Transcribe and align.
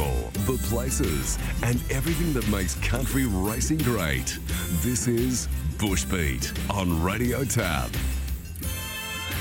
people, 0.00 0.30
the 0.46 0.58
places, 0.68 1.38
and 1.62 1.80
everything 1.90 2.32
that 2.32 2.46
makes 2.48 2.74
country 2.76 3.26
racing 3.26 3.78
great. 3.78 4.38
This 4.80 5.08
is 5.08 5.48
Bushbeat 5.78 6.52
on 6.70 7.02
Radio 7.02 7.44
Tab. 7.44 7.90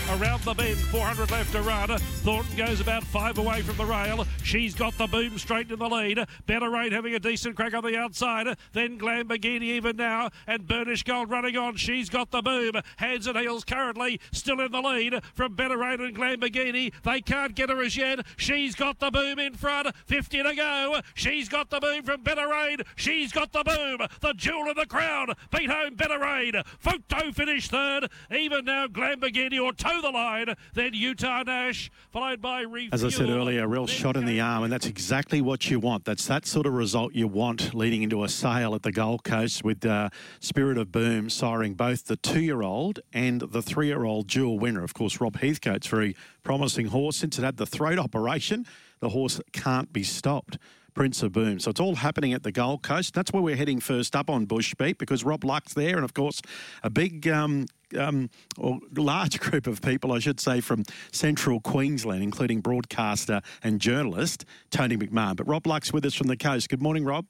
Around 0.09 0.41
the 0.41 0.53
bend, 0.53 0.77
400 0.77 1.31
left 1.31 1.51
to 1.51 1.61
run. 1.61 1.91
Thornton 2.19 2.57
goes 2.57 2.81
about 2.81 3.03
five 3.05 3.37
away 3.37 3.61
from 3.61 3.77
the 3.77 3.85
rail. 3.85 4.25
She's 4.43 4.75
got 4.75 4.97
the 4.97 5.07
boom 5.07 5.37
straight 5.37 5.71
in 5.71 5.79
the 5.79 5.87
lead. 5.87 6.19
Better 6.45 6.69
Rate 6.69 6.91
having 6.91 7.15
a 7.15 7.19
decent 7.19 7.55
crack 7.55 7.73
on 7.73 7.83
the 7.83 7.97
outside. 7.97 8.57
Then 8.73 8.99
Glamborghini 8.99 9.63
even 9.63 9.95
now. 9.95 10.29
And 10.45 10.67
Burnish 10.67 11.03
Gold 11.03 11.29
running 11.29 11.55
on. 11.55 11.77
She's 11.77 12.09
got 12.09 12.29
the 12.31 12.41
boom. 12.41 12.73
Hands 12.97 13.25
and 13.25 13.37
heels 13.37 13.63
currently 13.63 14.19
still 14.33 14.59
in 14.59 14.73
the 14.73 14.81
lead 14.81 15.23
from 15.33 15.55
Better 15.55 15.77
Rate 15.77 16.01
and 16.01 16.15
Glamborghini. 16.15 16.91
They 17.03 17.21
can't 17.21 17.55
get 17.55 17.69
her 17.69 17.81
as 17.81 17.95
yet. 17.95 18.25
She's 18.35 18.75
got 18.75 18.99
the 18.99 19.11
boom 19.11 19.39
in 19.39 19.53
front. 19.53 19.95
50 20.05 20.43
to 20.43 20.55
go. 20.55 20.99
She's 21.13 21.47
got 21.47 21.69
the 21.69 21.79
boom 21.79 22.03
from 22.03 22.21
Better 22.21 22.49
Rate. 22.49 22.81
She's 22.97 23.31
got 23.31 23.53
the 23.53 23.63
boom. 23.63 24.05
The 24.19 24.33
jewel 24.33 24.69
of 24.69 24.75
the 24.75 24.85
crown. 24.85 25.33
Beat 25.55 25.69
home 25.69 25.95
Better 25.95 26.19
Rate. 26.19 26.55
Photo 26.79 27.31
finished 27.31 27.71
third. 27.71 28.09
Even 28.29 28.65
now 28.65 28.87
Glamborghini 28.87 29.61
or 29.63 29.71
Toe 29.71 30.01
the 30.01 30.09
line. 30.09 30.53
Then 30.73 30.93
Utah 30.93 31.43
Nash, 31.43 31.89
followed 32.11 32.41
by 32.41 32.61
Refuel. 32.61 32.89
As 32.91 33.03
I 33.03 33.09
said 33.09 33.29
earlier, 33.29 33.63
a 33.63 33.67
real 33.67 33.85
shot 33.85 34.17
in 34.17 34.25
the 34.25 34.41
arm, 34.41 34.63
and 34.63 34.73
that's 34.73 34.87
exactly 34.87 35.41
what 35.41 35.69
you 35.69 35.79
want. 35.79 36.05
That's 36.05 36.25
that 36.27 36.45
sort 36.45 36.65
of 36.65 36.73
result 36.73 37.13
you 37.13 37.27
want 37.27 37.73
leading 37.73 38.01
into 38.01 38.23
a 38.23 38.29
sale 38.29 38.73
at 38.73 38.83
the 38.83 38.91
Gold 38.91 39.23
Coast 39.23 39.63
with 39.63 39.85
uh, 39.85 40.09
Spirit 40.39 40.77
of 40.77 40.91
Boom 40.91 41.27
siring 41.27 41.77
both 41.77 42.05
the 42.05 42.15
two-year-old 42.15 42.99
and 43.13 43.41
the 43.41 43.61
three-year-old 43.61 44.27
dual 44.27 44.57
winner. 44.57 44.83
Of 44.83 44.93
course, 44.93 45.21
Rob 45.21 45.37
Heathcote's 45.37 45.87
very 45.87 46.15
promising 46.43 46.87
horse. 46.87 47.17
Since 47.17 47.37
it 47.37 47.43
had 47.43 47.57
the 47.57 47.65
throat 47.65 47.99
operation, 47.99 48.65
the 48.99 49.09
horse 49.09 49.39
can't 49.51 49.93
be 49.93 50.03
stopped. 50.03 50.57
Prince 50.93 51.23
of 51.23 51.31
Boom. 51.31 51.59
So 51.59 51.71
it's 51.71 51.79
all 51.79 51.95
happening 51.95 52.33
at 52.33 52.43
the 52.43 52.51
Gold 52.51 52.83
Coast. 52.83 53.13
That's 53.13 53.31
where 53.31 53.41
we're 53.41 53.55
heading 53.55 53.79
first 53.79 54.15
up 54.15 54.29
on 54.29 54.45
Bush 54.45 54.73
Beat 54.75 54.97
because 54.97 55.23
Rob 55.23 55.43
Luck's 55.43 55.73
there, 55.73 55.95
and 55.95 56.03
of 56.03 56.13
course, 56.13 56.41
a 56.83 56.89
big 56.89 57.27
um, 57.27 57.65
um, 57.97 58.29
or 58.57 58.79
large 58.95 59.39
group 59.41 59.67
of 59.67 59.81
people, 59.81 60.11
I 60.11 60.19
should 60.19 60.39
say, 60.39 60.61
from 60.61 60.83
central 61.11 61.59
Queensland, 61.59 62.23
including 62.23 62.61
broadcaster 62.61 63.41
and 63.63 63.79
journalist 63.79 64.45
Tony 64.69 64.97
McMahon. 64.97 65.35
But 65.35 65.47
Rob 65.47 65.67
Luck's 65.67 65.93
with 65.93 66.05
us 66.05 66.13
from 66.13 66.27
the 66.27 66.37
coast. 66.37 66.69
Good 66.69 66.81
morning, 66.81 67.05
Rob. 67.05 67.25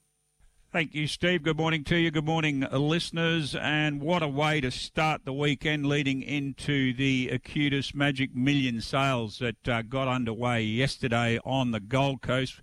Thank 0.72 0.94
you, 0.94 1.08
Steve. 1.08 1.42
Good 1.42 1.58
morning 1.58 1.84
to 1.86 1.96
you. 1.96 2.12
Good 2.12 2.28
morning, 2.28 2.60
listeners. 2.72 3.56
And 3.56 4.00
what 4.00 4.22
a 4.22 4.28
way 4.28 4.62
to 4.62 4.70
start 4.70 5.26
the 5.26 5.34
weekend 5.34 5.88
leading 5.88 6.22
into 6.22 6.94
the 6.94 7.30
Acutus 7.34 7.96
Magic 7.96 8.36
Million 8.36 8.80
sales 8.80 9.40
that 9.40 9.68
uh, 9.68 9.82
got 9.82 10.08
underway 10.08 10.62
yesterday 10.62 11.40
on 11.44 11.72
the 11.72 11.80
Gold 11.80 12.22
Coast. 12.22 12.62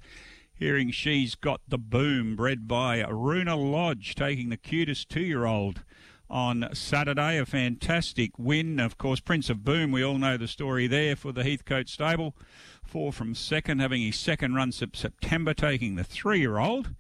Hearing 0.58 0.90
she's 0.90 1.34
got 1.34 1.60
the 1.68 1.76
boom, 1.76 2.34
bred 2.34 2.66
by 2.66 3.02
Runa 3.02 3.56
Lodge, 3.56 4.14
taking 4.14 4.48
the 4.48 4.56
QTIS 4.56 5.06
two 5.06 5.20
year 5.20 5.44
old 5.44 5.82
on 6.30 6.70
Saturday. 6.72 7.36
A 7.36 7.44
fantastic 7.44 8.38
win. 8.38 8.80
Of 8.80 8.96
course, 8.96 9.20
Prince 9.20 9.50
of 9.50 9.64
Boom, 9.64 9.92
we 9.92 10.02
all 10.02 10.16
know 10.16 10.38
the 10.38 10.48
story 10.48 10.86
there 10.86 11.14
for 11.14 11.30
the 11.30 11.44
Heathcote 11.44 11.90
stable. 11.90 12.34
Four 12.82 13.12
from 13.12 13.34
second, 13.34 13.80
having 13.80 14.00
his 14.00 14.16
second 14.16 14.54
run 14.54 14.72
September, 14.72 15.52
taking 15.52 15.96
the 15.96 16.04
three 16.04 16.40
year 16.40 16.56
old. 16.56 16.94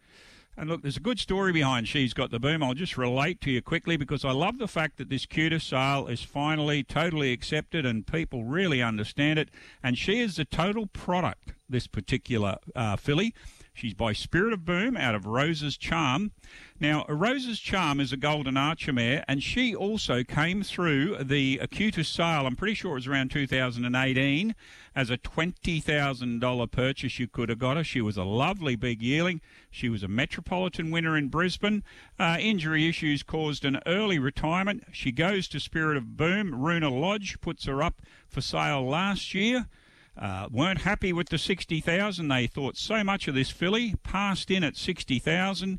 And 0.58 0.70
look, 0.70 0.80
there's 0.80 0.96
a 0.96 1.00
good 1.00 1.18
story 1.18 1.52
behind 1.52 1.86
She's 1.86 2.14
Got 2.14 2.30
the 2.30 2.40
Boom. 2.40 2.62
I'll 2.62 2.72
just 2.72 2.96
relate 2.96 3.42
to 3.42 3.50
you 3.50 3.60
quickly 3.60 3.98
because 3.98 4.24
I 4.24 4.30
love 4.30 4.58
the 4.58 4.66
fact 4.66 4.96
that 4.96 5.10
this 5.10 5.26
QTIS 5.26 5.60
sale 5.62 6.06
is 6.06 6.22
finally 6.22 6.82
totally 6.82 7.30
accepted 7.32 7.84
and 7.84 8.06
people 8.06 8.44
really 8.44 8.80
understand 8.80 9.38
it. 9.38 9.50
And 9.82 9.98
she 9.98 10.20
is 10.20 10.36
the 10.36 10.46
total 10.46 10.86
product 10.86 11.52
this 11.68 11.86
particular 11.86 12.56
uh, 12.74 12.96
filly. 12.96 13.34
She's 13.74 13.92
by 13.92 14.14
Spirit 14.14 14.54
of 14.54 14.64
Boom 14.64 14.96
out 14.96 15.14
of 15.14 15.26
Rose's 15.26 15.76
Charm. 15.76 16.32
Now, 16.78 17.06
Rose's 17.08 17.58
Charm 17.58 18.00
is 18.00 18.12
a 18.12 18.18
Golden 18.18 18.58
Archer 18.58 18.92
mare, 18.92 19.24
and 19.26 19.42
she 19.42 19.74
also 19.74 20.22
came 20.22 20.62
through 20.62 21.24
the 21.24 21.58
Acutus 21.62 22.04
sale. 22.04 22.46
I'm 22.46 22.54
pretty 22.54 22.74
sure 22.74 22.90
it 22.92 22.94
was 22.96 23.06
around 23.06 23.30
2018 23.30 24.54
as 24.94 25.08
a 25.08 25.16
$20,000 25.16 26.70
purchase. 26.70 27.18
You 27.18 27.28
could 27.28 27.48
have 27.48 27.58
got 27.58 27.78
her. 27.78 27.84
She 27.84 28.02
was 28.02 28.18
a 28.18 28.24
lovely 28.24 28.76
big 28.76 29.00
yearling. 29.00 29.40
She 29.70 29.88
was 29.88 30.02
a 30.02 30.08
Metropolitan 30.08 30.90
winner 30.90 31.16
in 31.16 31.28
Brisbane. 31.28 31.82
Uh, 32.18 32.36
injury 32.38 32.86
issues 32.86 33.22
caused 33.22 33.64
an 33.64 33.80
early 33.86 34.18
retirement. 34.18 34.84
She 34.92 35.12
goes 35.12 35.48
to 35.48 35.60
Spirit 35.60 35.96
of 35.96 36.18
Boom. 36.18 36.54
Runa 36.54 36.90
Lodge 36.90 37.40
puts 37.40 37.64
her 37.64 37.82
up 37.82 38.02
for 38.28 38.42
sale 38.42 38.86
last 38.86 39.32
year. 39.32 39.66
Uh, 40.14 40.48
weren't 40.50 40.82
happy 40.82 41.14
with 41.14 41.30
the 41.30 41.38
60,000. 41.38 42.28
They 42.28 42.46
thought 42.46 42.76
so 42.76 43.02
much 43.02 43.28
of 43.28 43.34
this 43.34 43.50
filly, 43.50 43.94
passed 44.02 44.50
in 44.50 44.62
at 44.62 44.76
60,000 44.76 45.78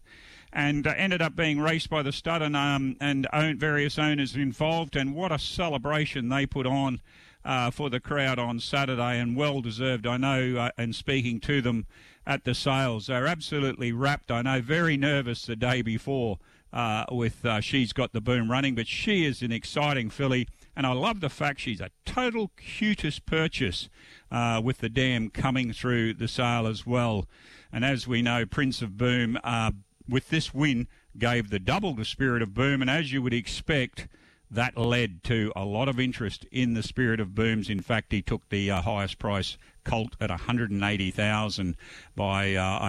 and 0.54 0.88
uh, 0.88 0.94
ended 0.96 1.22
up 1.22 1.36
being 1.36 1.60
raced 1.60 1.90
by 1.90 2.02
the 2.02 2.12
stud 2.12 2.42
and, 2.42 2.56
um, 2.56 2.96
and 3.00 3.28
own, 3.34 3.58
various 3.58 4.00
owners 4.00 4.36
involved. 4.36 4.96
And 4.96 5.16
what 5.16 5.32
a 5.32 5.40
celebration 5.40 6.30
they 6.30 6.46
put 6.46 6.66
on 6.66 7.02
uh, 7.46 7.72
for 7.72 7.90
the 7.90 8.00
crowd 8.00 8.40
on 8.40 8.60
Saturday, 8.60 9.20
and 9.20 9.36
well 9.36 9.62
deserved. 9.62 10.06
I 10.06 10.18
know, 10.18 10.58
uh, 10.58 10.72
and 10.78 10.94
speaking 10.94 11.40
to 11.42 11.62
them 11.62 11.86
at 12.26 12.44
the 12.44 12.54
sales, 12.54 13.08
they're 13.08 13.28
absolutely 13.28 13.92
wrapped. 13.92 14.32
I 14.32 14.42
know, 14.42 14.62
very 14.62 14.98
nervous 14.98 15.46
the 15.46 15.56
day 15.56 15.82
before 15.82 16.40
uh, 16.74 17.06
with 17.10 17.46
uh, 17.46 17.62
She's 17.62 17.94
Got 17.94 18.12
the 18.12 18.22
Boom 18.22 18.52
running, 18.52 18.76
but 18.76 18.88
she 18.88 19.26
is 19.26 19.42
an 19.42 19.52
exciting 19.52 20.10
filly. 20.10 20.48
And 20.76 20.86
I 20.86 20.92
love 20.92 21.22
the 21.22 21.30
fact 21.30 21.62
she's 21.62 21.82
a 21.82 21.90
total 22.06 22.52
QTIS 22.58 23.26
purchase 23.26 23.90
uh, 24.30 24.62
with 24.64 24.80
the 24.80 24.90
dam 24.90 25.30
coming 25.30 25.74
through 25.74 26.16
the 26.16 26.28
sale 26.28 26.68
as 26.68 26.86
well. 26.86 27.26
And 27.72 27.84
as 27.84 28.08
we 28.08 28.22
know, 28.22 28.46
Prince 28.46 28.82
of 28.82 28.98
Boom, 28.98 29.40
uh, 29.44 29.72
with 30.08 30.30
this 30.30 30.54
win, 30.54 30.88
gave 31.18 31.50
the 31.50 31.60
double 31.60 31.96
to 31.96 32.06
Spirit 32.06 32.42
of 32.42 32.54
Boom. 32.54 32.82
And 32.82 32.90
as 32.90 33.12
you 33.12 33.22
would 33.22 33.34
expect, 33.34 34.08
that 34.50 34.78
led 34.78 35.24
to 35.26 35.52
a 35.56 35.66
lot 35.66 35.90
of 35.90 36.00
interest 36.00 36.46
in 36.52 36.74
the 36.74 36.84
Spirit 36.84 37.20
of 37.20 37.36
Booms. 37.36 37.70
In 37.70 37.82
fact, 37.82 38.12
he 38.12 38.22
took 38.22 38.48
the 38.50 38.72
uh, 38.72 38.82
highest 38.82 39.20
price 39.20 39.58
colt 39.84 40.16
at 40.20 40.30
180,000 40.30 41.78
by 42.16 42.56
uh, 42.56 42.80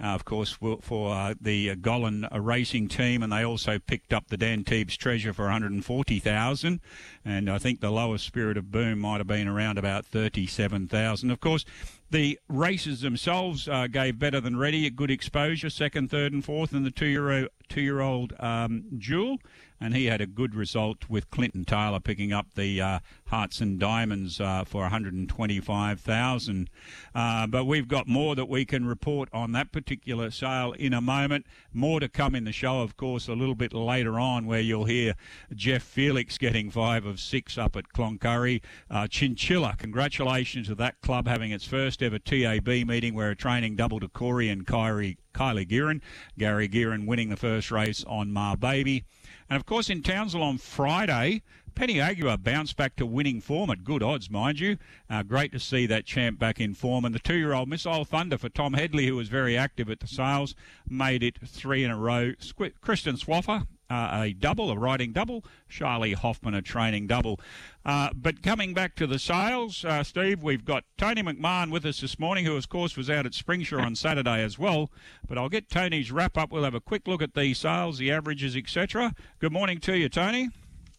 of 0.00 0.24
course, 0.24 0.52
for 0.52 1.14
uh, 1.14 1.34
the 1.40 1.76
Gollan 1.76 2.28
racing 2.32 2.88
team, 2.88 3.22
and 3.22 3.32
they 3.32 3.44
also 3.44 3.78
picked 3.78 4.12
up 4.12 4.28
the 4.28 4.36
Dan 4.36 4.64
Teebs 4.64 4.96
Treasure 4.96 5.32
for 5.32 5.44
140,000, 5.44 6.80
and 7.24 7.50
I 7.50 7.58
think 7.58 7.80
the 7.80 7.90
lowest 7.90 8.24
Spirit 8.24 8.56
of 8.56 8.70
Boom 8.70 9.00
might 9.00 9.18
have 9.18 9.26
been 9.26 9.48
around 9.48 9.78
about 9.78 10.06
37,000. 10.06 11.30
Of 11.30 11.40
course, 11.40 11.64
the 12.10 12.38
races 12.48 13.02
themselves 13.02 13.68
uh, 13.68 13.86
gave 13.86 14.18
better 14.18 14.40
than 14.40 14.56
ready, 14.56 14.86
a 14.86 14.90
good 14.90 15.10
exposure, 15.10 15.70
second, 15.70 16.10
third, 16.10 16.32
and 16.32 16.44
fourth, 16.44 16.72
and 16.72 16.84
the 16.84 16.90
two-year-old 16.90 17.48
two-year-old 17.68 18.32
um, 18.40 18.84
Jewel 18.98 19.38
and 19.80 19.94
he 19.94 20.06
had 20.06 20.20
a 20.20 20.26
good 20.26 20.54
result 20.54 21.08
with 21.08 21.30
Clinton 21.30 21.64
Taylor 21.64 22.00
picking 22.00 22.32
up 22.32 22.54
the 22.54 22.80
uh, 22.80 22.98
Hearts 23.26 23.60
and 23.60 23.78
Diamonds 23.78 24.40
uh, 24.40 24.64
for 24.64 24.82
125,000. 24.82 26.70
Uh, 27.14 27.46
but 27.46 27.64
we've 27.64 27.88
got 27.88 28.06
more 28.06 28.34
that 28.34 28.48
we 28.48 28.64
can 28.64 28.84
report 28.84 29.28
on 29.32 29.52
that 29.52 29.72
particular 29.72 30.30
sale 30.30 30.72
in 30.72 30.92
a 30.92 31.00
moment. 31.00 31.46
More 31.72 32.00
to 32.00 32.08
come 32.08 32.34
in 32.34 32.44
the 32.44 32.52
show, 32.52 32.82
of 32.82 32.96
course, 32.96 33.28
a 33.28 33.32
little 33.32 33.54
bit 33.54 33.72
later 33.72 34.18
on, 34.20 34.46
where 34.46 34.60
you'll 34.60 34.84
hear 34.84 35.14
Jeff 35.54 35.82
Felix 35.82 36.36
getting 36.36 36.70
five 36.70 37.06
of 37.06 37.18
six 37.18 37.56
up 37.56 37.76
at 37.76 37.92
Cloncurry. 37.92 38.62
Uh, 38.90 39.06
Chinchilla, 39.06 39.76
congratulations 39.78 40.68
to 40.68 40.74
that 40.74 41.00
club 41.00 41.26
having 41.26 41.50
its 41.52 41.64
first 41.64 42.02
ever 42.02 42.18
TAB 42.18 42.68
meeting 42.68 43.14
where 43.14 43.30
a 43.30 43.36
training 43.36 43.76
double 43.76 44.00
to 44.00 44.08
Corey 44.08 44.48
and 44.48 44.66
Kyrie. 44.66 45.16
Kylie 45.32 45.68
Gearin. 45.68 46.00
Gary 46.38 46.68
Gearin 46.68 47.06
winning 47.06 47.28
the 47.28 47.36
first 47.36 47.70
race 47.70 48.04
on 48.06 48.32
Mar 48.32 48.56
Baby. 48.56 49.04
And 49.50 49.56
of 49.56 49.66
course, 49.66 49.90
in 49.90 50.02
Townsville 50.02 50.44
on 50.44 50.58
Friday, 50.58 51.42
Penny 51.74 52.00
Aguirre 52.00 52.36
bounced 52.36 52.76
back 52.76 52.94
to 52.96 53.04
winning 53.04 53.40
form 53.40 53.68
at 53.70 53.82
good 53.82 54.00
odds, 54.00 54.30
mind 54.30 54.60
you. 54.60 54.76
Uh, 55.08 55.24
great 55.24 55.50
to 55.50 55.58
see 55.58 55.86
that 55.86 56.06
champ 56.06 56.38
back 56.38 56.60
in 56.60 56.72
form. 56.72 57.04
And 57.04 57.12
the 57.12 57.18
two 57.18 57.34
year 57.34 57.52
old 57.52 57.68
Missile 57.68 58.04
Thunder 58.04 58.38
for 58.38 58.48
Tom 58.48 58.74
Headley, 58.74 59.08
who 59.08 59.16
was 59.16 59.28
very 59.28 59.58
active 59.58 59.90
at 59.90 59.98
the 59.98 60.06
sales, 60.06 60.54
made 60.88 61.24
it 61.24 61.36
three 61.44 61.82
in 61.82 61.90
a 61.90 61.96
row. 61.96 62.32
Kristen 62.80 63.16
Swaffer 63.16 63.66
uh, 63.90 64.22
a 64.22 64.32
double, 64.32 64.70
a 64.70 64.78
riding 64.78 65.12
double. 65.12 65.44
Charlie 65.68 66.12
Hoffman 66.12 66.54
a 66.54 66.62
training 66.62 67.06
double. 67.06 67.40
Uh, 67.84 68.10
but 68.14 68.42
coming 68.42 68.72
back 68.72 68.94
to 68.96 69.06
the 69.06 69.18
sales, 69.18 69.84
uh, 69.84 70.02
Steve, 70.02 70.42
we've 70.42 70.64
got 70.64 70.84
Tony 70.96 71.22
McMahon 71.22 71.70
with 71.70 71.84
us 71.84 72.00
this 72.00 72.18
morning, 72.18 72.44
who 72.44 72.56
of 72.56 72.68
course 72.68 72.96
was 72.96 73.10
out 73.10 73.26
at 73.26 73.32
Springsure 73.32 73.82
on 73.82 73.96
Saturday 73.96 74.42
as 74.42 74.58
well. 74.58 74.90
But 75.28 75.38
I'll 75.38 75.48
get 75.48 75.68
Tony's 75.68 76.12
wrap 76.12 76.38
up. 76.38 76.52
We'll 76.52 76.64
have 76.64 76.74
a 76.74 76.80
quick 76.80 77.08
look 77.08 77.22
at 77.22 77.34
the 77.34 77.52
sales, 77.54 77.98
the 77.98 78.12
averages, 78.12 78.56
etc. 78.56 79.14
Good 79.38 79.52
morning 79.52 79.80
to 79.80 79.96
you, 79.96 80.08
Tony. 80.08 80.50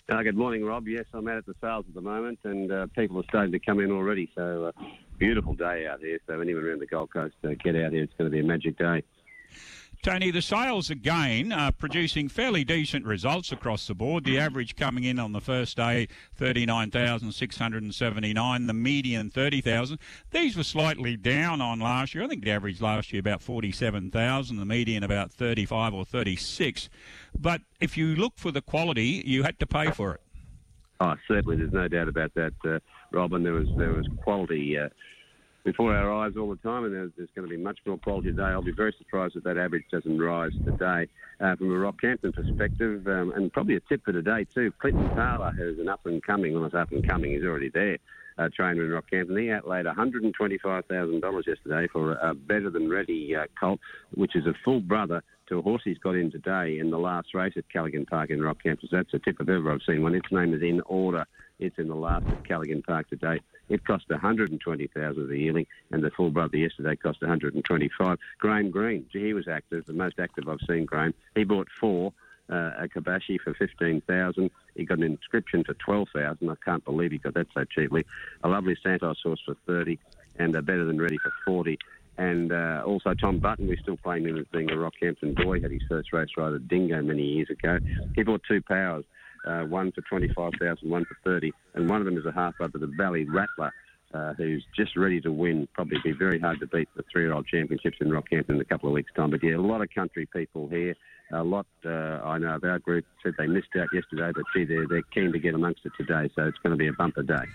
Uh, 0.09 0.23
good 0.23 0.35
morning, 0.35 0.65
Rob. 0.65 0.87
Yes, 0.87 1.05
I'm 1.13 1.27
out 1.29 1.37
at 1.37 1.45
the 1.45 1.55
sales 1.61 1.85
at 1.87 1.93
the 1.93 2.01
moment, 2.01 2.39
and 2.43 2.69
uh, 2.69 2.87
people 2.87 3.17
are 3.19 3.23
starting 3.29 3.53
to 3.53 3.59
come 3.59 3.79
in 3.79 3.91
already. 3.91 4.29
So, 4.35 4.65
uh, 4.65 4.83
beautiful 5.17 5.53
day 5.53 5.87
out 5.87 6.01
here. 6.01 6.19
So, 6.27 6.41
anyone 6.41 6.65
around 6.65 6.81
the 6.81 6.87
Gold 6.87 7.13
Coast, 7.13 7.35
uh, 7.45 7.51
get 7.63 7.77
out 7.77 7.93
here. 7.93 8.03
It's 8.03 8.13
going 8.17 8.29
to 8.29 8.35
be 8.35 8.41
a 8.41 8.43
magic 8.43 8.77
day. 8.77 9.03
Tony, 10.01 10.31
the 10.31 10.41
sales 10.41 10.89
again 10.89 11.51
are 11.51 11.71
producing 11.71 12.27
fairly 12.27 12.63
decent 12.63 13.05
results 13.05 13.51
across 13.51 13.85
the 13.85 13.93
board. 13.93 14.23
The 14.23 14.39
average 14.39 14.75
coming 14.75 15.03
in 15.03 15.19
on 15.19 15.31
the 15.31 15.39
first 15.39 15.77
day, 15.77 16.07
39,679, 16.35 18.65
the 18.65 18.73
median 18.73 19.29
30,000. 19.29 19.99
These 20.31 20.57
were 20.57 20.63
slightly 20.63 21.15
down 21.17 21.61
on 21.61 21.79
last 21.79 22.15
year. 22.15 22.23
I 22.23 22.27
think 22.27 22.43
the 22.43 22.49
average 22.49 22.81
last 22.81 23.13
year 23.13 23.19
about 23.19 23.43
47,000, 23.43 24.57
the 24.57 24.65
median 24.65 25.03
about 25.03 25.31
35 25.31 25.93
or 25.93 26.03
36. 26.03 26.89
But 27.37 27.61
if 27.79 27.95
you 27.95 28.15
look 28.15 28.33
for 28.37 28.49
the 28.49 28.63
quality, 28.63 29.21
you 29.23 29.43
had 29.43 29.59
to 29.59 29.67
pay 29.67 29.91
for 29.91 30.15
it. 30.15 30.21
Oh, 30.99 31.13
certainly. 31.27 31.57
There's 31.57 31.73
no 31.73 31.87
doubt 31.87 32.07
about 32.07 32.33
that, 32.33 32.53
uh, 32.65 32.79
Robin. 33.11 33.43
There 33.43 33.53
was 33.53 33.67
there 33.77 33.93
was 33.93 34.07
quality. 34.23 34.79
Uh, 34.79 34.89
before 35.63 35.95
our 35.95 36.11
eyes 36.11 36.33
all 36.37 36.49
the 36.49 36.55
time, 36.57 36.85
and 36.85 36.93
there's, 36.93 37.11
there's, 37.17 37.29
going 37.35 37.47
to 37.47 37.55
be 37.55 37.61
much 37.61 37.79
more 37.85 37.97
quality 37.97 38.29
today. 38.29 38.43
I'll 38.43 38.61
be 38.61 38.71
very 38.71 38.93
surprised 38.97 39.35
if 39.35 39.43
that 39.43 39.57
average 39.57 39.85
doesn't 39.91 40.19
rise 40.19 40.53
today. 40.65 41.07
Uh, 41.39 41.55
from 41.55 41.71
a 41.71 41.73
Rockhampton 41.73 42.33
perspective, 42.33 43.07
um, 43.07 43.31
and 43.35 43.51
probably 43.51 43.75
a 43.75 43.79
tip 43.79 44.03
for 44.05 44.11
today 44.11 44.45
too, 44.53 44.71
Clinton 44.79 45.09
Taylor, 45.09 45.51
who's 45.55 45.79
an 45.79 45.89
up 45.89 46.05
and 46.05 46.21
coming, 46.23 46.53
well, 46.53 46.65
it's 46.65 46.75
up 46.75 46.91
and 46.91 47.07
coming, 47.07 47.33
he's 47.33 47.43
already 47.43 47.69
there, 47.69 47.97
uh, 48.37 48.49
trainer 48.55 48.83
in 48.85 48.91
Rockhampton. 48.91 49.41
He 49.41 49.51
outlaid 49.51 49.85
$125,000 49.85 51.47
yesterday 51.47 51.87
for 51.91 52.13
a 52.13 52.35
better 52.35 52.69
than 52.69 52.89
ready 52.89 53.35
uh, 53.35 53.45
colt, 53.59 53.79
which 54.13 54.35
is 54.35 54.45
a 54.45 54.53
full 54.63 54.81
brother 54.81 55.23
to 55.51 55.59
a 55.59 55.61
horse 55.61 55.81
he's 55.83 55.97
got 55.97 56.15
in 56.15 56.31
today 56.31 56.79
in 56.79 56.91
the 56.91 56.97
last 56.97 57.33
race 57.33 57.53
at 57.57 57.69
Callaghan 57.69 58.05
Park 58.05 58.29
in 58.29 58.39
Rockhampton. 58.39 58.89
That's 58.89 59.11
the 59.11 59.19
tip 59.19 59.41
of 59.41 59.49
ever 59.49 59.71
I've 59.71 59.81
seen 59.85 60.01
one. 60.01 60.15
Its 60.15 60.31
name 60.31 60.53
is 60.53 60.61
In 60.61 60.79
Order. 60.85 61.25
It's 61.59 61.77
in 61.77 61.89
the 61.89 61.95
last 61.95 62.25
at 62.31 62.41
Callaghan 62.45 62.81
Park 62.83 63.09
today. 63.09 63.41
It 63.67 63.83
cost 63.83 64.05
120,000 64.09 65.27
the 65.27 65.37
yearling, 65.37 65.67
and 65.91 66.01
the 66.01 66.09
full 66.09 66.31
brother 66.31 66.55
yesterday 66.55 66.95
cost 66.95 67.21
125. 67.21 68.17
Graham 68.39 68.71
Green, 68.71 69.05
he 69.11 69.33
was 69.33 69.49
active, 69.49 69.85
the 69.85 69.93
most 69.93 70.19
active 70.19 70.47
I've 70.47 70.59
seen. 70.65 70.85
Graham, 70.85 71.13
he 71.35 71.43
bought 71.43 71.67
four. 71.79 72.13
Uh, 72.49 72.71
a 72.79 72.87
Kabashi 72.89 73.39
for 73.39 73.53
15,000. 73.53 74.51
He 74.75 74.83
got 74.83 74.97
an 74.97 75.05
inscription 75.05 75.63
for 75.63 75.73
12,000. 75.75 76.49
I 76.49 76.55
can't 76.65 76.83
believe 76.83 77.11
he 77.11 77.17
got 77.17 77.33
that 77.35 77.47
so 77.53 77.63
cheaply. 77.63 78.05
A 78.43 78.49
lovely 78.49 78.75
Santos 78.83 79.21
horse 79.23 79.39
for 79.45 79.55
30 79.67 79.97
and 80.37 80.53
a 80.55 80.61
better 80.61 80.83
than 80.83 80.99
ready 80.99 81.17
for 81.17 81.31
40. 81.45 81.77
And 82.21 82.51
uh, 82.51 82.83
also 82.85 83.15
Tom 83.15 83.39
Button, 83.39 83.67
we're 83.67 83.81
still 83.81 83.97
playing 83.97 84.27
him 84.27 84.37
as 84.37 84.45
being 84.53 84.69
a 84.69 84.75
Rockhampton 84.75 85.35
boy, 85.43 85.59
had 85.59 85.71
his 85.71 85.81
first 85.89 86.13
race 86.13 86.29
ride 86.37 86.53
at 86.53 86.67
Dingo 86.67 87.01
many 87.01 87.23
years 87.23 87.49
ago. 87.49 87.79
He 88.15 88.21
bought 88.21 88.41
two 88.47 88.61
powers 88.61 89.05
uh, 89.43 89.63
one 89.63 89.91
for 89.91 90.01
25,000, 90.01 90.87
one 90.87 91.03
for 91.05 91.17
30, 91.23 91.51
and 91.73 91.89
one 91.89 91.99
of 91.99 92.05
them 92.05 92.19
is 92.19 92.25
a 92.27 92.31
half 92.31 92.53
at 92.61 92.73
the 92.73 92.93
Valley 92.95 93.23
Rattler. 93.23 93.73
Uh, 94.13 94.33
who's 94.33 94.65
just 94.75 94.97
ready 94.97 95.21
to 95.21 95.31
win. 95.31 95.69
Probably 95.73 95.97
be 96.03 96.11
very 96.11 96.37
hard 96.37 96.59
to 96.59 96.67
beat 96.67 96.89
the 96.97 97.03
three-year-old 97.09 97.47
championships 97.47 97.97
in 98.01 98.09
Rockhampton 98.09 98.49
in 98.49 98.59
a 98.59 98.65
couple 98.65 98.89
of 98.89 98.93
weeks' 98.93 99.11
time. 99.15 99.29
But 99.29 99.41
yeah, 99.41 99.55
a 99.55 99.57
lot 99.57 99.81
of 99.81 99.89
country 99.89 100.25
people 100.25 100.67
here. 100.67 100.95
A 101.31 101.41
lot 101.41 101.65
uh, 101.85 102.19
I 102.21 102.37
know 102.37 102.55
of 102.55 102.63
our 102.65 102.79
group 102.79 103.05
said 103.23 103.35
they 103.37 103.47
missed 103.47 103.69
out 103.79 103.87
yesterday, 103.93 104.33
but 104.35 104.43
gee, 104.53 104.65
they're, 104.65 104.85
they're 104.85 105.01
keen 105.13 105.31
to 105.31 105.39
get 105.39 105.55
amongst 105.55 105.85
it 105.85 105.93
today. 105.97 106.29
So 106.35 106.43
it's 106.43 106.57
going 106.57 106.71
to 106.71 106.77
be 106.77 106.87
a 106.87 106.93
bumper 106.93 107.23
day. 107.23 107.45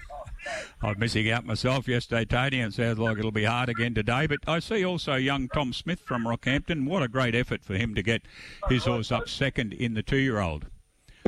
I'm 0.82 0.98
missing 0.98 1.30
out 1.30 1.44
myself 1.44 1.86
yesterday, 1.86 2.24
Tony, 2.24 2.60
and 2.60 2.72
sounds 2.72 2.98
like 2.98 3.18
it'll 3.18 3.32
be 3.32 3.44
hard 3.44 3.68
again 3.68 3.92
today. 3.92 4.26
But 4.26 4.38
I 4.46 4.60
see 4.60 4.82
also 4.82 5.16
young 5.16 5.48
Tom 5.48 5.74
Smith 5.74 6.00
from 6.00 6.24
Rockhampton. 6.24 6.86
What 6.86 7.02
a 7.02 7.08
great 7.08 7.34
effort 7.34 7.64
for 7.64 7.74
him 7.74 7.94
to 7.96 8.02
get 8.02 8.22
his 8.70 8.86
horse 8.86 9.12
up 9.12 9.28
second 9.28 9.74
in 9.74 9.92
the 9.92 10.02
two-year-old. 10.02 10.66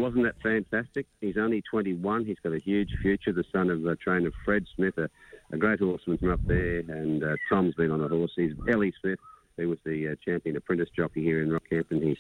Wasn't 0.01 0.23
that 0.23 0.41
fantastic? 0.43 1.07
He's 1.21 1.37
only 1.37 1.61
21. 1.63 2.25
He's 2.25 2.39
got 2.43 2.53
a 2.53 2.59
huge 2.59 2.91
future. 3.03 3.33
The 3.33 3.45
son 3.53 3.69
of 3.69 3.85
a 3.85 3.97
trainer 3.97 4.31
Fred 4.45 4.67
Smith, 4.77 4.97
a, 4.97 5.11
a 5.53 5.57
great 5.57 5.81
horseman 5.81 6.19
from 6.19 6.31
up 6.31 6.41
there, 6.47 6.79
and 6.79 7.25
uh, 7.25 7.35
Tom's 7.49 7.75
been 7.75 7.91
on 7.91 8.01
a 8.03 8.09
horse. 8.09 8.31
He's 8.37 8.53
Ellie 8.69 8.95
Smith, 9.01 9.19
who 9.57 9.69
was 9.69 9.79
the 9.85 10.09
uh, 10.09 10.15
champion 10.25 10.57
apprentice 10.57 10.89
jockey 10.95 11.23
here 11.23 11.43
in 11.43 11.51
Rockhampton. 11.51 12.03
He's 12.03 12.17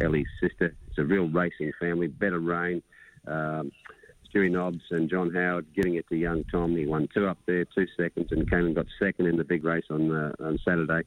Ellie's 0.00 0.28
sister. 0.40 0.74
It's 0.88 0.98
a 0.98 1.04
real 1.04 1.28
racing 1.28 1.72
family. 1.80 2.06
Better 2.06 2.38
rain. 2.38 2.82
Um, 3.26 3.72
Stewie 4.28 4.50
Nobbs 4.50 4.82
and 4.90 5.08
John 5.08 5.32
Howard 5.32 5.66
getting 5.74 5.94
it 5.94 6.06
to 6.10 6.16
young 6.16 6.44
Tom. 6.44 6.76
He 6.76 6.84
won 6.84 7.08
two 7.14 7.26
up 7.26 7.38
there, 7.46 7.64
two 7.64 7.86
seconds, 7.96 8.28
and 8.30 8.48
came 8.50 8.66
and 8.66 8.74
got 8.74 8.86
second 8.98 9.26
in 9.26 9.36
the 9.36 9.44
big 9.44 9.64
race 9.64 9.86
on 9.88 10.14
uh, 10.14 10.32
on 10.40 10.58
Saturday 10.64 11.02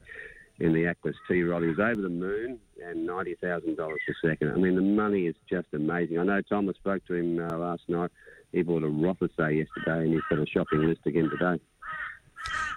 in 0.58 0.72
the 0.74 0.86
Aquas 0.88 1.16
T-Rod. 1.28 1.62
He 1.62 1.68
was 1.68 1.78
over 1.78 2.00
the 2.00 2.08
moon 2.08 2.58
and 2.86 3.08
$90,000 3.08 3.78
a 3.78 3.96
second. 4.26 4.52
I 4.52 4.56
mean, 4.56 4.74
the 4.74 4.82
money 4.82 5.26
is 5.26 5.34
just 5.48 5.68
amazing. 5.72 6.18
I 6.18 6.24
know 6.24 6.40
Thomas 6.42 6.76
spoke 6.76 7.04
to 7.06 7.14
him 7.14 7.38
uh, 7.38 7.56
last 7.56 7.82
night. 7.88 8.10
He 8.52 8.62
bought 8.62 8.82
a 8.82 8.86
Rothesay 8.86 9.58
yesterday 9.58 10.04
and 10.04 10.12
he's 10.12 10.22
got 10.28 10.38
a 10.40 10.46
shopping 10.46 10.86
list 10.86 11.00
again 11.06 11.30
today. 11.30 11.62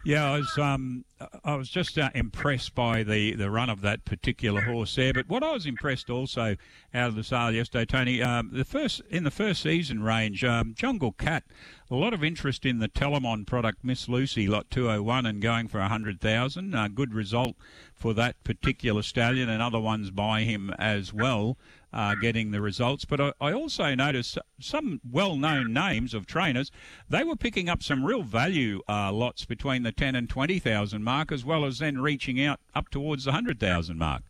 Yeah, 0.05 0.33
I 0.33 0.37
was 0.39 0.57
um, 0.57 1.05
I 1.45 1.55
was 1.55 1.69
just 1.69 1.97
uh, 1.97 2.09
impressed 2.13 2.75
by 2.75 3.03
the, 3.03 3.35
the 3.35 3.49
run 3.49 3.69
of 3.69 3.79
that 3.81 4.03
particular 4.03 4.61
horse 4.61 4.95
there. 4.95 5.13
But 5.13 5.29
what 5.29 5.43
I 5.43 5.53
was 5.53 5.65
impressed 5.65 6.09
also 6.09 6.57
out 6.93 7.07
of 7.07 7.15
the 7.15 7.23
sale 7.23 7.51
yesterday, 7.51 7.85
Tony, 7.85 8.21
um, 8.21 8.49
the 8.51 8.65
first 8.65 9.01
in 9.09 9.23
the 9.23 9.31
first 9.31 9.61
season 9.61 10.03
range, 10.03 10.43
um, 10.43 10.73
Jungle 10.75 11.13
Cat, 11.13 11.45
a 11.89 11.95
lot 11.95 12.13
of 12.13 12.21
interest 12.21 12.65
in 12.65 12.79
the 12.79 12.89
Telemon 12.89 13.47
product, 13.47 13.79
Miss 13.81 14.09
Lucy, 14.09 14.45
lot 14.45 14.69
201, 14.69 15.25
and 15.25 15.41
going 15.41 15.69
for 15.69 15.79
a 15.79 15.87
hundred 15.87 16.19
thousand. 16.19 16.75
Uh, 16.75 16.89
good 16.89 17.13
result 17.13 17.55
for 17.93 18.13
that 18.13 18.43
particular 18.43 19.03
stallion, 19.03 19.47
and 19.47 19.61
other 19.61 19.79
ones 19.79 20.11
by 20.11 20.41
him 20.41 20.71
as 20.77 21.13
well 21.13 21.57
uh, 21.93 22.15
getting 22.15 22.51
the 22.51 22.61
results. 22.61 23.05
But 23.05 23.21
I, 23.21 23.33
I 23.39 23.53
also 23.53 23.93
noticed 23.95 24.37
some 24.59 24.99
well-known 25.09 25.73
names 25.73 26.13
of 26.13 26.25
trainers. 26.25 26.71
They 27.09 27.23
were 27.23 27.35
picking 27.35 27.69
up 27.69 27.83
some 27.83 28.03
real 28.03 28.23
value 28.23 28.81
uh, 28.89 29.11
lots 29.11 29.45
between 29.45 29.83
the 29.83 29.91
ten 29.91 30.15
and 30.15 30.29
twenty 30.29 30.59
thousand 30.59 31.03
mark, 31.03 31.31
as 31.31 31.45
well 31.45 31.65
as 31.65 31.79
then 31.79 31.99
reaching 31.99 32.43
out 32.43 32.59
up 32.75 32.89
towards 32.89 33.25
the 33.25 33.31
hundred 33.31 33.59
thousand 33.59 33.97
mark. 33.97 34.23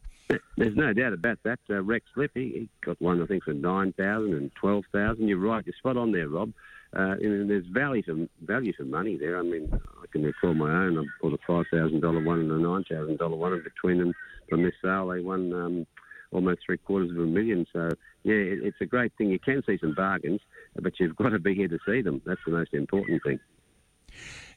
There's 0.57 0.75
no 0.75 0.93
doubt 0.93 1.13
about 1.13 1.39
that. 1.43 1.59
Uh, 1.69 1.81
Rex 1.81 2.05
Flip, 2.13 2.31
he, 2.33 2.41
he, 2.41 2.69
got 2.83 3.01
one, 3.01 3.21
I 3.21 3.25
think, 3.25 3.43
for 3.43 3.53
9,000 3.53 4.33
and 4.33 4.51
12,000. 4.55 5.27
You're 5.27 5.37
right. 5.37 5.65
You're 5.65 5.75
spot 5.75 5.97
on 5.97 6.11
there, 6.11 6.27
Rob. 6.27 6.53
Uh, 6.95 7.15
and 7.21 7.49
there's 7.49 7.65
value 7.67 8.03
for, 8.03 8.27
value 8.45 8.73
for 8.73 8.83
money 8.83 9.17
there. 9.17 9.37
I 9.37 9.41
mean, 9.41 9.69
I 9.73 10.05
can 10.11 10.23
recall 10.23 10.53
my 10.53 10.71
own. 10.71 10.99
I 10.99 11.03
bought 11.21 11.33
a 11.33 11.51
$5,000 11.51 12.25
one 12.25 12.39
and 12.39 12.51
a 12.51 12.55
$9,000 12.55 13.37
one, 13.37 13.53
and 13.53 13.63
between 13.63 13.97
them 13.97 14.13
from 14.49 14.63
this 14.63 14.73
sale, 14.83 15.07
they 15.07 15.19
won 15.19 15.53
um, 15.53 15.87
almost 16.33 16.61
three 16.65 16.77
quarters 16.77 17.11
of 17.11 17.17
a 17.17 17.25
million. 17.25 17.65
So, 17.71 17.89
yeah, 18.23 18.35
it, 18.35 18.59
it's 18.63 18.77
a 18.81 18.85
great 18.85 19.13
thing. 19.17 19.29
You 19.29 19.39
can 19.39 19.63
see 19.65 19.77
some 19.79 19.93
bargains, 19.93 20.41
but 20.79 20.99
you've 20.99 21.15
got 21.15 21.29
to 21.29 21.39
be 21.39 21.53
here 21.53 21.67
to 21.67 21.79
see 21.85 22.01
them. 22.01 22.21
That's 22.25 22.41
the 22.45 22.51
most 22.51 22.73
important 22.73 23.21
thing. 23.23 23.39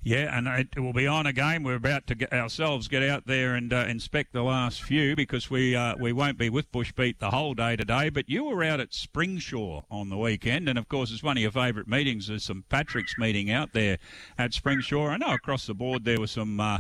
Yeah, 0.03 0.39
and 0.39 0.47
it 0.47 0.79
will 0.79 0.93
be 0.93 1.09
on 1.09 1.27
again. 1.27 1.65
We're 1.65 1.75
about 1.75 2.07
to 2.07 2.15
get 2.15 2.33
ourselves 2.33 2.87
get 2.87 3.03
out 3.03 3.27
there 3.27 3.57
and 3.57 3.73
uh, 3.73 3.87
inspect 3.89 4.33
the 4.33 4.43
last 4.43 4.81
few 4.81 5.17
because 5.17 5.51
we 5.51 5.75
uh, 5.75 5.97
we 5.99 6.13
won't 6.13 6.39
be 6.39 6.49
with 6.49 6.71
Bushbeat 6.71 7.19
the 7.19 7.31
whole 7.31 7.55
day 7.55 7.75
today. 7.75 8.09
But 8.11 8.29
you 8.29 8.45
were 8.45 8.63
out 8.63 8.79
at 8.79 8.91
Springsure 8.91 9.83
on 9.91 10.09
the 10.09 10.17
weekend, 10.17 10.69
and 10.69 10.79
of 10.79 10.89
course, 10.89 11.11
it's 11.11 11.25
one 11.25 11.37
of 11.37 11.43
your 11.43 11.51
favourite 11.51 11.89
meetings. 11.89 12.29
There's 12.29 12.45
some 12.45 12.65
Patrick's 12.69 13.15
meeting 13.19 13.51
out 13.51 13.73
there 13.73 13.99
at 14.39 14.53
Springsure. 14.53 15.11
I 15.11 15.17
know 15.17 15.35
across 15.35 15.67
the 15.67 15.75
board 15.75 16.05
there 16.05 16.21
were 16.21 16.29
some. 16.29 16.61
Uh, 16.61 16.79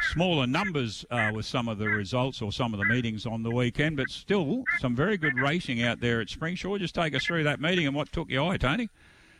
smaller 0.00 0.46
numbers 0.46 1.04
uh, 1.10 1.30
with 1.34 1.46
some 1.46 1.68
of 1.68 1.78
the 1.78 1.88
results 1.88 2.42
or 2.42 2.52
some 2.52 2.74
of 2.74 2.80
the 2.80 2.86
meetings 2.86 3.26
on 3.26 3.42
the 3.42 3.50
weekend, 3.50 3.96
but 3.96 4.08
still 4.10 4.64
some 4.80 4.94
very 4.94 5.16
good 5.16 5.38
racing 5.38 5.82
out 5.82 6.00
there 6.00 6.20
at 6.20 6.28
Springsure. 6.28 6.78
Just 6.78 6.94
take 6.94 7.14
us 7.14 7.24
through 7.24 7.44
that 7.44 7.60
meeting 7.60 7.86
and 7.86 7.94
what 7.94 8.10
took 8.12 8.30
your 8.30 8.52
eye, 8.52 8.56
Tony. 8.56 8.88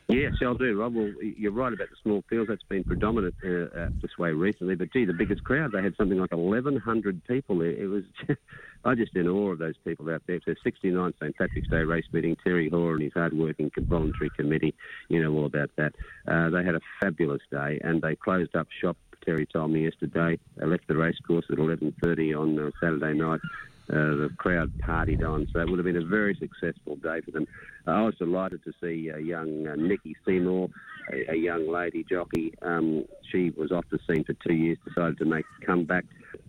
Yes, 0.09 0.35
I'll 0.41 0.55
do, 0.55 0.81
Rob. 0.81 0.95
Well, 0.95 1.13
you're 1.21 1.51
right 1.51 1.73
about 1.73 1.91
the 1.91 1.97
small 2.01 2.23
fields. 2.31 2.49
That's 2.49 2.63
been 2.69 2.85
predominant 2.85 3.35
uh, 3.45 3.89
this 4.01 4.17
way 4.17 4.31
recently. 4.31 4.77
But 4.77 4.93
gee, 4.93 5.05
the 5.05 5.13
biggest 5.13 5.43
crowd, 5.43 5.73
they 5.73 5.83
had 5.83 5.97
something 5.97 6.19
like 6.19 6.31
1,100 6.31 7.25
people 7.25 7.59
there. 7.59 7.73
It 7.73 7.89
was, 7.89 8.05
I 8.85 8.95
just 8.95 9.17
in 9.17 9.27
awe 9.27 9.51
of 9.51 9.59
those 9.59 9.75
people 9.85 10.09
out 10.11 10.23
there. 10.29 10.39
So 10.45 10.55
69 10.63 11.15
St 11.21 11.37
Patrick's 11.37 11.69
Day 11.69 11.79
race 11.79 12.05
meeting. 12.13 12.37
Terry 12.45 12.69
Hoare 12.69 12.95
and 12.95 13.03
his 13.03 13.15
hard-working 13.15 13.73
voluntary 13.79 14.31
committee, 14.31 14.77
you 15.09 15.21
know 15.21 15.35
all 15.35 15.47
about 15.47 15.71
that. 15.77 15.95
Uh, 16.29 16.51
they 16.51 16.63
had 16.63 16.77
a 16.77 16.81
fabulous 17.01 17.43
day, 17.51 17.81
and 17.83 18.01
they 18.01 18.15
closed 18.15 18.55
up 18.55 18.69
shop. 18.81 18.97
Terry 19.27 19.47
told 19.47 19.73
me 19.73 19.85
yesterday. 19.85 20.39
They 20.57 20.67
left 20.67 20.87
the 20.89 20.97
racecourse 20.97 21.45
at 21.51 21.59
11:30 21.59 22.41
on 22.41 22.59
uh, 22.59 22.71
Saturday 22.81 23.15
night 23.15 23.41
uh, 23.91 23.95
the 23.95 24.31
crowd 24.37 24.73
partied 24.79 25.27
on. 25.27 25.47
So 25.53 25.61
it 25.61 25.69
would 25.69 25.79
have 25.79 25.85
been 25.85 25.97
a 25.97 26.05
very 26.05 26.35
successful 26.35 26.97
day 26.97 27.21
for 27.21 27.31
them. 27.31 27.47
Uh, 27.87 27.93
I 27.93 28.03
was 28.03 28.15
delighted 28.17 28.65
to 28.65 28.73
see 28.81 29.11
uh, 29.13 29.19
young 29.19 29.67
uh, 29.67 29.77
Nikki 29.77 30.17
Seymour, 30.25 30.69
a, 31.13 31.33
a, 31.33 31.37
young 31.37 31.69
lady 31.69 32.05
jockey. 32.05 32.53
Um, 32.63 33.05
she 33.31 33.51
was 33.51 33.71
off 33.71 33.85
the 33.91 33.99
scene 34.09 34.25
for 34.25 34.35
two 34.35 34.55
years, 34.55 34.79
decided 34.85 35.19
to 35.19 35.25
make 35.25 35.45
a 35.63 35.67
comeback. 35.67 36.05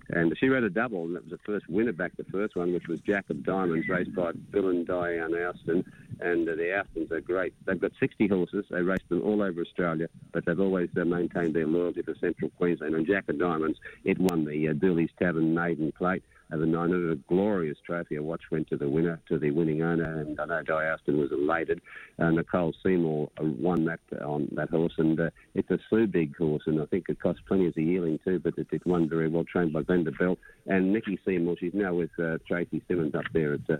And 0.10 0.34
she 0.39 0.48
rode 0.48 0.63
a 0.63 0.70
double, 0.70 1.03
and 1.03 1.15
that 1.15 1.24
was 1.24 1.32
the 1.32 1.46
first 1.46 1.70
winner 1.70 1.91
back 1.91 2.15
the 2.17 2.24
first 2.25 2.56
one, 2.56 2.74
which 2.74 2.88
was 2.88 3.00
Jack 3.01 3.29
of 3.29 3.44
Diamonds, 3.44 3.89
raced 3.89 4.15
by 4.15 4.32
Bill 4.32 4.70
and 4.70 4.88
Diane 4.88 5.34
Austin. 5.34 5.84
And 6.20 6.48
the 6.48 6.79
Austins 6.79 7.12
are 7.12 7.22
great. 7.22 7.53
They've 7.65 7.79
got 7.79 7.91
60 8.00 8.27
horses. 8.27 8.65
They 8.72 8.82
race 8.82 9.03
them 9.10 9.22
all 9.22 9.44
over 9.44 9.62
Australia, 9.62 10.08
but 10.32 10.46
they've 10.46 10.60
always 10.60 10.89
maintained 10.96 11.53
their 11.53 11.67
loyalty 11.67 12.01
for 12.01 12.15
Central 12.15 12.50
Queensland. 12.58 12.96
And 12.96 13.06
Jack 13.06 13.25
of 13.27 13.38
Diamonds, 13.38 13.77
it 14.06 14.17
won 14.17 14.46
the 14.46 14.74
Dooley's 14.74 15.12
Tavern 15.20 15.53
Maiden 15.53 15.91
Plate 15.91 16.24
over 16.51 16.66
900. 16.66 17.12
A 17.12 17.16
glorious 17.27 17.77
trophy. 17.86 18.16
A 18.16 18.24
watch 18.24 18.44
went 18.51 18.70
to 18.70 18.77
the 18.77 18.89
winner, 18.89 19.20
to 19.27 19.38
the 19.38 19.51
winning 19.51 19.82
owner, 19.82 20.22
and 20.22 20.39
I 20.39 20.46
know 20.46 20.62
Di 20.63 20.89
Austin 20.89 21.20
was 21.20 21.32
elated. 21.32 21.82
Uh, 22.20 22.32
Nicole 22.32 22.74
Seymour 22.84 23.30
uh, 23.39 23.44
won 23.44 23.86
that 23.86 24.00
on 24.22 24.48
that 24.54 24.70
horse, 24.70 24.94
and 24.98 25.20
uh, 25.20 25.30
it's 25.56 25.70
a 25.70 25.80
Sue 25.89 26.08
Big 26.08 26.36
horse, 26.38 26.63
and 26.66 26.82
I 26.82 26.86
think 26.86 27.06
it 27.10 27.20
cost 27.20 27.39
plenty 27.48 27.68
as 27.68 27.77
a 27.77 27.82
yearling 27.82 28.20
too, 28.24 28.39
but 28.39 28.58
it, 28.58 28.68
it 28.72 28.86
won 28.86 29.10
very 29.10 29.27
well, 29.27 29.44
trained 29.44 29.74
by 29.74 29.84
Glenda 29.84 30.18
Bell. 30.18 30.38
And 30.66 30.94
Nikki 30.94 31.20
Seymour, 31.25 31.56
she's 31.60 31.74
now 31.74 31.94
with 31.94 32.12
uh, 32.20 32.38
Tracy 32.48 32.82
Simmons 32.88 33.16
up 33.16 33.25
there 33.34 33.54
at 33.54 33.70
uh, 33.70 33.77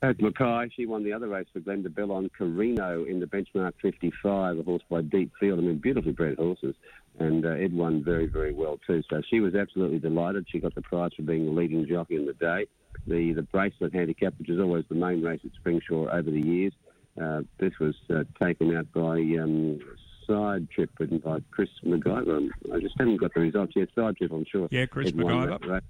at 0.00 0.20
Mackay, 0.20 0.70
she 0.74 0.86
won 0.86 1.02
the 1.02 1.12
other 1.12 1.28
race 1.28 1.46
for 1.52 1.60
Glenda 1.60 1.92
Bell 1.92 2.12
on 2.12 2.30
Carino 2.36 3.04
in 3.04 3.18
the 3.18 3.26
benchmark 3.26 3.72
55, 3.82 4.58
a 4.58 4.62
horse 4.62 4.82
by 4.88 5.02
Deep 5.02 5.32
Field. 5.40 5.58
I 5.58 5.62
mean, 5.62 5.78
beautifully 5.78 6.12
bred 6.12 6.36
horses. 6.36 6.76
And 7.18 7.44
uh, 7.44 7.50
Ed 7.50 7.72
won 7.72 8.04
very, 8.04 8.26
very 8.26 8.52
well 8.52 8.78
too. 8.86 9.02
So 9.10 9.22
she 9.28 9.40
was 9.40 9.56
absolutely 9.56 9.98
delighted. 9.98 10.46
She 10.48 10.60
got 10.60 10.76
the 10.76 10.82
prize 10.82 11.10
for 11.16 11.22
being 11.22 11.46
the 11.46 11.50
leading 11.50 11.84
jockey 11.88 12.14
in 12.14 12.26
the 12.26 12.34
day. 12.34 12.66
The 13.08 13.32
the 13.32 13.42
bracelet 13.42 13.92
handicap, 13.92 14.34
which 14.38 14.48
is 14.48 14.60
always 14.60 14.84
the 14.88 14.94
main 14.94 15.20
race 15.22 15.40
at 15.44 15.50
Springsure 15.60 16.12
over 16.12 16.30
the 16.30 16.40
years, 16.40 16.72
uh, 17.20 17.42
this 17.58 17.72
was 17.80 17.96
uh, 18.08 18.22
taken 18.40 18.76
out 18.76 18.86
by 18.92 19.18
um, 19.42 19.80
Side 20.28 20.70
Trip 20.70 20.90
written 21.00 21.18
by 21.18 21.40
Chris 21.50 21.70
McGiver. 21.84 22.48
I 22.72 22.78
just 22.78 22.94
haven't 22.98 23.16
got 23.16 23.34
the 23.34 23.40
results 23.40 23.72
yet. 23.74 23.88
Side 23.96 24.16
Trip, 24.16 24.30
I'm 24.30 24.44
sure. 24.44 24.68
Yeah, 24.70 24.86
Chris 24.86 25.08
Ed 25.08 25.20
won 25.20 25.34
McGiver. 25.34 25.60
that 25.60 25.68
race. 25.68 25.82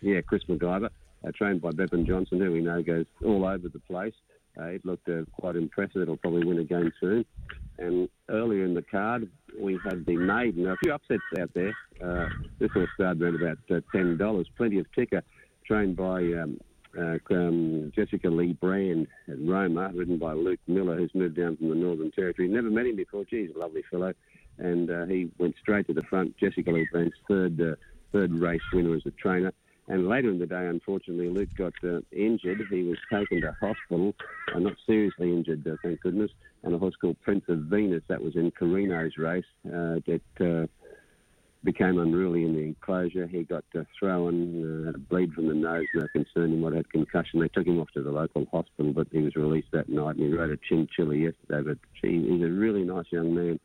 Yeah, 0.00 0.20
Chris 0.22 0.42
McGiver 0.48 0.90
uh, 1.24 1.30
trained 1.34 1.60
by 1.60 1.70
Bevan 1.70 2.06
Johnson, 2.06 2.40
who 2.40 2.52
we 2.52 2.60
know 2.60 2.82
goes 2.82 3.06
all 3.24 3.44
over 3.44 3.68
the 3.68 3.80
place. 3.80 4.14
Uh, 4.58 4.64
it 4.64 4.84
looked 4.84 5.08
uh, 5.08 5.22
quite 5.38 5.56
impressive. 5.56 6.02
It'll 6.02 6.16
probably 6.16 6.46
win 6.46 6.58
again 6.58 6.92
soon. 7.00 7.24
And 7.78 8.08
earlier 8.30 8.64
in 8.64 8.74
the 8.74 8.82
card, 8.82 9.28
we 9.58 9.78
had 9.84 10.06
the 10.06 10.16
maiden. 10.16 10.66
A 10.66 10.76
few 10.76 10.94
upsets 10.94 11.22
out 11.38 11.50
there. 11.54 11.76
Uh, 12.02 12.28
this 12.58 12.70
one 12.74 12.88
started 12.94 13.22
around 13.22 13.42
about 13.42 13.58
uh, 13.70 13.80
ten 13.92 14.16
dollars. 14.16 14.48
Plenty 14.56 14.78
of 14.78 14.86
ticker, 14.94 15.22
trained 15.66 15.96
by 15.96 16.20
um, 16.20 16.58
uh, 16.98 17.18
um, 17.30 17.92
Jessica 17.94 18.30
Lee 18.30 18.54
Brand 18.54 19.08
at 19.28 19.38
Roma, 19.38 19.90
ridden 19.94 20.16
by 20.18 20.32
Luke 20.32 20.60
Miller, 20.66 20.96
who's 20.96 21.14
moved 21.14 21.36
down 21.36 21.58
from 21.58 21.68
the 21.68 21.74
Northern 21.74 22.10
Territory. 22.12 22.48
Never 22.48 22.70
met 22.70 22.86
him 22.86 22.96
before. 22.96 23.24
Geez, 23.26 23.50
lovely 23.54 23.82
fellow. 23.90 24.14
And 24.58 24.90
uh, 24.90 25.04
he 25.04 25.30
went 25.36 25.54
straight 25.60 25.86
to 25.88 25.92
the 25.92 26.02
front. 26.04 26.34
Jessica 26.38 26.70
Lee 26.70 26.88
Brand's 26.90 27.14
third 27.28 27.60
third 28.12 28.32
race 28.32 28.62
winner 28.72 28.96
as 28.96 29.02
a 29.04 29.10
trainer. 29.10 29.52
And 29.88 30.08
later 30.08 30.30
in 30.30 30.38
the 30.38 30.46
day, 30.46 30.66
unfortunately, 30.66 31.28
Luke 31.28 31.54
got 31.56 31.72
uh, 31.84 32.00
injured. 32.10 32.60
He 32.70 32.82
was 32.82 32.98
taken 33.12 33.40
to 33.42 33.52
hospital, 33.60 34.14
uh, 34.54 34.58
not 34.58 34.74
seriously 34.84 35.30
injured, 35.30 35.66
uh, 35.66 35.76
thank 35.82 36.00
goodness. 36.00 36.32
And 36.64 36.74
a 36.74 36.78
horse 36.78 36.96
called 37.00 37.20
Prince 37.22 37.44
of 37.48 37.58
Venus, 37.60 38.02
that 38.08 38.20
was 38.22 38.34
in 38.34 38.50
Carino's 38.50 39.16
race, 39.16 39.44
uh, 39.66 40.00
that 40.06 40.22
uh, 40.40 40.66
became 41.62 41.98
unruly 41.98 42.44
in 42.44 42.54
the 42.54 42.62
enclosure. 42.62 43.26
He 43.26 43.44
got 43.44 43.64
uh, 43.78 43.82
thrown, 43.98 44.84
uh, 44.84 44.86
had 44.86 44.94
a 44.96 44.98
bleed 44.98 45.32
from 45.34 45.48
the 45.48 45.54
nose, 45.54 45.86
no 45.94 46.08
concern. 46.08 46.56
He 46.56 46.64
have 46.64 46.74
had 46.74 46.90
concussion. 46.90 47.40
They 47.40 47.48
took 47.48 47.66
him 47.66 47.78
off 47.78 47.90
to 47.94 48.02
the 48.02 48.10
local 48.10 48.46
hospital, 48.52 48.92
but 48.92 49.08
he 49.12 49.18
was 49.18 49.36
released 49.36 49.70
that 49.72 49.88
night. 49.88 50.16
And 50.16 50.26
he 50.26 50.32
rode 50.32 50.50
a 50.50 50.56
chinchilla 50.68 51.14
yesterday. 51.14 51.62
But 51.62 51.78
he's 52.02 52.42
a 52.42 52.50
really 52.50 52.82
nice 52.82 53.06
young 53.10 53.34
man. 53.34 53.60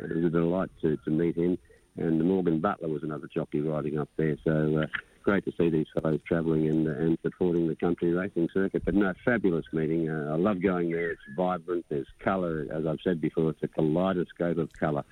Uh, 0.00 0.06
it 0.06 0.16
was 0.16 0.24
a 0.26 0.30
delight 0.30 0.70
to, 0.82 0.96
to 0.98 1.10
meet 1.10 1.36
him. 1.36 1.58
And 1.96 2.22
Morgan 2.22 2.60
Butler 2.60 2.88
was 2.88 3.04
another 3.04 3.28
jockey 3.32 3.60
riding 3.60 3.98
up 3.98 4.08
there. 4.16 4.36
So 4.44 4.82
uh, 4.82 4.86
great 5.24 5.44
to 5.46 5.52
see 5.58 5.68
these 5.70 5.86
fellows 6.00 6.20
travelling 6.26 6.68
and, 6.68 6.86
and 6.86 7.18
supporting 7.22 7.66
the 7.66 7.74
country 7.76 8.12
racing 8.12 8.48
circuit. 8.54 8.84
But 8.84 8.94
no, 8.94 9.12
fabulous 9.24 9.64
meeting. 9.72 10.08
Uh, 10.08 10.30
I 10.32 10.36
love 10.36 10.62
going 10.62 10.90
there. 10.90 11.10
It's 11.10 11.20
vibrant. 11.36 11.84
There's 11.88 12.06
colour. 12.20 12.66
As 12.72 12.86
I've 12.86 13.00
said 13.02 13.20
before, 13.20 13.50
it's 13.50 13.62
a 13.62 13.68
kaleidoscope 13.68 14.58
of 14.58 14.72
colour. 14.74 15.04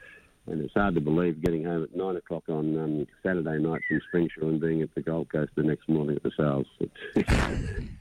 And 0.47 0.61
it's 0.61 0.75
hard 0.75 0.95
to 0.97 1.01
believe 1.01 1.41
getting 1.41 1.65
home 1.65 1.85
at 1.85 1.95
nine 1.97 2.17
o'clock 2.17 2.45
on 2.49 2.77
um, 2.79 3.07
Saturday 3.23 3.59
night 3.59 3.81
from 3.89 4.01
Springsure 4.13 4.43
and 4.43 4.61
being 4.61 4.83
at 4.83 4.93
the 4.95 5.01
Gold 5.01 5.29
Coast 5.31 5.53
the 5.55 5.63
next 5.63 5.89
morning 5.89 6.17
at 6.17 6.23
the 6.25 6.33
sales. 6.37 6.67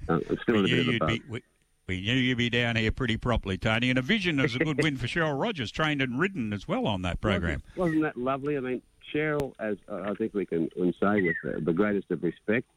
I'm 0.10 0.38
still 0.42 0.56
in 0.56 0.60
a 0.60 0.64
We 0.64 0.72
bit 0.72 0.86
knew 0.88 0.90
of 0.90 0.96
a 0.96 1.00
buzz. 1.00 1.10
be. 1.20 1.22
We, 1.30 1.44
we 1.88 2.02
knew 2.02 2.14
you'd 2.14 2.38
be 2.38 2.50
down 2.50 2.78
here 2.78 2.92
pretty 2.92 3.18
properly, 3.18 3.58
Tony. 3.58 3.90
And 3.90 4.00
a 4.00 4.02
vision 4.02 4.40
is 4.40 4.56
a 4.56 4.60
good 4.60 4.82
win 4.82 4.98
for 4.98 5.08
Cheryl 5.08 5.40
Rogers, 5.40 5.72
trained 5.72 6.02
and 6.02 6.20
ridden 6.20 6.52
as 6.54 6.68
well 6.68 6.88
on 6.88 7.02
that 7.04 7.22
program. 7.22 7.62
Wasn't, 7.76 7.78
wasn't 7.78 8.02
that 8.04 8.18
lovely? 8.18 8.58
I 8.58 8.60
mean, 8.60 8.82
Cheryl, 9.14 9.54
as 9.60 9.78
uh, 9.90 10.02
I 10.10 10.14
think 10.16 10.34
we 10.34 10.46
can, 10.46 10.70
say 10.76 11.22
with 11.22 11.66
the 11.66 11.74
greatest 11.74 12.12
of 12.12 12.24
respect, 12.24 12.68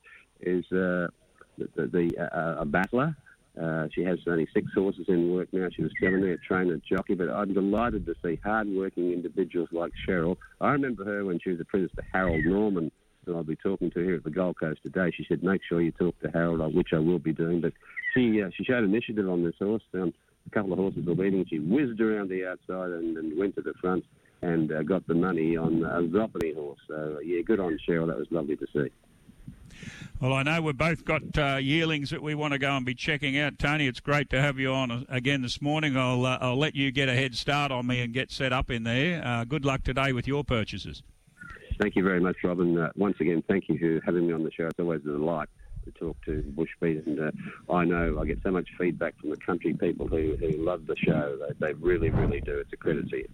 is 0.41 0.65
uh, 0.73 1.09
the, 1.59 1.69
the, 1.77 2.11
uh, 2.19 2.63
a 2.63 2.65
battler. 2.65 3.17
Uh, 3.61 3.87
she 3.95 4.03
has 4.03 4.19
only 4.27 4.49
six 4.53 4.67
horses 4.75 5.05
in 5.09 5.33
work 5.33 5.49
now. 5.53 5.69
She 5.75 5.83
was 5.83 5.93
seven 6.03 6.25
a 6.25 6.37
trainer, 6.39 6.81
jockey. 6.89 7.15
But 7.15 7.31
I'm 7.31 7.55
delighted 7.55 8.05
to 8.07 8.15
see 8.23 8.41
hard-working 8.43 9.13
individuals 9.13 9.69
like 9.71 9.93
Cheryl. 10.07 10.37
I 10.61 10.73
remember 10.73 11.05
her 11.05 11.25
when 11.25 11.39
she 11.39 11.51
was 11.51 11.61
apprentice 11.61 11.93
to 11.97 12.03
Harold 12.13 12.45
Norman, 12.45 12.91
who 13.25 13.37
I'll 13.37 13.45
be 13.45 13.57
talking 13.57 13.93
to 13.93 14.01
here 14.01 14.17
at 14.17 14.25
the 14.25 14.31
Gold 14.31 14.59
Coast 14.59 14.81
today. 14.83 15.13
She 15.17 15.25
said, 15.29 15.45
"Make 15.45 15.63
sure 15.69 15.81
you 15.81 15.93
talk 15.93 16.19
to 16.21 16.31
Harold," 16.31 16.75
which 16.75 16.93
I 16.93 16.99
will 16.99 17.21
be 17.21 17.33
doing. 17.33 17.61
But 17.61 17.75
she 18.13 18.43
uh, 18.43 18.51
she 18.57 18.65
showed 18.65 18.83
initiative 18.83 19.29
on 19.29 19.45
this 19.45 19.55
horse. 19.61 19.83
Um, 19.95 20.13
a 20.47 20.51
couple 20.51 20.73
of 20.73 20.79
horses 20.79 21.07
were 21.07 21.15
leading. 21.15 21.47
She 21.47 21.61
whizzed 21.61 22.01
around 22.01 22.31
the 22.31 22.47
outside 22.47 22.91
and, 22.91 23.17
and 23.17 23.39
went 23.39 23.55
to 23.55 23.63
the 23.63 23.73
front 23.81 24.05
and 24.45 24.71
uh, 24.71 24.83
got 24.83 25.07
the 25.07 25.15
money 25.15 25.57
on 25.57 25.83
a 25.83 26.03
Zoffany 26.03 26.55
horse. 26.55 26.79
So, 26.87 27.19
yeah, 27.25 27.41
good 27.43 27.61
on 27.61 27.79
Cheryl. 27.89 28.07
That 28.07 28.19
was 28.19 28.29
lovely 28.31 28.57
to 28.57 28.67
see. 28.73 28.91
Well, 30.21 30.33
I 30.33 30.43
know 30.43 30.63
we've 30.63 30.77
both 30.77 31.05
got 31.05 31.23
uh, 31.37 31.57
yearlings 31.57 32.11
that 32.11 32.23
we 32.23 32.35
want 32.35 32.53
to 32.53 32.59
go 32.59 32.71
and 32.77 32.87
be 32.87 32.95
checking 32.95 33.39
out. 33.39 33.59
Tony, 33.59 33.87
it's 33.87 34.01
great 34.01 34.31
to 34.31 34.41
have 34.41 34.59
you 34.59 34.73
on 34.73 34.91
uh, 34.91 35.05
again 35.09 35.43
this 35.43 35.61
morning. 35.61 35.97
I'll 35.97 36.25
uh, 36.25 36.39
I'll 36.41 36.57
let 36.57 36.77
you 36.77 36.93
get 36.93 37.09
a 37.09 37.15
head 37.15 37.35
start 37.35 37.73
on 37.73 37.87
me 37.87 38.01
and 38.01 38.13
get 38.15 38.31
set 38.31 38.53
up 38.53 38.71
in 38.71 38.85
there. 38.85 39.25
Uh, 39.25 39.45
good 39.45 39.65
luck 39.65 39.83
today 39.83 40.13
with 40.13 40.29
your 40.29 40.45
purchases. 40.45 41.03
Thank 41.81 41.97
you 41.97 42.05
very 42.05 42.21
much, 42.21 42.37
Robin. 42.45 42.79
Uh, 42.79 42.91
once 42.95 43.17
again, 43.21 43.43
thank 43.49 43.69
you 43.69 43.79
for 43.79 44.05
having 44.07 44.29
me 44.29 44.33
on 44.33 44.45
the 44.45 44.53
show. 44.53 44.67
It's 44.67 44.79
always 44.79 45.01
a 45.01 45.11
delight 45.11 45.49
to 45.85 45.91
talk 45.91 46.17
to 46.25 46.43
Bush 46.43 46.71
Beat, 46.81 47.05
and 47.05 47.19
uh, 47.19 47.73
I 47.73 47.85
know 47.85 48.19
I 48.21 48.25
get 48.25 48.39
so 48.43 48.53
much 48.53 48.69
feedback 48.79 49.19
from 49.19 49.31
the 49.31 49.37
country 49.37 49.75
people 49.75 50.07
who, 50.07 50.37
who 50.37 50.53
love 50.65 50.87
the 50.87 50.97
show. 50.97 51.37
They, 51.37 51.67
they 51.67 51.73
really, 51.75 52.11
really 52.11 52.41
do. 52.41 52.59
It's 52.59 52.73
a 52.73 52.77
credit 52.77 53.11
to 53.11 53.17
you. 53.17 53.29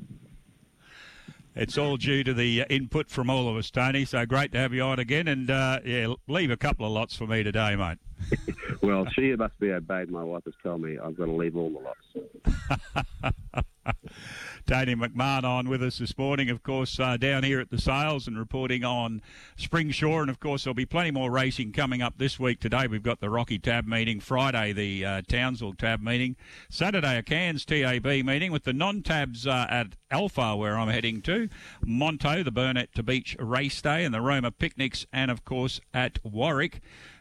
It's 1.55 1.77
all 1.77 1.97
due 1.97 2.23
to 2.25 2.33
the 2.33 2.63
uh, 2.63 2.65
input 2.71 3.11
from 3.11 3.29
all 3.29 3.49
of 3.49 3.57
us, 3.57 3.71
Tony. 3.71 4.05
So 4.05 4.25
great 4.25 4.53
to 4.53 4.59
have 4.59 4.73
you 4.73 4.83
on 4.83 4.99
again, 4.99 5.27
and 5.29 5.51
uh, 5.51 5.81
yeah, 5.85 6.15
leave 6.29 6.51
a 6.51 6.57
couple 6.57 6.87
of 6.87 6.93
lots 6.93 7.17
for 7.17 7.27
me 7.27 7.43
today, 7.43 7.77
mate. 7.77 7.99
Well, 8.83 9.07
she 9.15 9.37
must 9.37 9.59
be 9.61 9.73
obeyed. 9.73 10.11
My 10.11 10.25
wife 10.25 10.45
has 10.47 10.55
told 10.63 10.81
me 10.81 10.99
I've 10.99 11.15
got 11.15 11.27
to 11.27 11.33
leave 11.33 11.55
all 11.55 11.71
the 11.71 11.81
lots. 11.81 13.67
Tony 14.67 14.95
McMahon 14.95 15.45
on 15.45 15.69
with 15.69 15.83
us 15.83 15.99
this 15.99 16.17
morning, 16.17 16.51
of 16.51 16.63
course, 16.63 16.99
uh, 17.01 17.17
down 17.17 17.43
here 17.43 17.61
at 17.61 17.71
the 17.71 17.81
sales 17.81 18.27
and 18.27 18.39
reporting 18.39 18.85
on 18.85 19.23
Springsure. 19.59 20.21
And 20.21 20.31
of 20.31 20.41
course, 20.41 20.65
there'll 20.65 20.75
be 20.75 20.87
plenty 20.87 21.11
more 21.11 21.31
racing 21.31 21.73
coming 21.73 22.03
up 22.03 22.15
this 22.19 22.39
week. 22.39 22.61
Today, 22.61 22.87
we've 22.87 23.03
got 23.03 23.21
the 23.21 23.31
Rocky 23.31 23.59
Tab 23.59 23.87
meeting. 23.87 24.21
Friday, 24.21 24.73
the 24.73 25.05
uh, 25.05 25.23
Townsville 25.29 25.75
Tab 25.75 26.01
meeting. 26.01 26.37
Saturday, 26.69 27.17
a 27.19 27.23
Cairns 27.23 27.65
TAB 27.65 28.05
meeting 28.05 28.53
with 28.53 28.65
the 28.65 28.73
non 28.73 29.03
tabs 29.03 29.47
uh, 29.47 29.67
at 29.69 29.97
Alpha, 30.11 30.57
where 30.57 30.77
I'm 30.77 30.89
heading 30.89 31.23
to. 31.23 31.49
Monto, 31.85 32.45
the 32.45 32.51
Burnett 32.51 32.95
to 32.95 33.03
Beach 33.03 33.37
race 33.39 33.81
day, 33.81 34.05
and 34.05 34.15
the 34.15 34.21
Roma 34.21 34.51
picnics, 34.51 35.07
and 35.13 35.31
of 35.31 35.45
course, 35.45 35.81
at 35.95 36.19
Warwick. 36.25 36.81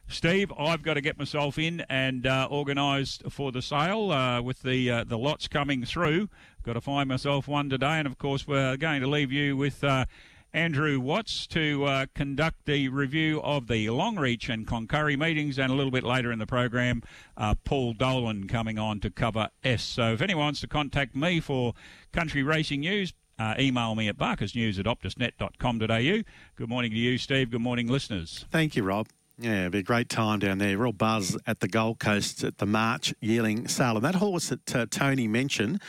Steve, 0.09 0.51
I've 0.57 0.81
got 0.81 0.95
to 0.95 1.01
get 1.01 1.19
myself 1.19 1.59
in 1.59 1.85
and 1.87 2.25
uh, 2.25 2.47
organised 2.49 3.23
for 3.29 3.51
the 3.51 3.61
sale 3.61 4.11
uh, 4.11 4.41
with 4.41 4.63
the 4.63 4.89
uh, 4.89 5.03
the 5.03 5.17
lots 5.17 5.47
coming 5.47 5.85
through. 5.85 6.29
Got 6.63 6.73
to 6.73 6.81
find 6.81 7.07
myself 7.07 7.47
one 7.47 7.69
today, 7.69 7.99
and 7.99 8.07
of 8.07 8.17
course 8.17 8.47
we're 8.47 8.75
going 8.75 9.01
to 9.01 9.07
leave 9.07 9.31
you 9.31 9.55
with 9.55 9.83
uh, 9.83 10.05
Andrew 10.51 10.99
Watts 10.99 11.45
to 11.47 11.85
uh, 11.85 12.05
conduct 12.15 12.65
the 12.65 12.89
review 12.89 13.39
of 13.43 13.67
the 13.67 13.85
Longreach 13.85 14.49
and 14.49 14.65
Cloncurry 14.65 15.17
meetings, 15.17 15.59
and 15.59 15.71
a 15.71 15.75
little 15.75 15.91
bit 15.91 16.03
later 16.03 16.31
in 16.31 16.39
the 16.39 16.47
program, 16.47 17.03
uh, 17.37 17.53
Paul 17.63 17.93
Dolan 17.93 18.47
coming 18.47 18.79
on 18.79 18.99
to 19.01 19.11
cover 19.11 19.49
S. 19.63 19.83
So 19.83 20.13
if 20.13 20.21
anyone 20.21 20.45
wants 20.45 20.61
to 20.61 20.67
contact 20.67 21.15
me 21.15 21.39
for 21.39 21.73
country 22.11 22.43
racing 22.43 22.81
news. 22.81 23.13
Uh, 23.37 23.55
email 23.57 23.95
me 23.95 24.09
at 24.09 24.17
barkersnews 24.17 24.77
at 24.79 24.85
optusnet.com.au. 24.85 26.23
Good 26.57 26.69
morning 26.69 26.91
to 26.91 26.97
you, 26.97 27.17
Steve. 27.17 27.51
Good 27.51 27.61
morning, 27.61 27.87
listeners. 27.87 28.43
Thank 28.51 28.75
you, 28.75 28.83
Rob. 28.83 29.07
Yeah, 29.41 29.59
it'll 29.59 29.69
be 29.71 29.79
a 29.79 29.83
great 29.83 30.09
time 30.09 30.39
down 30.39 30.57
there. 30.57 30.77
Real 30.77 30.91
buzz 30.91 31.37
at 31.47 31.61
the 31.61 31.69
Gold 31.69 31.99
Coast 31.99 32.43
at 32.43 32.57
the 32.57 32.65
March 32.65 33.13
Yearling 33.21 33.69
Sale. 33.69 33.95
And 33.95 34.03
that 34.03 34.15
horse 34.15 34.49
that 34.49 34.75
uh, 34.75 34.85
Tony 34.89 35.29
mentioned, 35.29 35.81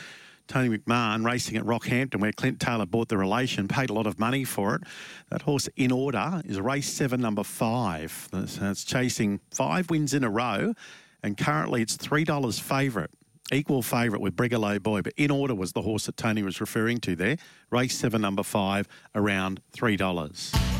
Tony 0.47 0.77
McMahon, 0.77 1.25
racing 1.25 1.57
at 1.57 1.65
Rockhampton, 1.65 2.21
where 2.21 2.31
Clint 2.31 2.61
Taylor 2.61 2.85
bought 2.85 3.09
the 3.09 3.17
relation, 3.17 3.67
paid 3.67 3.89
a 3.89 3.93
lot 3.93 4.07
of 4.07 4.17
money 4.17 4.45
for 4.45 4.75
it. 4.75 4.83
That 5.29 5.41
horse 5.41 5.67
in 5.75 5.91
order 5.91 6.41
is 6.45 6.61
race 6.61 6.89
seven, 6.89 7.19
number 7.19 7.43
five. 7.43 8.29
That's 8.31 8.85
chasing 8.85 9.41
five 9.53 9.89
wins 9.89 10.13
in 10.13 10.23
a 10.23 10.29
row, 10.29 10.73
and 11.21 11.37
currently 11.37 11.81
it's 11.81 11.97
$3 11.97 12.61
favourite. 12.61 13.09
Equal 13.51 13.81
favourite 13.81 14.21
with 14.21 14.33
Brigalow 14.33 14.81
Boy, 14.81 15.01
but 15.01 15.11
in 15.17 15.29
order 15.29 15.53
was 15.53 15.73
the 15.73 15.81
horse 15.81 16.05
that 16.05 16.15
Tony 16.15 16.41
was 16.41 16.61
referring 16.61 16.99
to 17.01 17.17
there. 17.17 17.35
Race 17.69 17.97
seven, 17.97 18.21
number 18.21 18.43
five, 18.43 18.87
around 19.13 19.59
$3. 19.75 20.70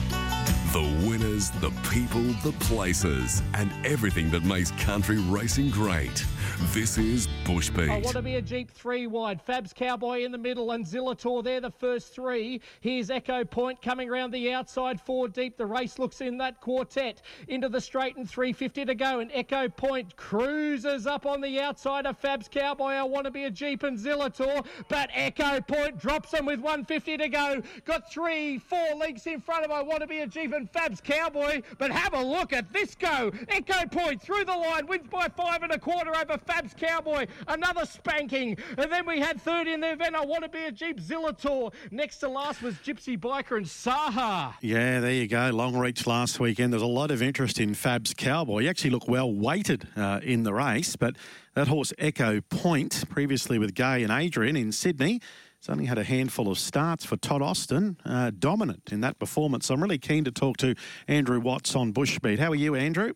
The 0.72 1.06
winners, 1.06 1.50
the 1.50 1.70
people, 1.90 2.24
the 2.50 2.54
places, 2.62 3.44
and 3.56 3.70
everything 3.86 4.32
that 4.32 4.46
makes 4.46 4.72
country 4.72 5.18
racing 5.18 5.70
great. 5.70 6.26
This 6.72 6.98
is 6.98 7.28
Bush 7.44 7.70
Beat. 7.70 7.90
I 7.90 8.00
want 8.00 8.16
to 8.16 8.22
be 8.22 8.36
a 8.36 8.42
Jeep 8.42 8.72
three 8.72 9.06
wide. 9.06 9.42
Fab's 9.42 9.74
Cowboy 9.74 10.24
in 10.24 10.32
the 10.32 10.38
middle 10.38 10.72
and 10.72 10.86
Zillator 10.86 11.44
there, 11.44 11.60
the 11.60 11.72
first 11.72 12.14
three. 12.14 12.62
Here's 12.80 13.10
Echo 13.10 13.44
Point 13.44 13.82
coming 13.82 14.10
around 14.10 14.32
the 14.32 14.54
outside, 14.54 15.02
four 15.02 15.28
deep. 15.28 15.58
The 15.58 15.66
race 15.66 16.00
looks 16.00 16.22
in 16.22 16.38
that 16.38 16.62
quartet. 16.62 17.22
Into 17.50 17.68
the 17.68 17.82
straight 17.82 18.16
and 18.16 18.30
350 18.30 18.86
to 18.86 18.96
go. 18.96 19.20
And 19.20 19.30
Echo 19.34 19.68
Point 19.68 20.16
cruises 20.16 21.06
up 21.06 21.26
on 21.26 21.42
the 21.42 21.60
outside 21.60 22.06
of 22.06 22.18
Fab's 22.18 22.48
Cowboy. 22.48 22.92
I 22.92 23.04
want 23.04 23.26
to 23.26 23.32
be 23.32 23.44
a 23.44 23.52
Jeep 23.52 23.84
and 23.84 23.98
Zillator. 23.98 24.66
But 24.88 25.10
Echo 25.14 25.60
Point 25.60 26.00
drops 26.00 26.32
them 26.32 26.46
with 26.46 26.60
150 26.60 27.18
to 27.18 27.28
go. 27.28 27.62
Got 27.84 28.10
three, 28.10 28.60
four 28.60 28.96
lengths 28.96 29.28
in 29.28 29.42
front 29.42 29.66
of 29.66 29.72
I 29.72 29.82
want 29.82 30.00
to 30.00 30.08
be 30.08 30.20
a 30.20 30.28
Jeep 30.28 30.54
and 30.62 30.70
Fab's 30.70 31.02
Cowboy. 31.02 31.62
But 31.78 31.92
have 31.92 32.14
a 32.14 32.24
look 32.24 32.54
at 32.54 32.72
this 32.72 32.96
go. 32.96 33.32
Echo 33.50 33.88
Point 33.88 34.22
through 34.22 34.46
the 34.46 34.56
line, 34.56 34.86
wins 34.86 35.08
by 35.12 35.28
five 35.28 35.64
and 35.64 35.72
a 35.72 35.80
quarter 35.80 36.16
over 36.16 36.38
Fab's 36.38 36.74
Cowboy. 36.74 37.26
Another 37.48 37.86
spanking. 37.86 38.58
And 38.78 38.92
then 38.92 39.06
we 39.08 39.20
had 39.20 39.42
third 39.42 39.68
in 39.68 39.82
the 39.82 39.92
event. 39.92 40.16
I 40.16 40.24
want 40.24 40.44
to 40.44 40.50
be 40.50 40.64
a 40.66 40.72
Jeep 40.72 41.00
Zillator. 41.00 41.74
Next 41.90 42.18
to 42.20 42.30
last 42.30 42.62
was 42.62 42.76
Gypsy 42.76 43.20
Biker 43.20 43.58
and 43.58 43.66
Saha. 43.66 44.54
Yeah, 44.62 45.00
there 45.00 45.14
you 45.14 45.28
go. 45.28 45.50
Long 45.50 45.76
reach 45.76 46.06
last 46.06 46.40
weekend. 46.40 46.72
There's 46.72 46.84
a 46.84 46.88
lot 46.88 47.10
of 47.10 47.22
interest 47.22 47.60
in 47.60 47.74
Fab's 47.74 48.14
Cowboy. 48.14 48.62
He 48.62 48.70
actually 48.70 48.92
looked 48.92 49.10
well 49.10 49.34
weighted 49.34 49.88
uh, 49.98 50.20
in 50.24 50.44
the 50.44 50.54
race, 50.54 50.96
but 50.96 51.16
that 51.56 51.68
horse 51.68 51.92
Echo 51.98 52.40
Point, 52.42 53.10
previously 53.10 53.58
with 53.58 53.74
Gai 53.74 53.98
and 53.98 54.12
Adrian 54.12 54.56
in 54.56 54.72
Sydney, 54.72 55.22
has 55.62 55.70
only 55.70 55.86
had 55.86 56.00
a 56.00 56.04
handful 56.04 56.50
of 56.50 56.58
starts 56.58 57.06
for 57.06 57.18
Todd 57.18 57.42
Austin, 57.42 57.98
uh, 58.04 58.32
dominant 58.38 58.92
in 58.92 59.02
that 59.02 59.20
performance. 59.20 59.70
I'm 59.70 59.82
really 59.82 60.00
keen 60.00 60.24
to 60.24 60.32
talk 60.32 60.58
to 60.58 60.74
Andrew 61.08 61.40
Watts 61.40 61.76
on 61.76 61.94
Bushbeat. 61.94 62.40
How 62.40 62.52
are 62.52 62.56
you, 62.56 62.74
Andrew? 62.74 63.14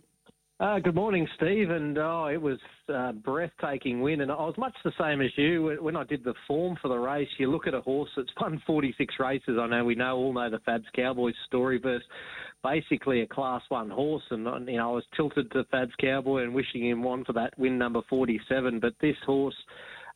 Uh, 0.59 0.79
good 0.79 0.95
morning, 0.95 1.27
Steve. 1.35 1.71
And 1.71 1.97
oh, 1.97 2.27
it 2.27 2.39
was 2.39 2.59
a 2.87 3.13
breathtaking 3.13 3.99
win. 3.99 4.21
And 4.21 4.31
I 4.31 4.35
was 4.35 4.53
much 4.59 4.75
the 4.83 4.93
same 4.99 5.21
as 5.21 5.31
you. 5.35 5.77
When 5.81 5.97
I 5.97 6.03
did 6.03 6.23
the 6.23 6.35
form 6.47 6.77
for 6.81 6.87
the 6.87 6.97
race, 6.97 7.27
you 7.39 7.51
look 7.51 7.65
at 7.65 7.73
a 7.73 7.81
horse 7.81 8.11
that's 8.15 8.29
won 8.39 8.61
46 8.67 9.15
races. 9.19 9.57
I 9.59 9.65
know 9.65 9.83
we 9.83 9.95
know 9.95 10.15
all 10.15 10.31
know 10.31 10.49
the 10.49 10.59
Fabs 10.59 10.85
Cowboys 10.95 11.33
story 11.47 11.79
versus 11.79 12.07
basically 12.63 13.21
a 13.21 13.27
Class 13.27 13.63
One 13.69 13.89
horse. 13.89 14.23
And 14.29 14.45
you 14.69 14.77
know, 14.77 14.91
I 14.91 14.93
was 14.93 15.03
tilted 15.17 15.51
to 15.51 15.63
Fabs 15.73 15.97
Cowboy 15.99 16.43
and 16.43 16.53
wishing 16.53 16.85
him 16.85 17.01
one 17.01 17.25
for 17.25 17.33
that 17.33 17.57
win 17.57 17.79
number 17.79 18.01
47. 18.07 18.79
But 18.79 18.93
this 19.01 19.17
horse 19.25 19.55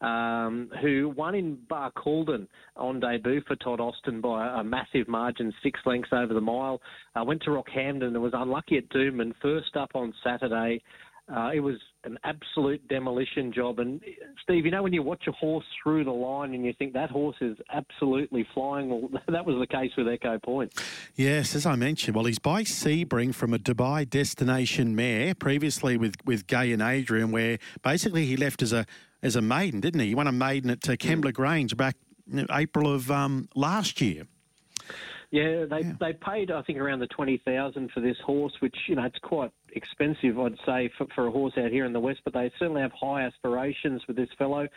um, 0.02 0.72
who 0.82 1.14
won 1.16 1.36
in 1.36 1.58
Barcaldine 1.70 2.48
on 2.76 3.00
debut 3.00 3.42
for 3.48 3.56
Todd 3.58 3.80
Austin 3.80 4.22
by 4.22 4.60
a 4.60 4.64
massive 4.64 5.08
margin, 5.08 5.54
six 5.62 5.80
lengths 5.86 6.10
over 6.14 6.34
the 6.34 6.42
mile. 6.42 6.82
Uh, 7.16 7.24
went 7.24 7.42
to 7.44 7.50
Rockhampton 7.50 8.04
and 8.04 8.22
was 8.22 8.34
unlucky 8.34 8.78
at 8.78 8.90
Doomben. 8.90 9.34
First 9.42 9.76
up 9.76 9.92
on 9.96 10.14
Saturday. 10.24 10.82
Uh, 11.32 11.52
it 11.54 11.60
was 11.60 11.76
an 12.06 12.18
absolute 12.24 12.88
demolition 12.88 13.54
job. 13.54 13.78
And 13.78 14.02
Steve, 14.42 14.66
you 14.66 14.72
know 14.72 14.82
when 14.82 14.94
you 14.94 15.04
watch 15.04 15.26
a 15.28 15.32
horse 15.32 15.66
through 15.84 16.04
the 16.06 16.12
line 16.12 16.56
and 16.56 16.66
you 16.66 16.74
think 16.74 16.94
that 16.94 17.12
horse 17.12 17.36
is 17.40 17.56
absolutely 17.72 18.48
flying, 18.54 18.90
well, 18.90 19.10
that 19.28 19.46
was 19.46 19.56
the 19.60 19.68
case 19.68 19.92
with 19.96 20.08
Echo 20.08 20.40
Point. 20.40 20.74
Yes, 21.16 21.54
as 21.54 21.68
I 21.68 21.76
mentioned, 21.76 22.16
well, 22.16 22.26
he's 22.26 22.40
by 22.40 22.64
Sebring 22.64 23.36
from 23.36 23.54
a 23.54 23.60
Dubai 23.60 24.10
destination 24.10 24.96
mare, 24.96 25.36
previously 25.36 25.98
with 25.98 26.16
with 26.26 26.48
Gai 26.48 26.72
and 26.72 26.82
Adrian, 26.82 27.32
where 27.32 27.60
basically 27.84 28.26
he 28.26 28.36
left 28.36 28.64
as 28.64 28.74
a 28.74 28.88
as 29.22 29.36
a 29.36 29.42
maiden, 29.42 29.80
didn't 29.82 30.02
he? 30.02 30.08
He 30.08 30.16
won 30.16 30.28
a 30.28 30.32
maiden 30.32 30.70
at 30.70 30.88
uh, 30.88 30.94
Kembla 30.94 31.34
Grange 31.34 31.76
back 31.76 31.96
April 32.52 32.94
of 32.94 33.10
um, 33.12 33.50
last 33.56 34.02
year. 34.02 34.26
Yeah, 35.32 35.66
they 35.70 35.82
yeah. 35.82 35.94
they 36.00 36.14
paid 36.14 36.50
I 36.50 36.62
think 36.64 36.80
around 36.80 37.00
the 37.00 37.08
twenty 37.08 37.40
thousand 37.46 37.92
for 37.92 38.00
this 38.00 38.18
horse, 38.26 38.54
which 38.62 38.76
you 38.88 38.96
know 38.96 39.04
it's 39.04 39.20
quite 39.20 39.52
expensive, 39.74 40.40
I'd 40.40 40.58
say, 40.66 40.90
for, 40.98 41.06
for 41.14 41.28
a 41.28 41.32
horse 41.32 41.54
out 41.58 41.72
here 41.72 41.86
in 41.86 41.94
the 41.94 42.00
west. 42.00 42.22
But 42.24 42.34
they 42.34 42.52
certainly 42.58 42.82
have 42.82 42.92
high 43.00 43.22
aspirations 43.22 44.02
with 44.08 44.16
this 44.16 44.30
fellow. 44.38 44.68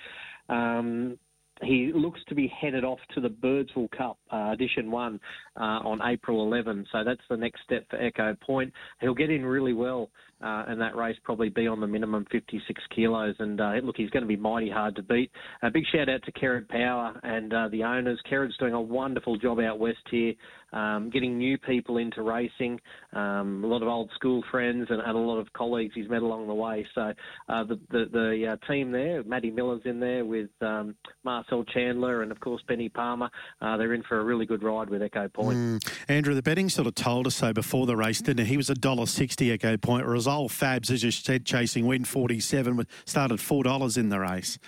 Um, 0.50 1.18
he 1.62 1.92
looks 1.94 2.20
to 2.28 2.34
be 2.34 2.48
headed 2.48 2.84
off 2.84 2.98
to 3.14 3.20
the 3.20 3.28
Birdsville 3.28 3.90
Cup 3.96 4.18
uh, 4.32 4.50
Edition 4.52 4.90
1 4.90 5.20
uh, 5.56 5.60
on 5.60 6.00
April 6.04 6.44
11. 6.44 6.86
So 6.90 7.04
that's 7.04 7.20
the 7.30 7.36
next 7.36 7.62
step 7.62 7.86
for 7.88 8.00
Echo 8.02 8.34
Point. 8.44 8.72
He'll 9.00 9.14
get 9.14 9.30
in 9.30 9.44
really 9.44 9.72
well 9.72 10.10
uh, 10.42 10.64
in 10.70 10.78
that 10.78 10.96
race, 10.96 11.16
probably 11.22 11.48
be 11.48 11.66
on 11.66 11.80
the 11.80 11.86
minimum 11.86 12.26
56 12.30 12.82
kilos. 12.94 13.34
And 13.38 13.60
uh, 13.60 13.72
look, 13.82 13.96
he's 13.96 14.10
going 14.10 14.22
to 14.22 14.28
be 14.28 14.36
mighty 14.36 14.70
hard 14.70 14.96
to 14.96 15.02
beat. 15.02 15.30
A 15.62 15.70
big 15.70 15.84
shout 15.92 16.08
out 16.08 16.22
to 16.24 16.32
Kerrod 16.32 16.68
Power 16.68 17.18
and 17.22 17.52
uh, 17.52 17.68
the 17.68 17.84
owners. 17.84 18.20
Kerrod's 18.30 18.56
doing 18.58 18.74
a 18.74 18.80
wonderful 18.80 19.36
job 19.36 19.60
out 19.60 19.78
west 19.78 19.98
here, 20.10 20.34
um, 20.72 21.10
getting 21.10 21.38
new 21.38 21.58
people 21.58 21.98
into 21.98 22.22
racing, 22.22 22.80
um, 23.12 23.62
a 23.62 23.66
lot 23.66 23.82
of 23.82 23.88
old 23.88 24.10
school 24.14 24.42
friends 24.50 24.86
and, 24.90 25.00
and, 25.00 25.12
a 25.12 25.20
lot 25.20 25.38
of 25.38 25.52
colleagues 25.52 25.92
he's 25.94 26.08
met 26.08 26.22
along 26.22 26.46
the 26.46 26.54
way. 26.54 26.86
So 26.94 27.12
uh, 27.48 27.64
the, 27.64 27.78
the, 27.90 28.06
the 28.10 28.46
uh, 28.52 28.66
team 28.66 28.90
there, 28.90 29.22
Matty 29.22 29.50
Miller's 29.50 29.82
in 29.84 30.00
there 30.00 30.24
with 30.24 30.50
um, 30.62 30.94
Marcel 31.24 31.64
Chandler 31.64 32.22
and, 32.22 32.32
of 32.32 32.40
course, 32.40 32.62
Benny 32.66 32.88
Palmer. 32.88 33.28
Uh, 33.60 33.76
they're 33.76 33.92
in 33.92 34.02
for 34.02 34.18
a 34.18 34.24
really 34.24 34.46
good 34.46 34.62
ride 34.62 34.88
with 34.88 35.02
Echo 35.02 35.28
Point. 35.28 35.58
Mm. 35.58 35.92
Andrew, 36.08 36.34
the 36.34 36.42
betting 36.42 36.70
sort 36.70 36.86
of 36.86 36.94
told 36.94 37.26
us 37.26 37.34
so 37.34 37.52
before 37.52 37.86
the 37.86 37.96
race, 37.96 38.20
didn't 38.20 38.46
it? 38.46 38.48
He 38.48 38.56
was 38.56 38.70
a 38.70 38.74
dollar 38.74 39.06
sixty 39.06 39.52
Echo 39.52 39.76
Point. 39.76 40.06
Result 40.06 40.31
Fabs, 40.48 40.90
as 40.90 41.02
you 41.02 41.10
said, 41.10 41.44
chasing 41.44 41.86
win 41.86 42.04
forty 42.04 42.40
seven, 42.40 42.86
started 43.04 43.40
four 43.40 43.62
dollars 43.64 43.96
in 43.96 44.08
the 44.08 44.20
race. 44.20 44.58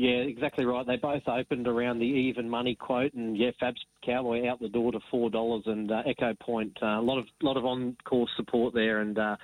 Yeah, 0.00 0.20
exactly 0.20 0.64
right. 0.64 0.86
They 0.86 0.96
both 0.96 1.28
opened 1.28 1.68
around 1.68 1.98
the 1.98 2.06
even 2.06 2.48
money 2.48 2.74
quote, 2.74 3.12
and 3.12 3.36
yeah, 3.36 3.50
Fab's 3.60 3.84
Cowboy 4.02 4.48
out 4.48 4.58
the 4.58 4.70
door 4.70 4.92
to 4.92 5.00
four 5.10 5.28
dollars, 5.28 5.64
and 5.66 5.92
uh, 5.92 6.02
Echo 6.06 6.32
Point 6.40 6.74
uh, 6.82 6.98
a 6.98 7.02
lot 7.02 7.18
of 7.18 7.26
lot 7.42 7.58
of 7.58 7.66
on 7.66 7.98
course 8.04 8.30
support 8.34 8.72
there, 8.72 9.00
and 9.00 9.18
uh, 9.18 9.36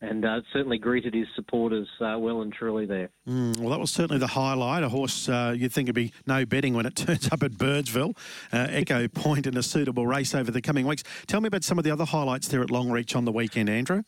and 0.00 0.24
uh, 0.24 0.40
certainly 0.50 0.78
greeted 0.78 1.12
his 1.12 1.26
supporters 1.36 1.86
uh, 2.00 2.16
well 2.18 2.40
and 2.40 2.54
truly 2.54 2.86
there. 2.86 3.10
Mm, 3.28 3.58
well, 3.58 3.68
that 3.68 3.80
was 3.80 3.90
certainly 3.90 4.18
the 4.18 4.28
highlight. 4.28 4.82
A 4.82 4.88
horse 4.88 5.28
uh, 5.28 5.54
you'd 5.54 5.74
think 5.74 5.88
would 5.88 5.94
be 5.94 6.12
no 6.26 6.46
betting 6.46 6.72
when 6.72 6.86
it 6.86 6.96
turns 6.96 7.30
up 7.30 7.42
at 7.42 7.52
Birdsville. 7.52 8.16
Echo 8.50 9.08
Point 9.08 9.46
in 9.46 9.58
a 9.58 9.62
suitable 9.62 10.06
race 10.06 10.34
over 10.34 10.50
the 10.50 10.62
coming 10.62 10.86
weeks. 10.86 11.02
Tell 11.26 11.42
me 11.42 11.48
about 11.48 11.64
some 11.64 11.76
of 11.76 11.84
the 11.84 11.90
other 11.90 12.06
highlights 12.06 12.48
there 12.48 12.62
at 12.62 12.70
Longreach 12.70 13.14
on 13.14 13.26
the 13.26 13.32
weekend, 13.32 13.68
Andrew. 13.68 14.04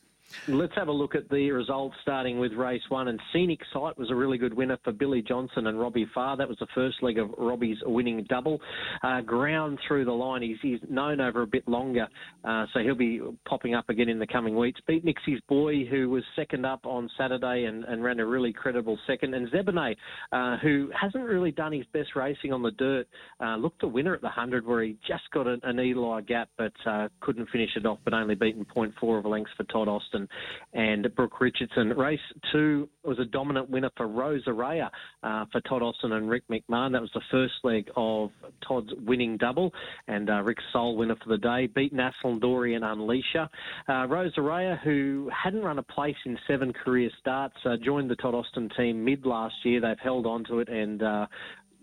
Let's 0.49 0.75
have 0.77 0.89
a 0.89 0.93
look 0.93 1.15
at 1.15 1.29
the 1.29 1.51
results 1.51 1.97
starting 2.03 2.39
with 2.39 2.53
race 2.53 2.83
one. 2.89 3.09
And 3.09 3.21
Scenic 3.33 3.61
Sight 3.73 3.99
was 3.99 4.11
a 4.11 4.15
really 4.15 4.39
good 4.39 4.55
winner 4.55 4.79
for 4.85 4.93
Billy 4.93 5.23
Johnson 5.23 5.67
and 5.67 5.79
Robbie 5.79 6.09
Farr. 6.15 6.37
That 6.37 6.49
was 6.49 6.59
the 6.59 6.67
first 6.75 7.03
leg 7.03 7.19
of 7.19 7.31
Robbie's 7.37 7.79
winning 7.85 8.25
double. 8.29 8.61
Uh, 9.03 9.21
ground 9.21 9.79
through 9.87 10.05
the 10.05 10.13
line. 10.13 10.43
He's, 10.43 10.57
he's 10.63 10.81
known 10.89 11.21
over 11.21 11.43
a 11.43 11.47
bit 11.47 11.67
longer, 11.69 12.07
uh, 12.45 12.67
so 12.73 12.81
he'll 12.81 12.95
be 12.95 13.21
popping 13.49 13.75
up 13.75 13.89
again 13.89 14.09
in 14.09 14.19
the 14.19 14.27
coming 14.27 14.57
weeks. 14.57 14.81
Beat 14.87 15.05
Nixie's 15.05 15.41
Boy, 15.49 15.85
who 15.85 16.09
was 16.09 16.23
second 16.37 16.65
up 16.65 16.87
on 16.87 17.11
Saturday 17.19 17.65
and, 17.65 17.85
and 17.85 18.03
ran 18.03 18.21
a 18.21 18.27
really 18.27 18.53
credible 18.53 18.99
second. 19.07 19.35
And 19.35 19.51
Zebene, 19.51 19.97
uh, 20.33 20.57
who 20.59 20.91
hasn't 20.99 21.25
really 21.25 21.51
done 21.51 21.73
his 21.73 21.87
best 21.93 22.17
racing 22.17 22.53
on 22.53 22.63
the 22.63 22.73
dirt, 22.73 23.07
uh, 23.41 23.57
looked 23.57 23.83
a 23.83 23.89
winner 23.89 24.15
at 24.15 24.21
the 24.21 24.27
100 24.27 24.67
where 24.67 24.83
he 24.83 24.97
just 25.07 25.25
got 25.33 25.47
an, 25.47 25.61
an 25.65 25.81
gap 26.27 26.49
but 26.57 26.73
uh, 26.87 27.09
couldn't 27.21 27.49
finish 27.51 27.71
it 27.77 27.85
off, 27.85 27.99
but 28.05 28.15
only 28.15 28.35
beaten 28.35 28.65
0.4 28.75 29.19
of 29.19 29.25
a 29.25 29.29
length 29.29 29.51
for 29.57 29.65
Todd 29.65 29.89
Austin 29.89 30.20
and 30.73 31.09
Brooke 31.15 31.41
Richardson. 31.41 31.91
Race 31.91 32.21
two 32.53 32.89
was 33.05 33.19
a 33.19 33.25
dominant 33.25 33.71
winner 33.71 33.91
for 33.97 34.09
Rose 34.09 34.45
Araya 34.47 34.89
uh, 35.23 35.45
for 35.51 35.61
Todd 35.63 35.83
Austin 35.83 36.13
and 36.13 36.29
Rick 36.29 36.45
McMahon. 36.51 36.93
That 36.93 37.01
was 37.01 37.11
the 37.15 37.23
first 37.31 37.55
leg 37.65 37.91
of 37.97 38.31
Todd's 38.67 38.91
winning 39.07 39.37
double, 39.37 39.73
and 40.09 40.29
uh, 40.31 40.43
Rick's 40.43 40.65
sole 40.73 40.97
winner 40.97 41.17
for 41.23 41.29
the 41.29 41.39
day. 41.39 41.67
Beat 41.67 41.95
Naslin 41.95 42.41
Dory 42.41 42.75
and 42.75 42.85
Unleasher. 42.85 43.49
Uh, 43.89 44.07
Rose 44.07 44.35
Araya, 44.37 44.81
who 44.83 45.31
hadn't 45.31 45.63
run 45.63 45.79
a 45.79 45.83
place 45.83 46.17
in 46.27 46.39
seven 46.47 46.73
career 46.73 47.11
starts, 47.21 47.57
uh, 47.65 47.77
joined 47.85 48.11
the 48.11 48.17
Todd 48.17 48.35
Austin 48.35 48.69
team 48.77 49.05
mid 49.05 49.27
last 49.27 49.55
year. 49.65 49.81
They've 49.81 49.97
held 50.03 50.27
on 50.27 50.45
to 50.45 50.61
it 50.61 50.69
and 50.69 51.03
uh, 51.03 51.27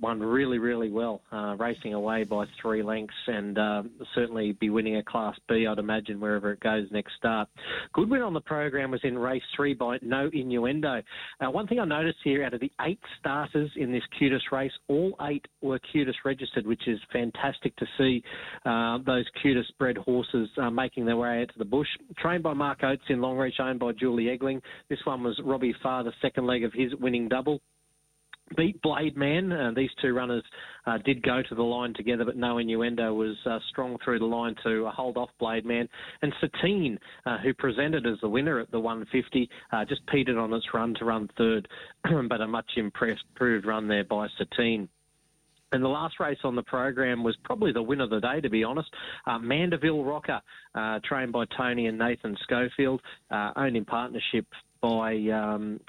won 0.02 0.20
really, 0.20 0.60
really 0.60 0.90
well, 0.90 1.22
uh, 1.32 1.56
racing 1.58 1.94
away 1.94 2.24
by 2.24 2.46
three 2.62 2.84
lengths 2.84 3.14
and 3.28 3.58
uh, 3.58 3.84
certainly 4.16 4.54
be 4.54 4.70
winning 4.70 4.98
a 4.98 5.04
Class 5.04 5.36
B, 5.48 5.68
I'd 5.68 5.80
imagine, 5.80 6.20
wherever 6.20 6.52
it 6.52 6.60
goes 6.60 6.88
next 6.92 7.14
start. 7.18 7.48
Good 7.94 8.10
win 8.10 8.22
on 8.22 8.34
the 8.34 8.42
program 8.42 8.92
was 8.92 9.02
in 9.04 9.18
race 9.18 9.42
three 9.56 9.74
by 9.74 9.98
No 10.02 10.30
Innuendo. 10.34 11.02
Uh, 11.40 11.52
one 11.52 11.68
thing 11.68 11.80
I 11.80 11.86
noticed 11.86 12.18
here, 12.24 12.44
out 12.44 12.54
of 12.54 12.60
the 12.60 12.72
eight 12.82 13.00
starters 13.20 13.72
in 13.76 13.92
this 13.92 14.04
QTIS 14.20 14.52
race, 14.52 14.72
all 14.88 15.16
eight 15.30 15.46
were 15.62 15.80
QTIS 15.94 16.16
registered, 16.26 16.66
which 16.66 16.88
is 16.88 17.00
fantastic 17.12 17.76
to 17.78 17.86
see 17.98 18.24
uh, 18.66 19.00
those 19.06 19.26
QTIS 19.44 19.66
bred 19.80 19.98
horses 19.98 20.50
uh, 20.62 20.70
making 20.70 21.06
their 21.06 21.18
way 21.18 21.42
out 21.42 21.50
to 21.50 21.60
the 21.60 21.66
bush. 21.66 21.88
Trained 22.18 22.44
by 22.44 22.54
Mark 22.54 22.84
Oates 22.84 23.04
in 23.10 23.20
Longreach, 23.20 23.60
owned 23.60 23.80
by 23.80 23.92
Julie 23.94 24.26
Egling. 24.26 24.62
This 24.90 25.00
one 25.06 25.24
was 25.24 25.40
Robbie 25.44 25.76
Farr, 25.82 26.04
the 26.04 26.14
second 26.22 26.46
leg 26.46 26.64
of 26.64 26.74
his 26.74 26.94
winning 27.00 27.28
double 27.28 27.62
beat 28.56 28.82
Blade 28.82 29.18
Man. 29.18 29.52
Uh, 29.52 29.72
these 29.76 29.90
two 30.02 30.14
runners 30.14 30.44
uh, 30.86 30.98
did 31.00 31.22
go 31.24 31.42
to 31.48 31.56
the 31.56 31.64
line 31.64 31.94
together, 31.94 32.26
but 32.26 32.38
no 32.38 32.58
innuendo 32.58 33.14
was 33.14 33.36
uh, 33.46 33.60
strong 33.70 33.98
through 34.04 34.20
the 34.20 34.26
line 34.26 34.56
to 34.64 34.86
uh, 34.86 34.92
hold 34.92 35.18
off 35.18 35.30
Blade 35.40 35.66
Man. 35.66 35.88
And 36.22 36.34
Satine, 36.40 37.00
uh, 37.26 37.38
who 37.40 37.54
presented 37.54 38.06
as 38.06 38.20
the 38.22 38.30
winner 38.30 38.60
at 38.60 38.72
the 38.72 38.80
150, 38.80 39.50
uh, 39.72 39.86
just 39.86 40.06
petered 40.08 40.38
on 40.38 40.54
its 40.54 40.66
run 40.74 40.94
to 41.00 41.06
run 41.06 41.30
third, 41.38 41.68
but 42.30 42.42
a 42.42 42.48
much 42.48 42.70
impressed, 42.78 43.24
improved 43.30 43.66
run 43.66 43.88
there 43.88 44.04
by 44.04 44.28
Satine. 44.38 44.88
And 45.74 45.84
the 45.84 45.90
last 45.90 46.20
race 46.20 46.38
on 46.46 46.56
the 46.56 46.64
program 46.64 47.24
was 47.24 47.36
probably 47.44 47.74
the 47.74 47.82
win 47.82 48.00
of 48.00 48.10
the 48.10 48.22
day, 48.22 48.40
to 48.40 48.50
be 48.50 48.64
honest. 48.64 48.90
Uh, 49.26 49.38
Mandeville 49.38 50.04
Rocker, 50.04 50.40
uh, 50.76 51.00
trained 51.04 51.34
by 51.34 51.44
Tony 51.58 51.88
and 51.88 51.98
Nathan 51.98 52.38
Schofield, 52.44 53.02
uh, 53.32 53.52
owned 53.58 53.76
in 53.76 53.84
partnership 53.84 54.46
by 54.88 55.16
um, 55.34 55.80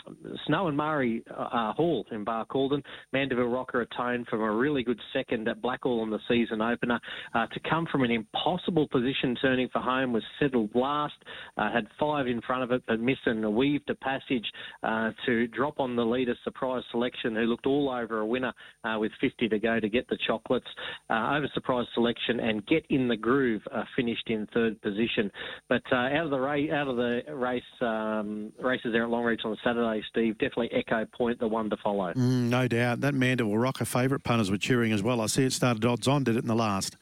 Snow 0.46 0.66
and 0.66 0.76
Murray 0.76 1.22
uh, 1.30 1.72
Hall 1.72 2.04
in 2.10 2.24
Barcaldine. 2.24 2.82
Mandeville 3.12 3.46
Rocker 3.46 3.82
atoned 3.82 4.26
from 4.26 4.40
a 4.40 4.50
really 4.50 4.82
good 4.82 4.98
second 5.12 5.46
at 5.46 5.62
Blackall 5.62 6.02
on 6.02 6.10
the 6.10 6.18
season 6.28 6.60
opener. 6.60 6.98
Uh, 7.32 7.46
to 7.46 7.60
come 7.68 7.86
from 7.92 8.02
an 8.02 8.10
impossible 8.10 8.88
position 8.88 9.36
turning 9.40 9.68
for 9.72 9.80
home 9.80 10.12
was 10.12 10.24
settled 10.40 10.70
last, 10.74 11.14
uh, 11.56 11.70
had 11.72 11.86
five 11.98 12.26
in 12.26 12.40
front 12.40 12.64
of 12.64 12.72
it, 12.72 12.82
but 12.88 12.98
missed 12.98 13.20
and 13.26 13.54
weaved 13.54 13.88
a 13.88 13.94
passage 13.96 14.44
uh, 14.82 15.10
to 15.26 15.46
drop 15.48 15.78
on 15.78 15.94
the 15.94 16.04
leader 16.04 16.34
surprise 16.42 16.82
selection, 16.90 17.36
who 17.36 17.42
looked 17.42 17.66
all 17.66 17.90
over 17.90 18.20
a 18.20 18.26
winner 18.26 18.52
uh, 18.82 18.96
with 18.98 19.12
50 19.20 19.48
to 19.48 19.58
go 19.60 19.78
to 19.78 19.88
get 19.88 20.08
the 20.08 20.18
chocolates 20.26 20.66
uh, 21.08 21.36
over 21.36 21.48
surprise 21.54 21.86
selection 21.94 22.40
and 22.40 22.66
get 22.66 22.84
in 22.90 23.06
the 23.06 23.16
groove, 23.16 23.62
finished 23.94 24.28
in 24.28 24.46
third 24.52 24.80
position. 24.82 25.30
But 25.68 25.82
out 25.92 26.24
of 26.24 26.30
the 26.30 26.38
race, 26.38 26.70
out 26.72 26.88
of 26.88 26.96
the 26.96 27.20
race 27.32 27.62
um, 27.80 28.52
races 28.60 28.87
there 28.92 29.04
at 29.04 29.10
Longreach 29.10 29.44
on 29.44 29.56
Saturday, 29.62 30.02
Steve, 30.10 30.38
definitely 30.38 30.72
Echo 30.72 31.04
Point, 31.06 31.38
the 31.40 31.48
one 31.48 31.70
to 31.70 31.76
follow. 31.76 32.12
Mm, 32.12 32.48
no 32.48 32.68
doubt. 32.68 33.00
That 33.00 33.14
Mandeville 33.14 33.56
Rocker 33.56 33.84
favourite 33.84 34.24
punters 34.24 34.50
were 34.50 34.58
cheering 34.58 34.92
as 34.92 35.02
well. 35.02 35.20
I 35.20 35.26
see 35.26 35.44
it 35.44 35.52
started 35.52 35.84
odds 35.84 36.08
on, 36.08 36.24
did 36.24 36.36
it 36.36 36.42
in 36.42 36.48
the 36.48 36.54
last? 36.54 36.96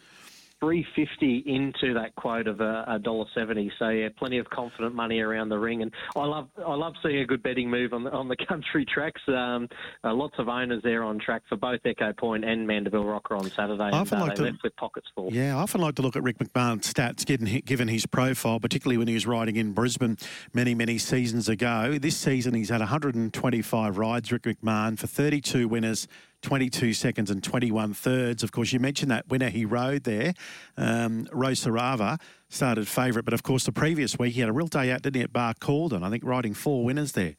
350 0.61 1.45
into 1.47 1.95
that 1.95 2.15
quote 2.17 2.47
of 2.47 2.61
a 2.61 2.99
dollar 3.03 3.27
seventy. 3.35 3.71
So 3.79 3.91
yeah, 3.91 4.09
plenty 4.17 4.39
of 4.39 4.49
confident 4.49 4.95
money 4.95 5.21
around 5.21 5.51
the 5.51 5.59
ring, 5.59 5.83
and 5.83 5.93
I 6.15 6.25
love 6.25 6.49
I 6.65 6.75
love 6.75 6.95
seeing 7.03 7.19
a 7.19 7.27
good 7.27 7.43
betting 7.43 7.71
move 7.71 7.93
on 7.93 8.05
the 8.05 8.11
on 8.11 8.29
the 8.29 8.37
country 8.49 8.87
tracks. 8.87 9.21
Um, 9.29 9.69
uh, 10.03 10.15
lots 10.15 10.35
of 10.39 10.49
owners 10.49 10.83
there 10.83 11.05
on 11.05 11.19
track 11.19 11.43
for 11.49 11.57
both 11.57 11.81
Echo 11.85 12.13
Point 12.15 12.45
and 12.45 12.67
Mandeville 12.67 13.05
Rocker 13.05 13.37
on 13.37 13.51
Saturday. 13.51 13.83
I 13.83 13.91
often 13.91 14.15
and, 14.19 14.23
uh, 14.23 14.27
like 14.27 14.37
to, 14.37 14.43
left 14.43 14.63
with 14.63 14.77
pockets 14.77 15.09
full. 15.15 15.33
Yeah, 15.33 15.57
I 15.57 15.61
often 15.61 15.81
like 15.81 15.97
to 15.97 16.03
look 16.03 16.17
at 16.17 16.23
Rick 16.23 16.39
McMahon's 16.39 16.93
stats, 16.93 17.27
given 17.27 17.61
given 17.67 17.89
his 17.89 18.07
profile, 18.07 18.59
particularly 18.59 18.97
when 18.97 19.09
he 19.09 19.15
was 19.15 19.27
riding 19.27 19.57
in 19.57 19.73
Brisbane 19.73 20.17
many 20.55 20.75
many 20.75 20.99
seasons 20.99 21.49
ago. 21.49 21.99
This 21.99 22.17
season 22.17 22.55
he's 22.55 22.71
had 22.71 22.81
125 22.81 23.99
rides. 23.99 24.33
Rick 24.33 24.43
McMahon 24.43 24.99
for 24.99 25.07
32 25.07 25.69
winners. 25.69 26.09
22 26.43 26.93
seconds 26.93 27.31
and 27.31 27.43
21 27.43 27.95
thirds. 27.95 28.43
Of 28.43 28.53
course, 28.53 28.73
you 28.73 28.81
mentioned 28.81 29.11
that 29.11 29.29
winner 29.29 29.49
he 29.49 29.65
rode 29.65 30.05
there, 30.05 30.35
um, 30.77 31.27
Rosarava, 31.33 32.21
started 32.49 32.87
favourite. 32.87 33.25
But 33.25 33.35
of 33.35 33.43
course, 33.43 33.65
the 33.65 33.73
previous 33.73 34.19
week 34.19 34.35
he 34.35 34.41
had 34.41 34.49
a 34.49 34.53
real 34.53 34.69
day 34.69 34.91
out, 34.93 35.03
didn't 35.03 35.17
he, 35.17 35.23
at 35.23 35.33
Barcaldine? 35.33 36.03
I 36.03 36.11
think 36.11 36.25
riding 36.25 36.55
four 36.55 36.85
winners 36.85 37.13
there. 37.13 37.37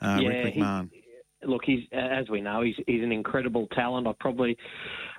Uh, 0.00 0.18
yeah, 0.20 0.28
Rick 0.28 0.54
McMahon. 0.54 0.90
He, 0.92 1.46
look, 1.46 1.62
he's 1.64 1.86
as 1.92 2.28
we 2.28 2.40
know, 2.40 2.62
he's 2.62 2.76
he's 2.86 3.02
an 3.02 3.12
incredible 3.12 3.66
talent. 3.68 4.06
I 4.06 4.12
probably 4.20 4.56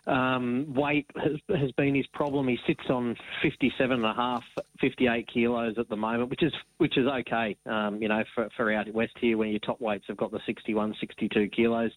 um, 0.07 0.73
weight 0.73 1.09
has, 1.15 1.39
has 1.59 1.71
been 1.73 1.95
his 1.95 2.05
problem. 2.07 2.47
He 2.47 2.57
sits 2.67 2.83
on 2.89 3.15
57 3.41 3.95
and 3.95 4.05
a 4.05 4.13
half, 4.13 4.43
58 4.79 5.27
kilos 5.31 5.75
at 5.77 5.89
the 5.89 5.95
moment, 5.95 6.29
which 6.29 6.43
is 6.43 6.53
which 6.77 6.97
is 6.97 7.07
okay. 7.07 7.55
Um, 7.65 8.01
you 8.01 8.07
know, 8.07 8.23
for, 8.33 8.49
for 8.55 8.71
out 8.73 8.91
west 8.93 9.13
here, 9.19 9.37
when 9.37 9.49
your 9.49 9.59
top 9.59 9.79
weights 9.81 10.05
have 10.07 10.17
got 10.17 10.31
the 10.31 10.39
61, 10.45 10.95
62 10.99 11.49
kilos, 11.49 11.91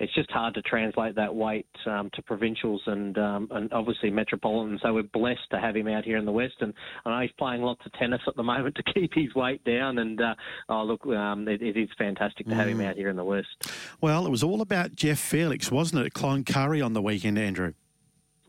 it's 0.00 0.14
just 0.14 0.30
hard 0.30 0.54
to 0.54 0.62
translate 0.62 1.14
that 1.16 1.34
weight 1.34 1.66
um, 1.86 2.10
to 2.14 2.22
provincials 2.22 2.82
and 2.86 3.16
um, 3.18 3.48
and 3.50 3.72
obviously 3.72 4.10
metropolitan. 4.10 4.78
So 4.82 4.92
we're 4.94 5.02
blessed 5.02 5.48
to 5.52 5.60
have 5.60 5.76
him 5.76 5.88
out 5.88 6.04
here 6.04 6.18
in 6.18 6.24
the 6.24 6.32
west, 6.32 6.54
and 6.60 6.74
I 7.04 7.10
know 7.10 7.20
he's 7.22 7.32
playing 7.38 7.62
lots 7.62 7.80
of 7.86 7.92
tennis 7.92 8.20
at 8.26 8.36
the 8.36 8.42
moment 8.42 8.76
to 8.84 8.92
keep 8.92 9.12
his 9.14 9.34
weight 9.34 9.64
down. 9.64 9.98
And 9.98 10.20
uh, 10.20 10.34
oh 10.68 10.84
look, 10.84 11.06
um, 11.06 11.48
it, 11.48 11.62
it 11.62 11.76
is 11.76 11.88
fantastic 11.96 12.46
to 12.48 12.54
have 12.54 12.68
him 12.68 12.78
mm. 12.78 12.86
out 12.86 12.96
here 12.96 13.08
in 13.08 13.16
the 13.16 13.24
west. 13.24 13.48
Well, 14.00 14.26
it 14.26 14.30
was 14.30 14.42
all 14.42 14.60
about 14.60 14.94
Jeff 14.94 15.18
Felix, 15.18 15.70
wasn't 15.70 16.06
it? 16.06 16.14
Cloncurry 16.14 16.84
on 16.84 16.92
the 16.92 17.02
weekend, 17.02 17.38
Andrew. 17.54 17.83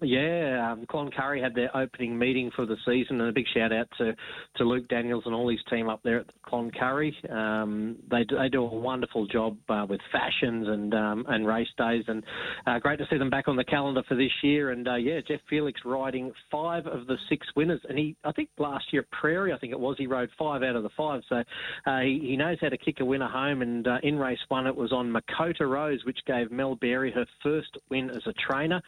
Yeah, 0.01 0.73
um, 0.73 0.85
Cloncurry 0.87 1.41
had 1.41 1.55
their 1.55 1.75
opening 1.75 2.19
meeting 2.19 2.51
for 2.53 2.65
the 2.65 2.75
season, 2.85 3.21
and 3.21 3.29
a 3.29 3.31
big 3.31 3.45
shout 3.53 3.71
out 3.71 3.87
to, 3.97 4.13
to 4.57 4.63
Luke 4.65 4.89
Daniels 4.89 5.23
and 5.25 5.33
all 5.33 5.49
his 5.49 5.61
team 5.69 5.87
up 5.87 6.01
there 6.03 6.19
at 6.19 6.25
Cloncurry. 6.45 7.13
Um, 7.31 7.95
they 8.11 8.25
they 8.29 8.49
do 8.49 8.63
a 8.63 8.75
wonderful 8.75 9.25
job 9.25 9.55
uh, 9.69 9.85
with 9.87 10.01
fashions 10.11 10.67
and 10.67 10.93
um, 10.93 11.25
and 11.29 11.47
race 11.47 11.69
days, 11.77 12.03
and 12.09 12.23
uh, 12.67 12.77
great 12.79 12.99
to 12.99 13.05
see 13.09 13.17
them 13.17 13.29
back 13.29 13.47
on 13.47 13.55
the 13.55 13.63
calendar 13.63 14.03
for 14.05 14.15
this 14.15 14.31
year. 14.43 14.71
And 14.71 14.85
uh, 14.85 14.95
yeah, 14.95 15.21
Jeff 15.25 15.39
Felix 15.49 15.79
riding 15.85 16.33
five 16.51 16.87
of 16.87 17.07
the 17.07 17.15
six 17.29 17.47
winners, 17.55 17.79
and 17.87 17.97
he 17.97 18.17
I 18.25 18.33
think 18.33 18.49
last 18.57 18.91
year 18.91 19.05
Prairie, 19.11 19.53
I 19.53 19.57
think 19.57 19.71
it 19.71 19.79
was, 19.79 19.95
he 19.97 20.07
rode 20.07 20.29
five 20.37 20.61
out 20.61 20.75
of 20.75 20.83
the 20.83 20.89
five, 20.97 21.21
so 21.29 21.37
uh, 21.85 21.99
he, 22.01 22.19
he, 22.21 22.35
knows 22.35 22.57
how 22.59 22.67
to 22.67 22.77
kick 22.77 22.99
a 22.99 23.05
winner 23.05 23.29
home. 23.29 23.61
And 23.61 23.87
uh, 23.87 23.97
in 24.03 24.17
race 24.19 24.39
one, 24.49 24.67
it 24.67 24.75
was 24.75 24.91
on 24.91 25.09
Makota 25.09 25.69
Rose, 25.69 26.03
which 26.05 26.19
gave 26.27 26.51
Mel 26.51 26.75
Berry 26.75 27.11
her 27.13 27.25
first 27.41 27.77
win 27.89 28.09
as 28.09 28.23
a 28.25 28.33
trainer. 28.33 28.81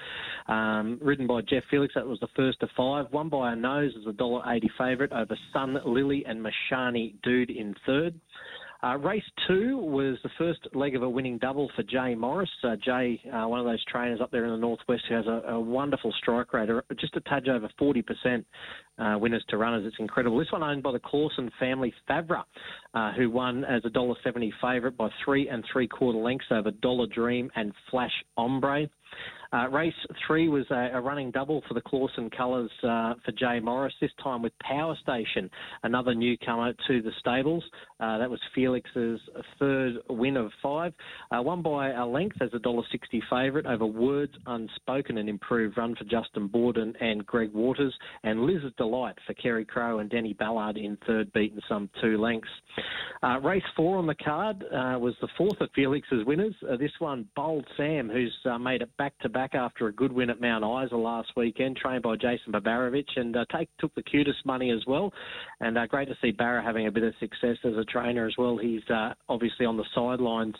Ridden 1.07 1.25
by 1.25 1.39
Jeff 1.39 1.63
Felix. 1.71 1.93
That 1.95 2.05
was 2.05 2.19
the 2.19 2.27
first 2.35 2.61
of 2.61 2.69
five. 2.75 3.05
Won 3.13 3.29
by 3.29 3.53
a 3.53 3.55
nose 3.55 3.93
as 3.97 4.05
a 4.05 4.11
$1.80 4.11 4.61
favourite 4.77 5.13
over 5.13 5.37
Sun 5.53 5.77
Lily 5.85 6.25
and 6.27 6.45
Mashani 6.45 7.13
Dude 7.23 7.49
in 7.49 7.73
third. 7.85 8.19
Uh, 8.83 8.97
race 8.97 9.23
two 9.47 9.77
was 9.77 10.17
the 10.23 10.29
first 10.37 10.59
leg 10.73 10.97
of 10.97 11.03
a 11.03 11.09
winning 11.09 11.37
double 11.37 11.71
for 11.77 11.83
Jay 11.83 12.13
Morris. 12.13 12.49
Uh, 12.61 12.75
Jay, 12.83 13.21
uh, 13.33 13.47
one 13.47 13.61
of 13.61 13.65
those 13.65 13.83
trainers 13.85 14.19
up 14.19 14.31
there 14.31 14.43
in 14.43 14.51
the 14.51 14.57
northwest, 14.57 15.03
who 15.07 15.15
has 15.15 15.25
a, 15.27 15.43
a 15.47 15.59
wonderful 15.59 16.13
strike 16.17 16.53
rate, 16.53 16.69
just 16.99 17.15
a 17.15 17.21
touch 17.21 17.47
over 17.47 17.69
40% 17.79 18.43
uh, 18.99 19.17
winners 19.17 19.45
to 19.47 19.57
runners. 19.57 19.85
It's 19.87 19.95
incredible. 19.99 20.37
This 20.37 20.51
one 20.51 20.61
owned 20.61 20.83
by 20.83 20.91
the 20.91 20.99
Clausen 20.99 21.49
family, 21.57 21.93
Favre, 22.05 22.43
uh, 22.93 23.13
who 23.13 23.31
won 23.31 23.63
as 23.63 23.81
a 23.85 23.89
$1.70 23.89 24.51
favourite 24.61 24.97
by 24.97 25.09
three 25.23 25.47
and 25.47 25.63
three 25.71 25.87
quarter 25.87 26.19
lengths 26.19 26.47
over 26.51 26.69
Dollar 26.69 27.07
Dream 27.07 27.49
and 27.55 27.71
Flash 27.89 28.13
Ombre. 28.35 28.87
Uh, 29.53 29.69
race 29.69 29.93
three 30.25 30.49
was 30.49 30.65
a, 30.71 30.89
a, 30.93 31.01
running 31.01 31.31
double 31.31 31.61
for 31.67 31.73
the 31.73 31.81
Clausen 31.81 32.29
colours 32.29 32.69
uh, 32.83 33.13
for 33.23 33.31
Jay 33.37 33.59
Morris, 33.59 33.93
this 34.01 34.11
time 34.21 34.41
with 34.41 34.51
Power 34.59 34.95
Station, 35.01 35.49
another 35.83 36.13
newcomer 36.13 36.73
to 36.87 37.01
the 37.01 37.11
stables. 37.19 37.63
Uh, 37.99 38.17
that 38.17 38.29
was 38.29 38.39
Felix's 38.53 39.19
third 39.57 39.95
win 40.09 40.35
of 40.35 40.51
five. 40.61 40.93
Uh, 41.31 41.41
won 41.41 41.61
by 41.61 41.91
a 41.91 42.05
length 42.05 42.37
as 42.41 42.49
a 42.53 42.59
$1.60 42.59 42.83
favourite 43.29 43.65
over 43.65 43.85
Words 43.85 44.33
Unspoken, 44.45 45.17
an 45.17 45.29
improved 45.29 45.77
run 45.77 45.95
for 45.95 46.03
Justin 46.03 46.47
Borden 46.47 46.93
and 46.99 47.25
Greg 47.25 47.53
Waters, 47.53 47.93
and 48.23 48.41
Liz's 48.41 48.73
Delight 48.77 49.15
for 49.25 49.33
Kerry 49.35 49.65
Crow 49.65 49.99
and 49.99 50.09
Denny 50.09 50.33
Ballard 50.33 50.77
in 50.77 50.97
third, 51.07 51.31
beaten 51.31 51.61
some 51.69 51.89
two 52.01 52.17
lengths. 52.17 52.49
Uh, 53.23 53.39
race 53.39 53.63
four 53.75 53.97
on 53.97 54.07
the 54.07 54.15
card 54.15 54.63
uh, 54.63 54.99
was 54.99 55.15
the 55.21 55.27
fourth 55.37 55.59
of 55.61 55.69
Felix's 55.73 56.25
winners. 56.25 56.53
this 56.79 56.91
one, 56.99 57.27
Bold 57.35 57.65
Sam, 57.77 58.09
who's 58.09 58.35
made 58.59 58.81
it 58.81 58.95
back 58.97 59.17
to 59.19 59.29
back 59.29 59.36
after 59.37 59.87
a 59.87 59.91
good 59.91 60.11
win 60.11 60.29
at 60.29 60.41
Mount 60.41 60.63
Isa 60.63 60.95
last 60.95 61.29
weekend, 61.35 61.77
trained 61.77 62.03
by 62.03 62.15
Jason 62.15 62.51
Babarovich, 62.51 63.09
and 63.15 63.35
uh, 63.35 63.45
take, 63.55 63.69
took 63.79 63.93
the 63.95 64.03
QTIS 64.03 64.45
money 64.45 64.71
as 64.71 64.83
well. 64.87 65.13
And 65.59 65.77
uh, 65.77 65.85
great 65.85 66.07
to 66.07 66.15
see 66.21 66.31
Barra 66.31 66.63
having 66.63 66.87
a 66.87 66.91
bit 66.91 67.03
of 67.03 67.13
success 67.19 67.57
as 67.63 67.73
a 67.75 67.83
trainer 67.85 68.25
as 68.27 68.33
well. 68.37 68.57
He's 68.57 68.81
uh, 68.89 69.13
obviously 69.29 69.65
on 69.65 69.77
the 69.77 69.85
sidelines 69.93 70.55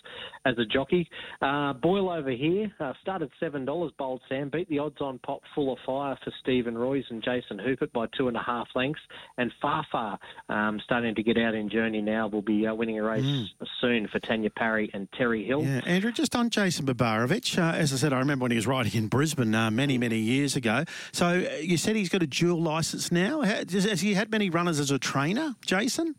as 0.45 0.55
a 0.57 0.65
jockey. 0.65 1.09
Uh, 1.41 1.73
Boyle 1.73 2.09
over 2.09 2.31
here 2.31 2.71
uh, 2.79 2.93
started 3.01 3.29
seven 3.39 3.65
dollars. 3.65 3.91
Bold 3.97 4.21
Sam 4.29 4.49
beat 4.49 4.69
the 4.69 4.79
odds 4.79 5.01
on 5.01 5.19
pop 5.19 5.41
full 5.55 5.73
of 5.73 5.79
fire 5.85 6.17
for 6.23 6.31
Stephen 6.41 6.77
Royce 6.77 7.05
and 7.09 7.23
Jason 7.23 7.57
Hoopert 7.57 7.91
by 7.93 8.05
two 8.17 8.27
and 8.27 8.37
a 8.37 8.43
half 8.43 8.67
lengths. 8.75 9.01
And 9.37 9.51
Far 9.61 9.85
Far 9.91 10.19
um, 10.49 10.79
starting 10.83 11.15
to 11.15 11.23
get 11.23 11.37
out 11.37 11.55
in 11.55 11.69
journey 11.69 12.01
now. 12.01 12.27
Will 12.27 12.41
be 12.41 12.67
uh, 12.67 12.73
winning 12.73 12.99
a 12.99 13.03
race 13.03 13.23
mm. 13.23 13.45
soon 13.81 14.07
for 14.11 14.19
Tanya 14.19 14.49
Parry 14.49 14.89
and 14.93 15.07
Terry 15.17 15.45
Hill. 15.45 15.63
Yeah, 15.63 15.81
Andrew, 15.85 16.11
just 16.11 16.35
on 16.35 16.49
Jason 16.49 16.85
Babarovich. 16.85 17.57
as 17.57 17.93
I 17.93 17.95
said, 17.95 18.13
I 18.13 18.19
remember 18.19 18.43
when 18.43 18.51
he 18.51 18.57
was 18.57 18.66
riding 18.67 18.93
in 18.93 19.07
Brisbane 19.07 19.55
uh, 19.55 19.71
many, 19.71 19.97
many 19.97 20.17
years 20.17 20.55
ago. 20.55 20.83
So 21.11 21.27
uh, 21.27 21.55
you 21.57 21.77
said 21.77 21.95
he's 21.95 22.09
got 22.09 22.23
a 22.23 22.27
dual 22.27 22.61
licence 22.61 23.11
now. 23.11 23.41
Has 23.41 24.01
he 24.01 24.13
had 24.13 24.31
many 24.31 24.49
runners 24.49 24.79
as 24.79 24.91
a 24.91 24.99
trainer, 24.99 25.55
Jason? 25.65 26.15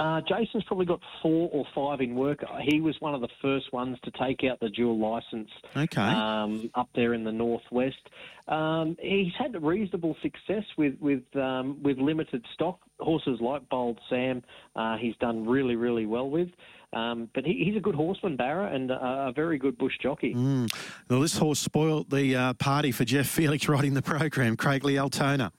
Uh, 0.00 0.22
Jason's 0.22 0.64
probably 0.64 0.86
got 0.86 1.00
four 1.20 1.50
or 1.52 1.66
five 1.74 2.00
in 2.00 2.14
work. 2.14 2.42
He 2.66 2.80
was 2.80 2.96
one 3.00 3.14
of 3.14 3.20
the 3.20 3.28
first 3.42 3.70
ones 3.70 3.98
to 4.04 4.10
take 4.12 4.42
out 4.50 4.58
the 4.58 4.70
dual 4.70 4.98
licence 4.98 5.50
okay. 5.76 6.00
um, 6.00 6.70
up 6.74 6.88
there 6.94 7.12
in 7.12 7.22
the 7.22 7.32
northwest. 7.32 8.08
Um, 8.48 8.96
he's 8.98 9.34
had 9.38 9.62
reasonable 9.62 10.16
success 10.22 10.64
with 10.78 10.94
with 11.00 11.22
um, 11.36 11.82
with 11.82 11.98
limited 11.98 12.42
stock 12.54 12.80
horses 12.98 13.40
like 13.42 13.68
Bold 13.68 14.00
Sam. 14.08 14.42
Uh, 14.74 14.96
he's 14.96 15.16
done 15.16 15.46
really 15.46 15.76
really 15.76 16.06
well 16.06 16.30
with. 16.30 16.48
Um, 16.92 17.28
but 17.34 17.44
he, 17.44 17.64
he's 17.64 17.76
a 17.76 17.80
good 17.80 17.94
horseman, 17.94 18.36
Barra, 18.36 18.74
and 18.74 18.90
a, 18.90 19.28
a 19.28 19.32
very 19.34 19.58
good 19.58 19.78
bush 19.78 19.94
jockey. 20.02 20.34
Mm. 20.34 20.72
Well, 21.08 21.20
this 21.20 21.36
horse 21.36 21.60
spoiled 21.60 22.10
the 22.10 22.34
uh, 22.34 22.54
party 22.54 22.90
for 22.92 23.04
Jeff 23.04 23.28
Felix 23.28 23.68
riding 23.68 23.94
the 23.94 24.02
program, 24.02 24.56
Craigly 24.56 24.98
Altona. 24.98 25.52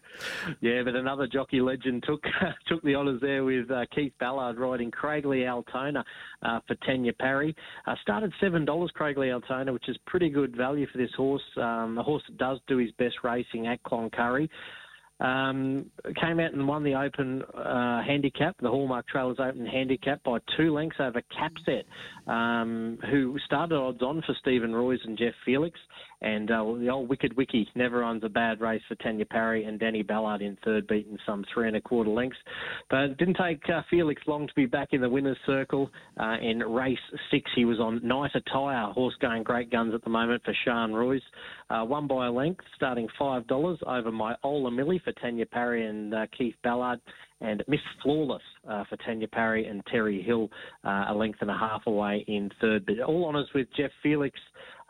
Yeah, 0.59 0.83
but 0.83 0.95
another 0.95 1.27
jockey 1.27 1.61
legend 1.61 2.03
took 2.05 2.21
took 2.67 2.81
the 2.83 2.95
honours 2.95 3.21
there 3.21 3.43
with 3.43 3.71
uh, 3.71 3.85
Keith 3.95 4.13
Ballard 4.19 4.59
riding 4.59 4.91
Craigly 4.91 5.47
Altona 5.47 6.03
uh, 6.43 6.59
for 6.67 6.75
Tanya 6.85 7.13
Parry. 7.13 7.55
Uh, 7.87 7.95
started 8.01 8.33
seven 8.41 8.65
dollars 8.65 8.91
Craigly 8.97 9.31
Altona, 9.33 9.71
which 9.71 9.87
is 9.87 9.97
pretty 10.07 10.29
good 10.29 10.55
value 10.55 10.85
for 10.91 10.97
this 10.97 11.11
horse. 11.15 11.41
Um, 11.57 11.97
a 11.97 12.03
horse 12.03 12.23
that 12.27 12.37
does 12.37 12.59
do 12.67 12.77
his 12.77 12.91
best 12.97 13.15
racing 13.23 13.67
at 13.67 13.81
Cloncurry. 13.83 14.49
Um, 15.21 15.85
came 16.19 16.39
out 16.39 16.53
and 16.53 16.67
won 16.67 16.83
the 16.83 16.95
Open 16.95 17.43
uh, 17.55 18.01
handicap, 18.01 18.55
the 18.59 18.69
Hallmark 18.69 19.07
Trailers 19.07 19.37
Open 19.39 19.67
handicap 19.67 20.23
by 20.23 20.39
two 20.57 20.73
lengths 20.73 20.97
over 20.99 21.21
Capset, 21.31 21.83
um, 22.31 22.97
who 23.11 23.37
started 23.45 23.75
odds 23.75 24.01
on 24.01 24.23
for 24.25 24.35
Stephen 24.41 24.73
Royce 24.73 24.99
and 25.05 25.17
Jeff 25.17 25.33
Felix. 25.45 25.79
And 26.21 26.51
uh, 26.51 26.63
the 26.79 26.89
old 26.89 27.09
Wicked 27.09 27.35
Wiki 27.35 27.67
never 27.75 27.99
runs 27.99 28.23
a 28.23 28.29
bad 28.29 28.61
race 28.61 28.81
for 28.87 28.95
Tanya 28.95 29.25
Parry 29.25 29.63
and 29.63 29.79
Danny 29.79 30.03
Ballard 30.03 30.41
in 30.41 30.57
third, 30.63 30.87
beaten 30.87 31.17
some 31.25 31.43
three 31.53 31.67
and 31.67 31.77
a 31.77 31.81
quarter 31.81 32.11
lengths. 32.11 32.37
But 32.89 33.01
it 33.01 33.17
didn't 33.17 33.37
take 33.41 33.61
uh, 33.69 33.81
Felix 33.89 34.21
long 34.27 34.47
to 34.47 34.53
be 34.53 34.65
back 34.65 34.89
in 34.91 35.01
the 35.01 35.09
winner's 35.09 35.37
circle. 35.45 35.89
Uh, 36.19 36.37
in 36.41 36.59
race 36.59 36.99
six, 37.31 37.49
he 37.55 37.65
was 37.65 37.79
on 37.79 38.05
Night 38.07 38.31
Attire, 38.35 38.91
horse 38.91 39.15
going 39.21 39.43
great 39.43 39.71
guns 39.71 39.93
at 39.95 40.03
the 40.03 40.09
moment 40.09 40.43
for 40.43 40.53
Sean 40.63 40.93
Royce. 40.93 41.21
Uh, 41.69 41.85
won 41.85 42.07
by 42.07 42.27
a 42.27 42.31
length, 42.31 42.63
starting 42.75 43.07
$5 43.19 43.77
over 43.87 44.11
my 44.11 44.35
Ola 44.43 44.69
Millie 44.69 45.01
for 45.03 45.13
Tanya 45.13 45.45
Parry 45.45 45.87
and 45.87 46.13
uh, 46.13 46.25
Keith 46.37 46.55
Ballard 46.63 46.99
and 47.41 47.63
Miss 47.67 47.79
Flawless 48.03 48.41
uh, 48.69 48.83
for 48.89 48.97
Tanya 48.97 49.27
Parry 49.27 49.65
and 49.65 49.83
Terry 49.87 50.21
Hill, 50.21 50.49
uh, 50.83 51.05
a 51.09 51.13
length 51.13 51.39
and 51.41 51.49
a 51.49 51.57
half 51.57 51.81
away 51.87 52.23
in 52.27 52.49
third. 52.61 52.85
But 52.85 52.99
all 52.99 53.25
honours 53.25 53.49
with 53.53 53.67
Jeff 53.75 53.91
Felix 54.03 54.39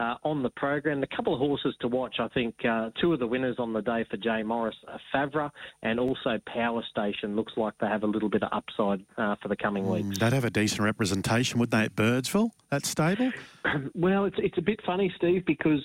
uh, 0.01 0.15
on 0.23 0.41
the 0.41 0.49
program. 0.51 1.03
A 1.03 1.15
couple 1.15 1.33
of 1.33 1.39
horses 1.39 1.75
to 1.81 1.87
watch, 1.87 2.15
I 2.19 2.27
think. 2.29 2.55
Uh, 2.67 2.89
two 2.99 3.13
of 3.13 3.19
the 3.19 3.27
winners 3.27 3.57
on 3.59 3.71
the 3.71 3.81
day 3.81 4.03
for 4.09 4.17
Jay 4.17 4.41
Morris, 4.41 4.75
uh, 4.91 4.97
Favre 5.11 5.51
and 5.83 5.99
also 5.99 6.39
Power 6.51 6.83
Station. 6.89 7.35
Looks 7.35 7.53
like 7.55 7.73
they 7.79 7.87
have 7.87 8.03
a 8.03 8.07
little 8.07 8.29
bit 8.29 8.43
of 8.43 8.49
upside 8.51 9.05
uh, 9.17 9.35
for 9.41 9.47
the 9.47 9.55
coming 9.55 9.83
mm, 9.83 10.03
weeks. 10.03 10.17
They'd 10.17 10.33
have 10.33 10.45
a 10.45 10.49
decent 10.49 10.81
representation, 10.81 11.59
would 11.59 11.69
they, 11.69 11.83
at 11.83 11.95
Birdsville, 11.95 12.49
that 12.71 12.85
stable? 12.85 13.31
well, 13.93 14.25
it's, 14.25 14.37
it's 14.39 14.57
a 14.57 14.61
bit 14.61 14.79
funny, 14.85 15.13
Steve, 15.17 15.45
because 15.45 15.81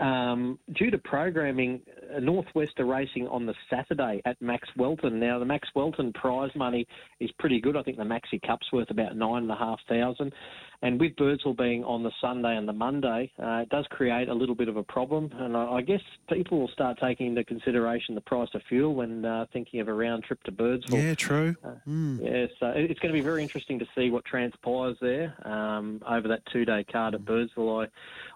um, 0.00 0.58
due 0.74 0.90
to 0.90 0.98
programming, 0.98 1.80
uh, 2.14 2.18
Northwest 2.20 2.72
are 2.78 2.86
racing 2.86 3.28
on 3.28 3.46
the 3.46 3.54
Saturday 3.70 4.20
at 4.24 4.36
Maxwelton. 4.40 5.12
Now, 5.14 5.38
the 5.38 5.44
Maxwelton 5.44 6.12
prize 6.14 6.50
money 6.56 6.86
is 7.20 7.30
pretty 7.38 7.60
good. 7.60 7.76
I 7.76 7.82
think 7.82 7.96
the 7.96 8.02
Maxi 8.02 8.40
Cup's 8.44 8.66
worth 8.72 8.90
about 8.90 9.16
nine 9.16 9.42
and 9.42 9.50
a 9.50 9.56
half 9.56 9.78
thousand. 9.88 10.32
And 10.84 11.00
with 11.00 11.16
Birdsville 11.16 11.56
being 11.56 11.82
on 11.84 12.02
the 12.02 12.10
Sunday 12.20 12.54
and 12.58 12.68
the 12.68 12.72
Monday, 12.74 13.32
uh, 13.42 13.62
it 13.62 13.70
does 13.70 13.86
create 13.88 14.28
a 14.28 14.34
little 14.34 14.54
bit 14.54 14.68
of 14.68 14.76
a 14.76 14.82
problem. 14.82 15.30
And 15.32 15.56
I, 15.56 15.64
I, 15.64 15.80
guess 15.80 16.02
people 16.30 16.60
will 16.60 16.68
start 16.68 16.98
taking 17.02 17.28
into 17.28 17.42
consideration 17.42 18.14
the 18.14 18.20
price 18.20 18.50
of 18.52 18.60
fuel 18.68 18.94
when 18.94 19.24
uh, 19.24 19.46
thinking 19.50 19.80
of 19.80 19.88
a 19.88 19.94
round 19.94 20.24
trip 20.24 20.42
to 20.42 20.52
Birdsville. 20.52 21.02
Yeah, 21.02 21.14
true. 21.14 21.56
Uh, 21.64 21.70
mm. 21.88 22.22
Yeah, 22.22 22.48
so 22.60 22.66
it's 22.76 23.00
going 23.00 23.14
to 23.14 23.18
be 23.18 23.24
very 23.24 23.42
interesting 23.42 23.78
to 23.78 23.86
see 23.96 24.10
what 24.10 24.26
transpires 24.26 24.98
there 25.00 25.34
um, 25.48 26.02
over 26.06 26.28
that 26.28 26.42
two-day 26.52 26.84
card 26.92 27.14
at 27.14 27.22
Birdsville. 27.22 27.88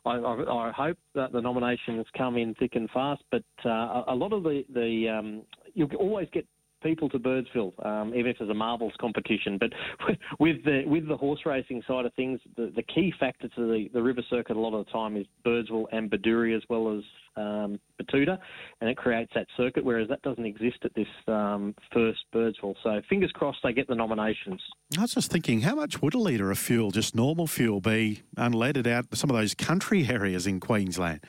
I, 0.07 0.11
I, 0.11 0.69
I, 0.69 0.73
hope 0.73 0.97
that 1.15 1.33
the 1.33 1.43
nominations 1.43 2.07
come 2.17 2.39
in 2.39 2.55
thick 2.55 2.77
and 2.77 2.89
fast, 2.89 3.25
but 3.31 3.45
uh, 3.67 4.05
a 4.09 4.15
lot 4.15 4.33
of 4.33 4.43
the 4.43 4.65
the 4.73 5.11
um, 5.11 5.43
you'll 5.75 5.95
always 5.97 6.29
get 6.33 6.47
people 6.83 7.09
to 7.11 7.19
Birdsville, 7.19 7.73
um, 7.85 8.15
even 8.15 8.27
if 8.27 8.39
there's 8.39 8.51
a 8.51 8.55
marbles 8.55 8.93
competition. 9.01 9.59
But 9.59 9.73
with 10.39 10.65
the 10.65 10.83
with 10.87 11.09
the 11.09 11.17
horse 11.17 11.41
racing 11.47 11.83
side 11.87 12.07
of 12.07 12.15
things, 12.15 12.41
the, 12.57 12.73
the 12.75 12.83
key 12.83 13.13
factor 13.19 13.49
to 13.49 13.61
the, 13.61 13.91
the 13.93 14.03
river 14.03 14.23
circuit 14.31 14.57
a 14.57 14.61
lot 14.61 14.75
of 14.79 14.87
the 14.87 14.93
time 14.93 15.17
is 15.17 15.27
Birdsville 15.45 15.87
and 15.93 16.11
Bedourie 16.11 16.55
as 16.57 16.63
well 16.69 16.97
as 16.97 17.05
um, 17.37 17.79
Betoota, 18.01 18.39
and 18.81 18.91
it 18.91 18.97
creates 18.97 19.33
that 19.35 19.47
circuit. 19.57 19.85
Whereas 19.85 20.09
that 20.09 20.23
doesn't 20.23 20.47
exist 20.47 20.79
at 20.85 20.95
this 20.95 21.07
um, 21.27 21.75
first 21.93 22.21
Birdsville. 22.35 22.75
So 22.83 23.01
fingers 23.09 23.31
crossed 23.35 23.59
they 23.63 23.73
get 23.73 23.89
the 23.89 23.95
nominations. 23.95 24.61
I 24.97 25.03
was 25.03 25.15
just 25.15 25.31
thinking, 25.31 25.61
how 25.63 25.75
much 25.75 26.01
would 26.03 26.15
a 26.15 26.19
litre 26.19 26.51
of 26.51 26.59
fuel, 26.59 26.91
just 26.91 27.15
normal 27.15 27.47
fuel, 27.47 27.81
be 27.81 28.23
unleaded 28.37 28.87
out 28.87 29.07
some 29.15 29.31
of 29.31 29.37
those 29.37 29.55
country 29.55 30.07
areas 30.11 30.47
in 30.47 30.61
Queensland? 30.61 31.21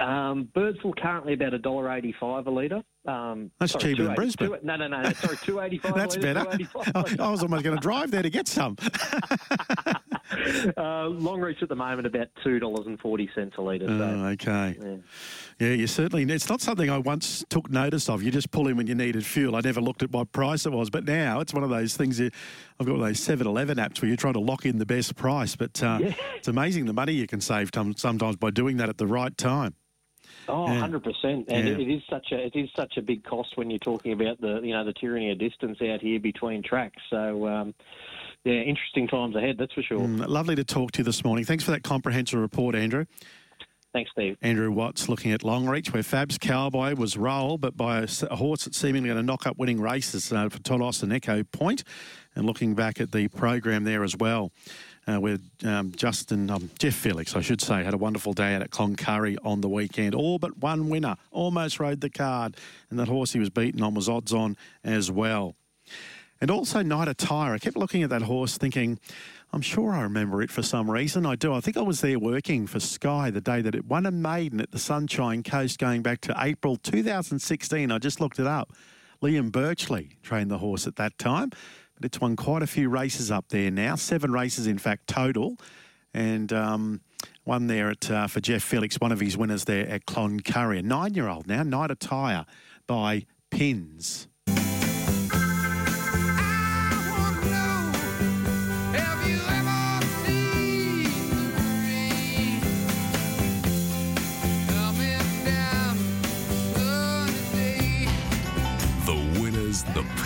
Um, 0.00 0.48
Birdsville 0.54 0.96
currently 0.96 1.34
about 1.34 1.54
a 1.54 1.58
dollar 1.58 1.92
eighty-five 1.92 2.46
a 2.46 2.50
litre. 2.50 2.82
Um, 3.06 3.50
That's 3.58 3.72
sorry, 3.72 3.84
cheaper 3.84 4.04
than 4.04 4.14
Brisbane. 4.14 4.48
Two, 4.48 4.58
no, 4.62 4.76
no, 4.76 4.88
no. 4.88 5.12
Sorry, 5.12 5.36
two 5.42 5.60
eighty-five. 5.60 5.94
That's 5.94 6.16
better. 6.16 6.40
I 6.94 7.30
was 7.30 7.42
almost 7.42 7.64
going 7.64 7.76
to 7.76 7.82
drive 7.82 8.10
there 8.10 8.22
to 8.22 8.30
get 8.30 8.48
some. 8.48 8.76
uh, 10.76 11.06
long 11.06 11.40
reach 11.40 11.62
at 11.62 11.68
the 11.68 11.74
moment 11.74 12.06
about 12.06 12.28
two 12.42 12.58
dollars 12.58 12.86
and 12.86 12.98
forty 13.00 13.28
cents 13.34 13.56
a 13.58 13.62
litre. 13.62 13.86
So, 13.86 13.92
oh, 13.92 14.26
okay. 14.28 14.76
Yeah. 14.80 14.96
yeah, 15.58 15.74
you 15.74 15.86
certainly. 15.86 16.24
It's 16.24 16.48
not 16.48 16.60
something 16.60 16.88
I 16.88 16.98
once 16.98 17.44
took 17.50 17.70
notice 17.70 18.08
of. 18.08 18.22
You 18.22 18.30
just 18.30 18.50
pull 18.50 18.68
in 18.68 18.76
when 18.76 18.86
you 18.86 18.94
needed 18.94 19.26
fuel. 19.26 19.56
I 19.56 19.60
never 19.60 19.80
looked 19.80 20.02
at 20.02 20.10
what 20.10 20.32
price 20.32 20.64
it 20.64 20.72
was, 20.72 20.88
but 20.88 21.04
now 21.04 21.40
it's 21.40 21.52
one 21.52 21.64
of 21.64 21.70
those 21.70 21.96
things. 21.96 22.18
You, 22.18 22.30
I've 22.78 22.86
got 22.86 22.98
those 22.98 23.20
7-Eleven 23.20 23.76
apps 23.76 24.00
where 24.00 24.08
you're 24.08 24.16
trying 24.16 24.34
to 24.34 24.40
lock 24.40 24.64
in 24.64 24.78
the 24.78 24.86
best 24.86 25.16
price, 25.16 25.56
but 25.56 25.82
uh, 25.82 25.98
yeah. 26.00 26.14
it's 26.36 26.48
amazing 26.48 26.86
the 26.86 26.92
money 26.92 27.12
you 27.12 27.26
can 27.26 27.40
save 27.40 27.70
sometimes 27.96 28.36
by 28.36 28.50
doing 28.50 28.78
that 28.78 28.88
at 28.88 28.98
the 28.98 29.06
right 29.06 29.36
time. 29.36 29.74
Oh, 30.48 30.64
100 30.64 31.02
percent, 31.04 31.46
and 31.48 31.68
yeah. 31.68 31.74
it 31.74 31.88
is 31.88 32.02
such 32.08 32.28
a 32.32 32.46
it 32.46 32.56
is 32.56 32.68
such 32.74 32.96
a 32.96 33.02
big 33.02 33.24
cost 33.24 33.56
when 33.56 33.70
you're 33.70 33.78
talking 33.78 34.12
about 34.12 34.40
the 34.40 34.60
you 34.62 34.72
know 34.72 34.84
the 34.84 34.92
tyranny 34.92 35.30
of 35.30 35.38
distance 35.38 35.78
out 35.82 36.00
here 36.00 36.20
between 36.20 36.62
tracks. 36.62 37.02
So. 37.10 37.46
Um, 37.46 37.74
yeah, 38.42 38.54
interesting 38.54 39.06
times 39.06 39.36
ahead, 39.36 39.56
that's 39.58 39.74
for 39.74 39.82
sure. 39.82 39.98
Mm, 39.98 40.26
lovely 40.26 40.56
to 40.56 40.64
talk 40.64 40.92
to 40.92 41.00
you 41.00 41.04
this 41.04 41.22
morning. 41.22 41.44
Thanks 41.44 41.62
for 41.62 41.72
that 41.72 41.82
comprehensive 41.82 42.40
report, 42.40 42.74
Andrew. 42.74 43.04
Thanks, 43.92 44.10
Steve. 44.12 44.38
Andrew 44.40 44.70
Watts 44.70 45.08
looking 45.08 45.32
at 45.32 45.40
Longreach, 45.40 45.92
where 45.92 46.02
Fab's 46.02 46.38
Cowboy 46.38 46.94
was 46.94 47.16
rolled, 47.16 47.60
but 47.60 47.76
by 47.76 47.98
a, 47.98 48.08
a 48.30 48.36
horse 48.36 48.64
that's 48.64 48.78
seemingly 48.78 49.08
going 49.08 49.18
to 49.18 49.22
knock 49.22 49.46
up 49.46 49.58
winning 49.58 49.80
races 49.80 50.32
uh, 50.32 50.48
for 50.48 50.58
Tolos 50.58 51.02
and 51.02 51.12
Echo 51.12 51.42
Point, 51.42 51.82
and 52.36 52.46
looking 52.46 52.74
back 52.74 53.00
at 53.00 53.10
the 53.10 53.28
program 53.28 53.84
there 53.84 54.04
as 54.04 54.16
well 54.16 54.52
uh, 55.10 55.20
where 55.20 55.38
um, 55.64 55.92
Justin, 55.96 56.50
um, 56.50 56.70
Jeff 56.78 56.94
Felix, 56.94 57.34
I 57.34 57.40
should 57.40 57.60
say, 57.60 57.82
had 57.82 57.94
a 57.94 57.98
wonderful 57.98 58.32
day 58.32 58.54
out 58.54 58.62
at 58.62 58.70
Cloncurry 58.70 59.36
on 59.44 59.60
the 59.60 59.68
weekend. 59.68 60.14
All 60.14 60.38
but 60.38 60.58
one 60.58 60.88
winner, 60.88 61.16
almost 61.30 61.80
rode 61.80 62.00
the 62.00 62.10
card, 62.10 62.56
and 62.90 62.98
that 62.98 63.08
horse 63.08 63.32
he 63.32 63.40
was 63.40 63.50
beaten 63.50 63.82
on 63.82 63.94
was 63.94 64.08
odds 64.08 64.32
on 64.32 64.56
as 64.84 65.10
well. 65.10 65.56
And 66.40 66.50
also 66.50 66.82
Night 66.82 67.08
Attire. 67.08 67.52
I 67.52 67.58
kept 67.58 67.76
looking 67.76 68.02
at 68.02 68.10
that 68.10 68.22
horse 68.22 68.56
thinking, 68.56 68.98
I'm 69.52 69.60
sure 69.60 69.92
I 69.92 70.02
remember 70.02 70.42
it 70.42 70.50
for 70.50 70.62
some 70.62 70.90
reason. 70.90 71.26
I 71.26 71.34
do. 71.34 71.52
I 71.52 71.60
think 71.60 71.76
I 71.76 71.82
was 71.82 72.00
there 72.00 72.18
working 72.18 72.66
for 72.66 72.80
Sky 72.80 73.30
the 73.30 73.40
day 73.40 73.60
that 73.60 73.74
it 73.74 73.84
won 73.84 74.06
a 74.06 74.10
maiden 74.10 74.60
at 74.60 74.70
the 74.70 74.78
Sunshine 74.78 75.42
Coast 75.42 75.78
going 75.78 76.02
back 76.02 76.20
to 76.22 76.34
April 76.38 76.76
2016. 76.76 77.90
I 77.90 77.98
just 77.98 78.20
looked 78.20 78.38
it 78.38 78.46
up. 78.46 78.72
Liam 79.22 79.50
Birchley 79.50 80.12
trained 80.22 80.50
the 80.50 80.58
horse 80.58 80.86
at 80.86 80.96
that 80.96 81.18
time. 81.18 81.50
But 82.00 82.06
it's 82.06 82.20
won 82.20 82.34
quite 82.34 82.62
a 82.62 82.66
few 82.66 82.88
races 82.88 83.30
up 83.30 83.50
there 83.50 83.70
now, 83.70 83.94
seven 83.94 84.32
races 84.32 84.66
in 84.66 84.78
fact 84.78 85.06
total, 85.06 85.58
and 86.14 86.50
um, 86.50 87.02
one 87.44 87.66
there 87.66 87.90
at 87.90 88.10
uh, 88.10 88.26
for 88.26 88.40
Jeff 88.40 88.62
Felix, 88.62 88.96
one 88.98 89.12
of 89.12 89.20
his 89.20 89.36
winners 89.36 89.64
there 89.64 89.86
at 89.86 90.06
Cloncurry, 90.06 90.78
a 90.78 90.82
nine-year-old 90.82 91.46
now, 91.46 91.62
Night 91.62 91.90
Attire 91.90 92.46
by 92.86 93.26
Pins. 93.50 94.28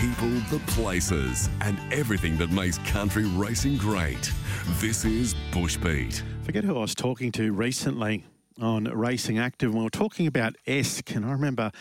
People, 0.04 0.28
the 0.50 0.60
places, 0.66 1.48
and 1.62 1.78
everything 1.90 2.36
that 2.36 2.50
makes 2.50 2.76
country 2.76 3.24
racing 3.24 3.78
great. 3.78 4.30
This 4.78 5.06
is 5.06 5.34
Bushbeat. 5.50 6.20
Forget 6.44 6.62
who 6.62 6.76
I 6.76 6.80
was 6.80 6.94
talking 6.94 7.32
to 7.32 7.54
recently 7.54 8.22
on 8.60 8.84
Racing 8.84 9.38
Active, 9.38 9.70
and 9.70 9.78
we 9.78 9.82
were 9.82 9.88
talking 9.88 10.26
about 10.26 10.56
ESC, 10.66 11.16
and 11.16 11.24
I 11.24 11.30
remember 11.30 11.72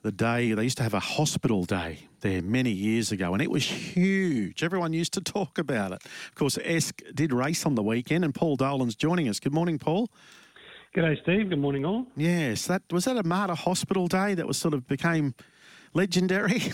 the 0.00 0.10
day 0.10 0.54
they 0.54 0.62
used 0.62 0.78
to 0.78 0.84
have 0.84 0.94
a 0.94 1.00
hospital 1.00 1.66
day 1.66 2.08
there 2.20 2.40
many 2.40 2.70
years 2.70 3.12
ago, 3.12 3.34
and 3.34 3.42
it 3.42 3.50
was 3.50 3.64
huge. 3.64 4.62
Everyone 4.62 4.94
used 4.94 5.12
to 5.12 5.20
talk 5.20 5.58
about 5.58 5.92
it. 5.92 6.02
Of 6.02 6.34
course, 6.34 6.56
ESC 6.56 7.14
did 7.14 7.30
race 7.30 7.66
on 7.66 7.74
the 7.74 7.82
weekend, 7.82 8.24
and 8.24 8.34
Paul 8.34 8.56
Dolan's 8.56 8.96
joining 8.96 9.28
us. 9.28 9.38
Good 9.38 9.52
morning, 9.52 9.78
Paul. 9.78 10.08
G'day, 10.96 11.20
Steve. 11.24 11.50
Good 11.50 11.58
morning, 11.58 11.84
all. 11.84 12.06
Yes, 12.16 12.66
that 12.68 12.84
was 12.90 13.04
that 13.04 13.18
a 13.18 13.22
Mater 13.22 13.54
Hospital 13.54 14.08
Day 14.08 14.32
that 14.32 14.46
was 14.46 14.56
sort 14.56 14.72
of 14.72 14.88
became 14.88 15.34
legendary. 15.92 16.62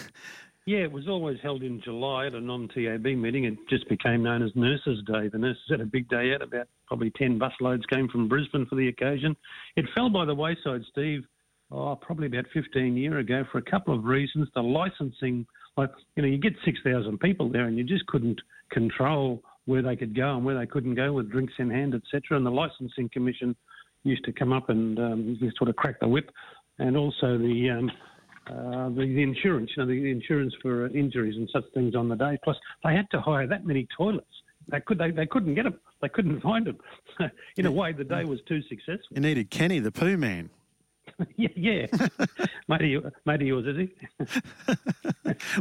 Yeah, 0.64 0.78
it 0.78 0.92
was 0.92 1.08
always 1.08 1.38
held 1.42 1.64
in 1.64 1.80
July 1.82 2.26
at 2.26 2.34
a 2.34 2.40
non-TAB 2.40 3.02
meeting. 3.02 3.44
It 3.44 3.58
just 3.68 3.88
became 3.88 4.22
known 4.22 4.44
as 4.44 4.52
Nurses 4.54 5.02
Day. 5.06 5.26
The 5.26 5.38
nurses 5.38 5.62
had 5.68 5.80
a 5.80 5.86
big 5.86 6.08
day 6.08 6.32
out. 6.34 6.42
About 6.42 6.68
probably 6.86 7.10
10 7.16 7.40
busloads 7.40 7.82
came 7.92 8.08
from 8.08 8.28
Brisbane 8.28 8.66
for 8.66 8.76
the 8.76 8.86
occasion. 8.86 9.36
It 9.74 9.86
fell 9.92 10.08
by 10.08 10.24
the 10.24 10.34
wayside, 10.34 10.82
Steve, 10.92 11.24
oh, 11.72 11.96
probably 11.96 12.28
about 12.28 12.44
15 12.54 12.96
years 12.96 13.24
ago 13.24 13.44
for 13.50 13.58
a 13.58 13.62
couple 13.62 13.92
of 13.92 14.04
reasons. 14.04 14.46
The 14.54 14.62
licensing, 14.62 15.46
like, 15.76 15.90
you 16.14 16.22
know, 16.22 16.28
you 16.28 16.38
get 16.38 16.52
6,000 16.64 17.18
people 17.18 17.50
there 17.50 17.64
and 17.64 17.76
you 17.76 17.82
just 17.82 18.06
couldn't 18.06 18.40
control 18.70 19.42
where 19.64 19.82
they 19.82 19.96
could 19.96 20.14
go 20.14 20.36
and 20.36 20.44
where 20.44 20.56
they 20.56 20.66
couldn't 20.66 20.94
go 20.94 21.12
with 21.12 21.32
drinks 21.32 21.54
in 21.58 21.70
hand, 21.70 21.96
etc. 21.96 22.36
And 22.36 22.46
the 22.46 22.50
licensing 22.50 23.08
commission 23.12 23.56
used 24.04 24.24
to 24.26 24.32
come 24.32 24.52
up 24.52 24.68
and 24.68 24.96
um, 25.00 25.40
sort 25.58 25.70
of 25.70 25.74
crack 25.74 25.98
the 25.98 26.06
whip. 26.06 26.30
And 26.78 26.96
also 26.96 27.36
the... 27.36 27.76
Um, 27.76 27.90
uh, 28.48 28.88
the, 28.88 29.12
the, 29.14 29.22
insurance, 29.22 29.70
you 29.76 29.82
know, 29.82 29.88
the, 29.88 30.00
the 30.00 30.10
insurance 30.10 30.54
for 30.60 30.86
uh, 30.86 30.88
injuries 30.90 31.36
and 31.36 31.48
such 31.52 31.64
things 31.74 31.94
on 31.94 32.08
the 32.08 32.16
day. 32.16 32.38
Plus, 32.42 32.56
they 32.84 32.94
had 32.94 33.08
to 33.12 33.20
hire 33.20 33.46
that 33.46 33.64
many 33.64 33.86
toilets. 33.96 34.26
They 34.68 34.80
could 34.80 34.98
they, 34.98 35.10
they 35.10 35.26
couldn't 35.26 35.54
get 35.54 35.64
them. 35.64 35.78
They 36.00 36.08
couldn't 36.08 36.40
find 36.40 36.66
them. 36.66 36.78
In 37.56 37.66
a 37.66 37.70
way, 37.70 37.92
the 37.92 38.04
day 38.04 38.24
was 38.24 38.40
too 38.48 38.60
successful. 38.68 39.08
You 39.10 39.20
needed 39.20 39.50
Kenny 39.50 39.78
the 39.78 39.92
poo 39.92 40.16
Man. 40.16 40.50
yeah, 41.36 41.48
yeah. 41.56 41.86
mate, 42.68 42.94
of, 42.94 43.12
mate 43.26 43.42
of 43.42 43.42
yours, 43.42 43.66
is 43.66 43.88
he? 43.88 44.26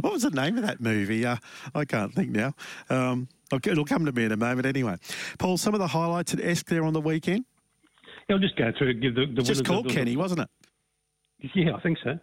what 0.00 0.12
was 0.12 0.22
the 0.22 0.30
name 0.30 0.56
of 0.56 0.64
that 0.64 0.80
movie? 0.80 1.26
Uh, 1.26 1.36
I 1.74 1.84
can't 1.84 2.14
think 2.14 2.30
now. 2.30 2.54
Um, 2.90 3.28
it'll 3.52 3.84
come 3.84 4.04
to 4.04 4.12
me 4.12 4.24
in 4.24 4.32
a 4.32 4.36
moment 4.36 4.66
anyway. 4.66 4.96
Paul, 5.38 5.56
some 5.58 5.74
of 5.74 5.80
the 5.80 5.88
highlights 5.88 6.32
at 6.34 6.40
ESC 6.40 6.64
there 6.66 6.84
on 6.84 6.92
the 6.92 7.00
weekend? 7.00 7.44
I'll 8.30 8.38
just 8.38 8.56
go 8.56 8.72
through 8.76 8.94
give 8.94 9.14
the, 9.14 9.26
the 9.26 9.42
just 9.42 9.64
called 9.64 9.86
of 9.86 9.92
the- 9.92 9.98
Kenny, 9.98 10.16
wasn't 10.16 10.40
it? 10.40 10.48
Yeah, 11.54 11.74
I 11.74 11.80
think 11.80 11.98
so. 12.04 12.18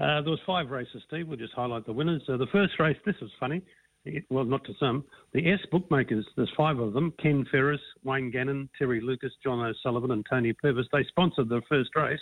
Uh, 0.00 0.22
there 0.22 0.30
was 0.30 0.40
five 0.46 0.70
races, 0.70 1.02
Steve. 1.06 1.28
We'll 1.28 1.36
just 1.38 1.52
highlight 1.52 1.84
the 1.84 1.92
winners. 1.92 2.22
Uh, 2.28 2.36
the 2.38 2.46
first 2.46 2.78
race, 2.80 2.96
this 3.04 3.16
was 3.20 3.30
funny. 3.38 3.62
It, 4.06 4.24
well, 4.30 4.44
not 4.44 4.64
to 4.64 4.72
some. 4.80 5.04
The 5.34 5.50
S 5.50 5.60
bookmakers, 5.70 6.26
there's 6.36 6.50
five 6.56 6.78
of 6.78 6.94
them. 6.94 7.12
Ken 7.22 7.44
Ferris, 7.50 7.80
Wayne 8.02 8.30
Gannon, 8.30 8.70
Terry 8.78 9.00
Lucas, 9.02 9.32
John 9.44 9.60
O'Sullivan 9.60 10.10
and 10.10 10.24
Tony 10.28 10.54
Purvis. 10.54 10.86
They 10.90 11.04
sponsored 11.04 11.50
the 11.50 11.60
first 11.68 11.90
race, 11.94 12.20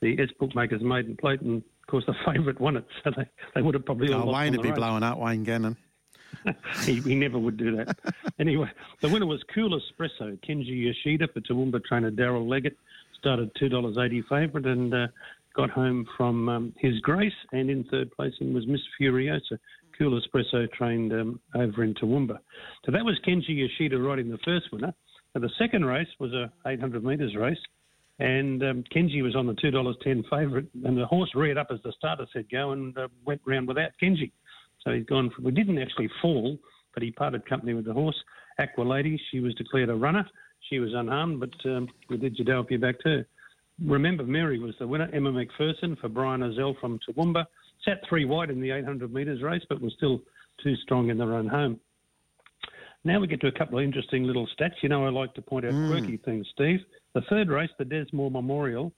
the 0.00 0.16
S 0.20 0.28
bookmakers 0.38 0.82
maiden 0.82 1.16
plate, 1.16 1.40
and 1.40 1.56
of 1.58 1.86
course 1.88 2.04
the 2.06 2.14
favourite 2.24 2.60
won 2.60 2.76
it. 2.76 2.86
So 3.02 3.10
they, 3.16 3.26
they 3.56 3.62
would 3.62 3.74
have 3.74 3.84
probably 3.84 4.12
all 4.12 4.28
Oh, 4.28 4.32
Wayne 4.32 4.52
would 4.52 4.62
be 4.62 4.68
race. 4.68 4.78
blowing 4.78 5.02
up 5.02 5.18
Wayne 5.18 5.42
Gannon. 5.42 5.76
he, 6.84 7.00
he 7.00 7.16
never 7.16 7.40
would 7.40 7.56
do 7.56 7.74
that. 7.76 7.98
anyway, 8.38 8.70
the 9.00 9.08
winner 9.08 9.26
was 9.26 9.42
Cool 9.52 9.70
Espresso. 9.80 10.38
Kenji 10.48 10.84
Yoshida 10.84 11.26
for 11.26 11.40
Toowoomba 11.40 11.84
trainer 11.84 12.12
Daryl 12.12 12.48
Leggett 12.48 12.76
started 13.18 13.52
$2.80 13.56 14.28
favourite 14.28 14.64
and 14.64 14.94
uh, 14.94 15.06
got 15.54 15.70
home 15.70 16.06
from 16.16 16.48
um, 16.48 16.74
his 16.78 16.98
Grace. 17.00 17.32
And 17.52 17.70
in 17.70 17.84
third 17.84 18.10
placing 18.12 18.52
was 18.52 18.66
Miss 18.66 18.80
Furiosa. 19.00 19.58
Cool 19.98 20.20
Espresso 20.20 20.70
trained 20.72 21.12
um, 21.12 21.40
over 21.54 21.84
in 21.84 21.94
Toowoomba. 21.94 22.38
So 22.84 22.92
that 22.92 23.04
was 23.04 23.18
Kenji 23.26 23.48
Yoshida 23.50 23.98
riding 23.98 24.30
the 24.30 24.38
first 24.44 24.66
winner. 24.72 24.94
Now, 25.34 25.40
the 25.42 25.50
second 25.58 25.84
race 25.84 26.08
was 26.18 26.32
a 26.32 26.50
800 26.66 27.04
metres 27.04 27.36
race. 27.36 27.58
And 28.18 28.62
um, 28.62 28.84
Kenji 28.94 29.22
was 29.22 29.34
on 29.34 29.46
the 29.46 29.54
$2.10 29.54 30.24
favourite, 30.28 30.66
and 30.84 30.96
the 30.96 31.06
horse 31.06 31.30
reared 31.34 31.56
up 31.56 31.68
as 31.70 31.78
the 31.84 31.92
starter 31.96 32.26
said 32.32 32.46
go 32.52 32.72
and 32.72 32.96
uh, 32.98 33.08
went 33.24 33.40
round 33.46 33.66
without 33.66 33.92
Kenji. 34.02 34.30
So 34.84 34.92
he's 34.92 35.06
gone. 35.06 35.30
For, 35.34 35.42
we 35.42 35.52
didn't 35.52 35.78
actually 35.78 36.10
fall, 36.20 36.58
but 36.92 37.02
he 37.02 37.12
parted 37.12 37.48
company 37.48 37.72
with 37.72 37.86
the 37.86 37.94
horse. 37.94 38.16
Aqua 38.58 38.82
Lady, 38.82 39.20
she 39.30 39.40
was 39.40 39.54
declared 39.54 39.88
a 39.88 39.94
runner. 39.94 40.26
She 40.68 40.78
was 40.80 40.92
unharmed, 40.94 41.40
but 41.40 41.70
um, 41.70 41.88
we 42.10 42.18
did 42.18 42.36
Jadalpia 42.36 42.78
back 42.80 43.00
too. 43.02 43.24
Remember, 43.84 44.24
Mary 44.24 44.58
was 44.58 44.74
the 44.78 44.86
winner. 44.86 45.08
Emma 45.12 45.32
McPherson 45.32 45.98
for 45.98 46.08
Brian 46.08 46.40
Ozell 46.40 46.78
from 46.80 46.98
Toowoomba. 47.08 47.46
Sat 47.84 48.00
three 48.08 48.24
wide 48.24 48.50
in 48.50 48.60
the 48.60 48.70
800 48.70 49.12
metres 49.12 49.42
race, 49.42 49.62
but 49.68 49.80
was 49.80 49.94
still 49.96 50.20
too 50.62 50.76
strong 50.76 51.08
in 51.08 51.16
the 51.16 51.26
run 51.26 51.46
home. 51.46 51.80
Now 53.04 53.18
we 53.18 53.26
get 53.26 53.40
to 53.40 53.46
a 53.46 53.52
couple 53.52 53.78
of 53.78 53.84
interesting 53.84 54.24
little 54.24 54.46
stats. 54.58 54.82
You 54.82 54.90
know, 54.90 55.06
I 55.06 55.08
like 55.08 55.32
to 55.34 55.42
point 55.42 55.64
out 55.64 55.70
quirky 55.70 56.18
things, 56.18 56.46
Steve. 56.52 56.80
The 57.14 57.22
third 57.30 57.48
race, 57.48 57.70
the 57.78 57.84
Desmore 57.86 58.30
Memorial, 58.30 58.92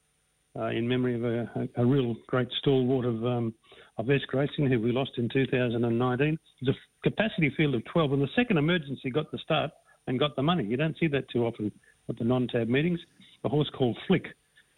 uh, 0.59 0.66
in 0.66 0.88
memory 0.88 1.14
of 1.14 1.25
a, 1.25 1.68
a, 1.77 1.83
a 1.83 1.87
real 1.87 2.16
great 2.27 2.49
stalwart 2.59 3.07
of 3.07 3.25
um, 3.25 3.55
of 3.99 4.11
Esk 4.11 4.33
Racing, 4.33 4.68
who 4.68 4.81
we 4.81 4.90
lost 4.90 5.12
in 5.18 5.29
2019. 5.29 6.38
It's 6.61 6.71
a 6.71 7.09
capacity 7.09 7.53
field 7.57 7.75
of 7.75 7.85
12, 7.87 8.14
and 8.14 8.23
the 8.23 8.29
second 8.35 8.59
emergency 8.59 9.11
got 9.11 9.31
the 9.31 9.38
start 9.38 9.71
and 10.07 10.18
got 10.18 10.35
the 10.35 10.42
money. 10.42 10.64
You 10.64 10.77
don't 10.77 10.97
see 10.99 11.07
that 11.09 11.29
too 11.31 11.47
often 11.47 11.71
at 12.09 12.18
the 12.18 12.25
non-tab 12.25 12.68
meetings. 12.68 12.99
A 13.45 13.49
horse 13.49 13.71
called 13.77 13.97
Flick, 14.07 14.27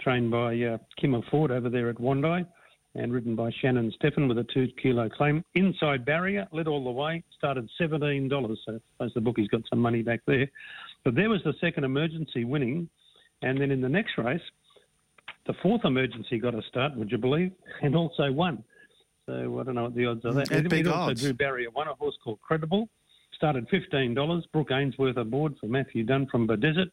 trained 0.04 0.30
by 0.30 0.60
uh, 0.60 0.76
Kimmer 1.00 1.22
Ford 1.30 1.50
over 1.50 1.70
there 1.70 1.88
at 1.88 1.96
Wondai, 1.96 2.46
and 2.94 3.12
ridden 3.12 3.34
by 3.34 3.50
Shannon 3.60 3.92
Steffen 4.00 4.28
with 4.28 4.38
a 4.38 4.46
two-kilo 4.54 5.08
claim. 5.08 5.42
Inside 5.54 6.04
barrier, 6.04 6.46
led 6.52 6.68
all 6.68 6.84
the 6.84 6.90
way, 6.90 7.24
started 7.36 7.68
$17. 7.80 8.30
So 8.30 8.74
I 8.74 8.78
suppose 8.92 9.14
the 9.14 9.20
bookie's 9.20 9.48
got 9.48 9.62
some 9.68 9.80
money 9.80 10.02
back 10.02 10.20
there. 10.26 10.46
But 11.04 11.14
there 11.16 11.28
was 11.28 11.40
the 11.44 11.54
second 11.60 11.84
emergency 11.84 12.44
winning, 12.44 12.88
and 13.42 13.60
then 13.60 13.70
in 13.70 13.80
the 13.80 13.88
next 13.88 14.16
race, 14.18 14.40
the 15.46 15.54
fourth 15.62 15.84
emergency 15.84 16.38
got 16.38 16.54
a 16.54 16.62
start, 16.68 16.94
would 16.96 17.10
you 17.10 17.18
believe, 17.18 17.50
and 17.82 17.96
also 17.96 18.30
won. 18.30 18.62
So 19.26 19.58
I 19.58 19.62
don't 19.64 19.74
know 19.74 19.84
what 19.84 19.94
the 19.94 20.06
odds 20.06 20.24
are. 20.24 20.34
That 20.34 20.52
At 20.52 20.58
and 20.58 20.68
big 20.68 20.86
also 20.86 21.10
odds. 21.10 21.22
drew 21.22 21.32
barrier 21.32 21.70
one, 21.70 21.88
a 21.88 21.94
horse 21.94 22.16
called 22.22 22.40
Credible, 22.42 22.88
started 23.34 23.66
fifteen 23.70 24.12
dollars. 24.14 24.44
Brooke 24.52 24.70
Ainsworth 24.70 25.16
aboard 25.16 25.54
for 25.58 25.66
Matthew 25.66 26.04
Dunn 26.04 26.26
from 26.30 26.46
Desert. 26.46 26.88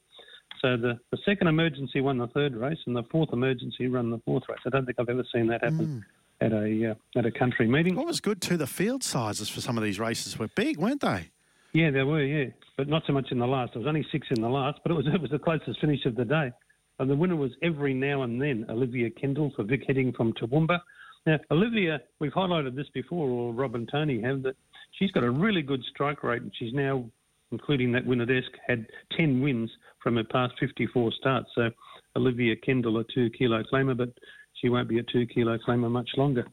So 0.62 0.78
the, 0.78 1.00
the 1.12 1.18
second 1.26 1.48
emergency 1.48 2.02
won 2.02 2.18
the 2.18 2.28
third 2.28 2.56
race, 2.56 2.78
and 2.86 2.96
the 2.96 3.04
fourth 3.12 3.30
emergency 3.34 3.88
ran 3.88 4.10
the 4.12 4.20
fourth 4.20 4.44
race. 4.48 4.60
I 4.66 4.70
don't 4.70 4.86
think 4.86 5.00
I've 5.00 5.10
ever 5.10 5.24
seen 5.34 5.48
that 5.48 5.64
happen 5.64 6.06
at 6.40 6.54
a 6.54 6.92
uh, 6.92 7.20
at 7.20 7.26
a 7.26 7.32
country 7.32 7.68
meeting. 7.68 7.96
What 7.96 8.08
was 8.08 8.20
good 8.20 8.42
too, 8.42 8.58
the 8.58 8.68
field 8.68 9.04
sizes 9.04 9.50
for 9.50 9.62
some 9.62 9.78
of 9.78 9.84
these 9.84 10.00
races 10.00 10.38
were 10.38 10.50
big, 10.50 10.78
weren't 10.78 11.02
they? 11.02 11.30
Yeah, 11.74 11.90
there 11.90 12.06
were, 12.06 12.22
yeah, 12.22 12.50
but 12.78 12.88
not 12.90 13.04
so 13.08 13.14
much 13.14 13.32
in 13.32 13.40
the 13.40 13.48
last. 13.48 13.74
There 13.74 13.80
was 13.80 13.88
only 13.88 14.06
six 14.12 14.28
in 14.30 14.42
the 14.42 14.50
last, 14.50 14.80
but 14.84 14.92
it 14.92 14.96
was 14.96 15.08
it 15.14 15.22
was 15.22 15.32
the 15.32 15.40
closest 15.40 15.80
finish 15.80 16.06
of 16.06 16.16
the 16.16 16.26
day. 16.26 16.52
And 17.00 17.10
the 17.10 17.16
winner 17.16 17.36
was 17.36 17.52
every 17.64 17.94
now 17.94 18.22
and 18.22 18.40
then 18.40 18.66
Olivia 18.70 19.10
Kendall 19.10 19.52
for 19.56 19.64
Vic 19.64 19.84
Heading 19.88 20.14
from 20.14 20.34
Toowoomba. 20.34 20.80
Now, 21.26 21.40
Olivia, 21.50 22.02
we've 22.20 22.32
highlighted 22.32 22.76
this 22.76 22.90
before, 22.94 23.28
or 23.28 23.54
Rob 23.54 23.76
and 23.76 23.90
Tony 23.92 24.22
have, 24.22 24.44
that 24.44 24.56
she's 24.98 25.12
got 25.12 25.24
a 25.24 25.32
really 25.32 25.62
good 25.62 25.82
strike 25.90 26.24
rate, 26.24 26.42
and 26.42 26.52
she's 26.58 26.74
now, 26.74 27.06
including 27.52 27.92
that 27.92 28.06
win 28.06 28.22
at 28.22 28.30
Esk, 28.30 28.52
had 28.68 28.86
10 29.18 29.42
wins 29.42 29.70
from 30.02 30.16
her 30.16 30.24
past 30.24 30.54
54 30.60 31.12
starts. 31.20 31.50
So 31.56 31.70
Olivia 32.16 32.56
Kendall, 32.56 33.00
a 33.00 33.04
two 33.14 33.30
kilo 33.30 33.64
claimer, 33.72 33.98
but 33.98 34.10
she 34.54 34.70
won't 34.70 34.90
be 34.90 35.00
a 35.00 35.04
two 35.04 35.26
kilo 35.28 35.58
claimer 35.58 35.90
much 35.90 36.10
longer. 36.18 36.46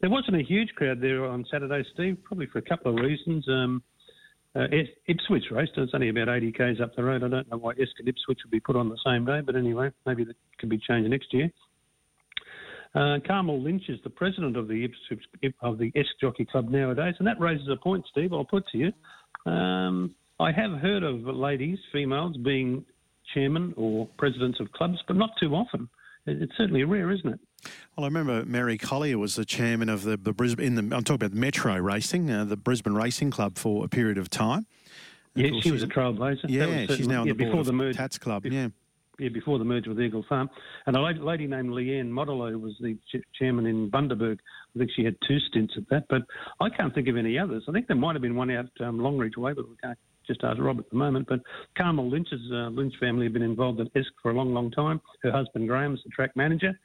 There 0.00 0.10
wasn't 0.10 0.36
a 0.36 0.44
huge 0.44 0.70
crowd 0.76 1.00
there 1.00 1.24
on 1.24 1.44
Saturday, 1.50 1.84
Steve, 1.94 2.18
probably 2.24 2.46
for 2.46 2.58
a 2.58 2.62
couple 2.62 2.92
of 2.92 3.04
reasons. 3.04 3.46
Um, 3.48 3.82
uh, 4.56 4.66
Ipswich 5.06 5.44
race, 5.50 5.68
it's 5.76 5.92
only 5.94 6.08
about 6.08 6.28
80 6.28 6.52
k's 6.52 6.80
up 6.80 6.94
the 6.96 7.04
road. 7.04 7.22
I 7.22 7.28
don't 7.28 7.50
know 7.50 7.58
why 7.58 7.72
Esk 7.72 7.92
and 7.98 8.08
Ipswich 8.08 8.38
would 8.44 8.50
be 8.50 8.60
put 8.60 8.76
on 8.76 8.88
the 8.88 8.98
same 9.04 9.24
day, 9.24 9.40
but 9.44 9.56
anyway, 9.56 9.90
maybe 10.06 10.24
that 10.24 10.36
could 10.58 10.68
be 10.68 10.78
changed 10.78 11.10
next 11.10 11.32
year. 11.32 11.50
Uh, 12.94 13.18
Carmel 13.26 13.60
Lynch 13.62 13.84
is 13.88 14.00
the 14.02 14.10
president 14.10 14.56
of 14.56 14.66
the 14.66 14.84
Ipswich 14.84 15.24
of 15.60 15.78
the 15.78 15.92
Esk 15.94 16.08
Jockey 16.20 16.46
Club 16.46 16.70
nowadays, 16.70 17.14
and 17.18 17.28
that 17.28 17.38
raises 17.38 17.68
a 17.68 17.76
point, 17.76 18.04
Steve. 18.10 18.32
I'll 18.32 18.44
put 18.44 18.66
to 18.68 18.78
you. 18.78 18.92
Um, 19.50 20.14
I 20.40 20.52
have 20.52 20.72
heard 20.80 21.02
of 21.02 21.22
ladies, 21.22 21.78
females, 21.92 22.36
being 22.36 22.84
chairman 23.34 23.74
or 23.76 24.06
presidents 24.18 24.60
of 24.60 24.70
clubs, 24.72 24.98
but 25.06 25.16
not 25.16 25.30
too 25.40 25.54
often. 25.54 25.88
It's 26.26 26.52
certainly 26.56 26.84
rare, 26.84 27.10
isn't 27.10 27.28
it? 27.28 27.40
Well, 27.96 28.04
I 28.04 28.08
remember 28.08 28.44
Mary 28.44 28.78
Collier 28.78 29.18
was 29.18 29.34
the 29.34 29.44
chairman 29.44 29.88
of 29.88 30.02
the, 30.02 30.16
the 30.16 30.32
Brisbane. 30.32 30.66
In 30.66 30.74
the, 30.74 30.96
I'm 30.96 31.02
talking 31.02 31.14
about 31.14 31.30
the 31.32 31.40
Metro 31.40 31.76
Racing, 31.76 32.30
uh, 32.30 32.44
the 32.44 32.56
Brisbane 32.56 32.94
Racing 32.94 33.30
Club 33.30 33.56
for 33.56 33.84
a 33.84 33.88
period 33.88 34.18
of 34.18 34.30
time. 34.30 34.66
Yeah, 35.34 35.50
she 35.60 35.70
was 35.70 35.82
a 35.82 35.86
trailblazer. 35.86 36.44
Yeah, 36.48 36.86
she's 36.94 37.08
now 37.08 37.22
on 37.22 37.26
yeah, 37.26 37.32
the 37.32 37.38
board 37.38 37.50
before 37.50 37.60
of 37.60 37.66
the 37.66 37.72
merge. 37.72 37.96
Tats 37.96 38.18
Club. 38.18 38.44
Bef- 38.44 38.52
Yeah. 38.52 38.68
yeah, 39.18 39.28
before 39.28 39.58
the 39.58 39.64
merger 39.64 39.90
with 39.90 40.00
Eagle 40.00 40.24
Farm. 40.28 40.50
And 40.86 40.96
a 40.96 41.00
lady, 41.00 41.46
named 41.46 41.70
Leanne 41.70 42.10
Modelow 42.10 42.60
was 42.60 42.74
the 42.80 42.96
ch- 43.10 43.22
chairman 43.38 43.66
in 43.66 43.90
Bundaberg. 43.90 44.38
I 44.74 44.78
think 44.78 44.90
she 44.94 45.04
had 45.04 45.16
two 45.26 45.38
stints 45.40 45.74
at 45.76 45.88
that, 45.90 46.04
but 46.08 46.22
I 46.60 46.68
can't 46.70 46.94
think 46.94 47.08
of 47.08 47.16
any 47.16 47.38
others. 47.38 47.64
I 47.68 47.72
think 47.72 47.86
there 47.86 47.96
might 47.96 48.14
have 48.14 48.22
been 48.22 48.36
one 48.36 48.50
out 48.50 48.68
um, 48.80 48.98
Longreach 48.98 49.36
Way, 49.36 49.52
but 49.54 49.68
we 49.68 49.76
can't 49.82 49.98
just 50.28 50.44
ask 50.44 50.60
Rob 50.60 50.78
at 50.78 50.88
the 50.90 50.96
moment. 50.96 51.26
But 51.28 51.40
Carmel 51.76 52.08
Lynch's 52.08 52.40
uh, 52.52 52.68
Lynch 52.68 52.94
family 53.00 53.26
have 53.26 53.32
been 53.32 53.42
involved 53.42 53.80
at 53.80 53.88
Esk 53.96 54.12
for 54.22 54.30
a 54.30 54.34
long, 54.34 54.54
long 54.54 54.70
time. 54.70 55.00
Her 55.24 55.32
husband 55.32 55.66
Graham's 55.66 56.00
the 56.04 56.10
track 56.10 56.36
manager, 56.36 56.78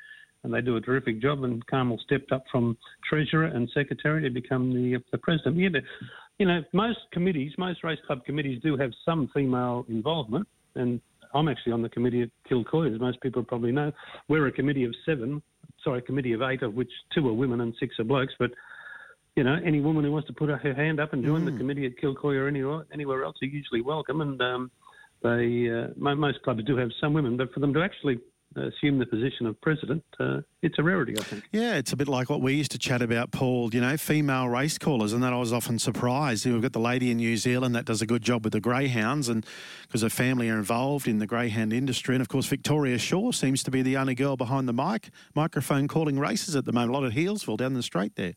and 0.44 0.52
they 0.52 0.62
do 0.62 0.78
a 0.78 0.82
terrific 0.82 1.22
job. 1.22 1.44
And 1.44 1.64
Carmel 1.68 2.00
stepped 2.04 2.32
up 2.32 2.46
from 2.52 2.76
treasurer 3.08 3.46
and 3.46 3.70
secretary 3.74 4.24
to 4.24 4.30
become 4.32 4.74
the, 4.74 4.98
the 5.12 5.20
president. 5.20 5.58
Yeah, 5.58 5.70
but, 5.72 5.84
you 6.40 6.48
know, 6.48 6.64
most 6.74 7.00
committees, 7.12 7.52
most 7.60 7.84
race 7.84 8.00
club 8.08 8.26
committees 8.26 8.60
do 8.64 8.76
have 8.78 8.92
some 9.06 9.30
female 9.34 9.86
involvement, 9.88 10.48
and 10.76 11.00
I'm 11.36 11.48
actually 11.48 11.74
on 11.74 11.82
the 11.82 11.90
committee 11.90 12.22
at 12.22 12.30
Kilcoy, 12.50 12.94
as 12.94 13.00
most 13.00 13.20
people 13.22 13.44
probably 13.44 13.72
know. 13.72 13.92
We're 14.28 14.48
a 14.48 14.52
committee 14.52 14.84
of 14.84 14.94
seven, 15.06 15.42
sorry, 15.84 16.00
a 16.00 16.02
committee 16.02 16.34
of 16.34 16.42
eight, 16.42 16.62
of 16.62 16.74
which 16.76 16.92
two 17.14 17.28
are 17.28 17.34
women 17.34 17.62
and 17.62 17.74
six 17.80 18.00
are 18.00 18.04
blokes. 18.04 18.34
But 18.38 18.52
you 19.36 19.44
know, 19.44 19.58
any 19.66 19.82
woman 19.82 20.04
who 20.04 20.12
wants 20.12 20.28
to 20.28 20.34
put 20.34 20.50
her 20.50 20.74
hand 20.74 21.00
up 21.00 21.14
and 21.14 21.24
join 21.24 21.46
the 21.46 21.52
committee 21.52 21.86
at 21.86 21.98
Kilcoy 21.98 22.36
or 22.36 22.48
anywhere 22.48 22.86
anywhere 22.94 23.24
else 23.24 23.38
are 23.42 23.48
usually 23.48 23.82
welcome. 23.82 24.22
And 24.22 24.40
um, 24.42 24.72
they 25.24 25.70
uh, 25.70 25.88
most 25.96 26.42
clubs 26.44 26.64
do 26.66 26.78
have 26.78 26.90
some 27.02 27.14
women, 27.14 27.38
but 27.38 27.52
for 27.54 27.60
them 27.60 27.74
to 27.74 27.82
actually 27.82 28.20
assume 28.56 29.00
the 29.00 29.06
position 29.06 29.46
of 29.46 29.60
president, 29.62 30.04
uh, 30.20 30.42
it's 30.62 30.80
a 30.80 30.84
rarity, 30.84 31.14
I 31.18 31.24
think. 31.24 31.44
Yeah, 31.52 31.76
it's 31.76 31.92
a 31.92 31.96
bit 31.96 32.08
like 32.08 32.30
what 32.30 32.42
we 32.42 32.54
used 32.54 32.72
to 32.72 32.78
chat 32.78 33.02
about, 33.02 33.32
Paul, 33.32 33.70
you 33.74 33.82
know, 33.82 33.98
female 33.98 34.48
race 34.48 34.78
callers. 34.78 35.14
And 35.14 35.24
that 35.24 35.34
I 35.34 35.38
was 35.38 35.52
often 35.52 35.80
surprised. 35.80 36.46
We've 36.46 36.62
got 36.62 36.74
the 36.74 36.80
lady 36.80 37.12
in 37.12 37.18
New 37.18 37.36
Zealand 37.38 37.76
that 37.76 37.86
does 37.86 38.02
a 38.02 38.06
good 38.06 38.22
job 38.22 38.44
with 38.44 38.54
the 38.54 38.62
greyhounds 38.62 39.30
and 39.30 39.46
because 39.84 40.02
her 40.02 40.10
family 40.10 40.50
are 40.50 40.58
involved 40.58 41.08
in 41.08 41.20
the 41.20 41.28
greyhound 41.28 41.74
industry. 41.74 42.16
And 42.16 42.22
of 42.22 42.30
course, 42.30 42.48
Victoria 42.48 42.98
Shaw 42.98 43.32
seems 43.32 43.64
to 43.64 43.72
be 43.72 43.82
the 43.82 43.98
only 43.98 44.16
girl 44.16 44.38
behind 44.38 44.68
the 44.68 44.74
mic, 44.74 45.10
microphone 45.36 45.88
calling 45.88 46.20
races 46.20 46.56
at 46.56 46.66
the 46.66 46.72
moment. 46.72 46.92
A 46.92 46.94
lot 46.94 47.04
of 47.06 47.14
Healesville 47.14 47.58
down 47.58 47.74
the 47.74 47.84
straight 47.84 48.16
there. 48.16 48.34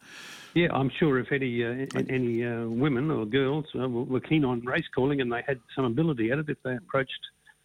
Yeah, 0.55 0.69
I'm 0.73 0.91
sure 0.99 1.19
if 1.19 1.33
any 1.33 1.63
uh, 1.63 1.87
any 2.09 2.45
uh, 2.45 2.67
women 2.67 3.11
or 3.11 3.27
girls 3.27 3.67
uh, 3.79 3.87
were 3.89 4.21
keen 4.21 4.45
on 4.45 4.61
race 4.65 4.87
calling 4.95 5.21
and 5.21 5.31
they 5.31 5.43
had 5.47 5.61
some 5.75 5.85
ability 5.85 6.31
at 6.31 6.39
it, 6.39 6.49
if 6.49 6.57
they 6.65 6.75
approached, 6.75 7.11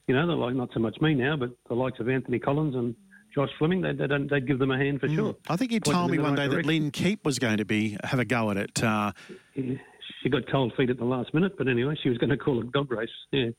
you 0.07 0.15
know, 0.15 0.27
the 0.27 0.33
like 0.33 0.55
not 0.55 0.69
so 0.73 0.79
much 0.79 0.99
me 1.01 1.13
now, 1.13 1.35
but 1.35 1.51
the 1.67 1.75
likes 1.75 1.99
of 1.99 2.09
Anthony 2.09 2.39
Collins 2.39 2.75
and 2.75 2.95
Josh 3.33 3.49
Fleming, 3.57 3.81
they'd, 3.81 3.97
they'd, 3.97 4.29
they'd 4.29 4.47
give 4.47 4.59
them 4.59 4.71
a 4.71 4.77
hand 4.77 4.99
for 4.99 5.07
sure. 5.07 5.35
I 5.47 5.55
think 5.55 5.71
you 5.71 5.79
Point 5.79 5.95
told 5.95 6.11
me 6.11 6.17
one 6.19 6.31
right 6.31 6.35
day 6.35 6.47
that 6.47 6.51
direction. 6.63 6.83
Lynn 6.83 6.91
Keep 6.91 7.25
was 7.25 7.39
going 7.39 7.57
to 7.57 7.65
be 7.65 7.97
have 8.03 8.19
a 8.19 8.25
go 8.25 8.51
at 8.51 8.57
it. 8.57 8.83
Uh, 8.83 9.11
She 10.21 10.29
got 10.29 10.43
cold 10.51 10.73
feet 10.77 10.89
at 10.89 10.97
the 10.97 11.05
last 11.05 11.33
minute, 11.33 11.53
but 11.57 11.67
anyway, 11.67 11.95
she 12.03 12.09
was 12.09 12.17
going 12.19 12.29
to 12.29 12.37
call 12.37 12.61
it 12.61 12.71
dog 12.71 12.91
race. 12.91 13.09
Yeah. 13.31 13.49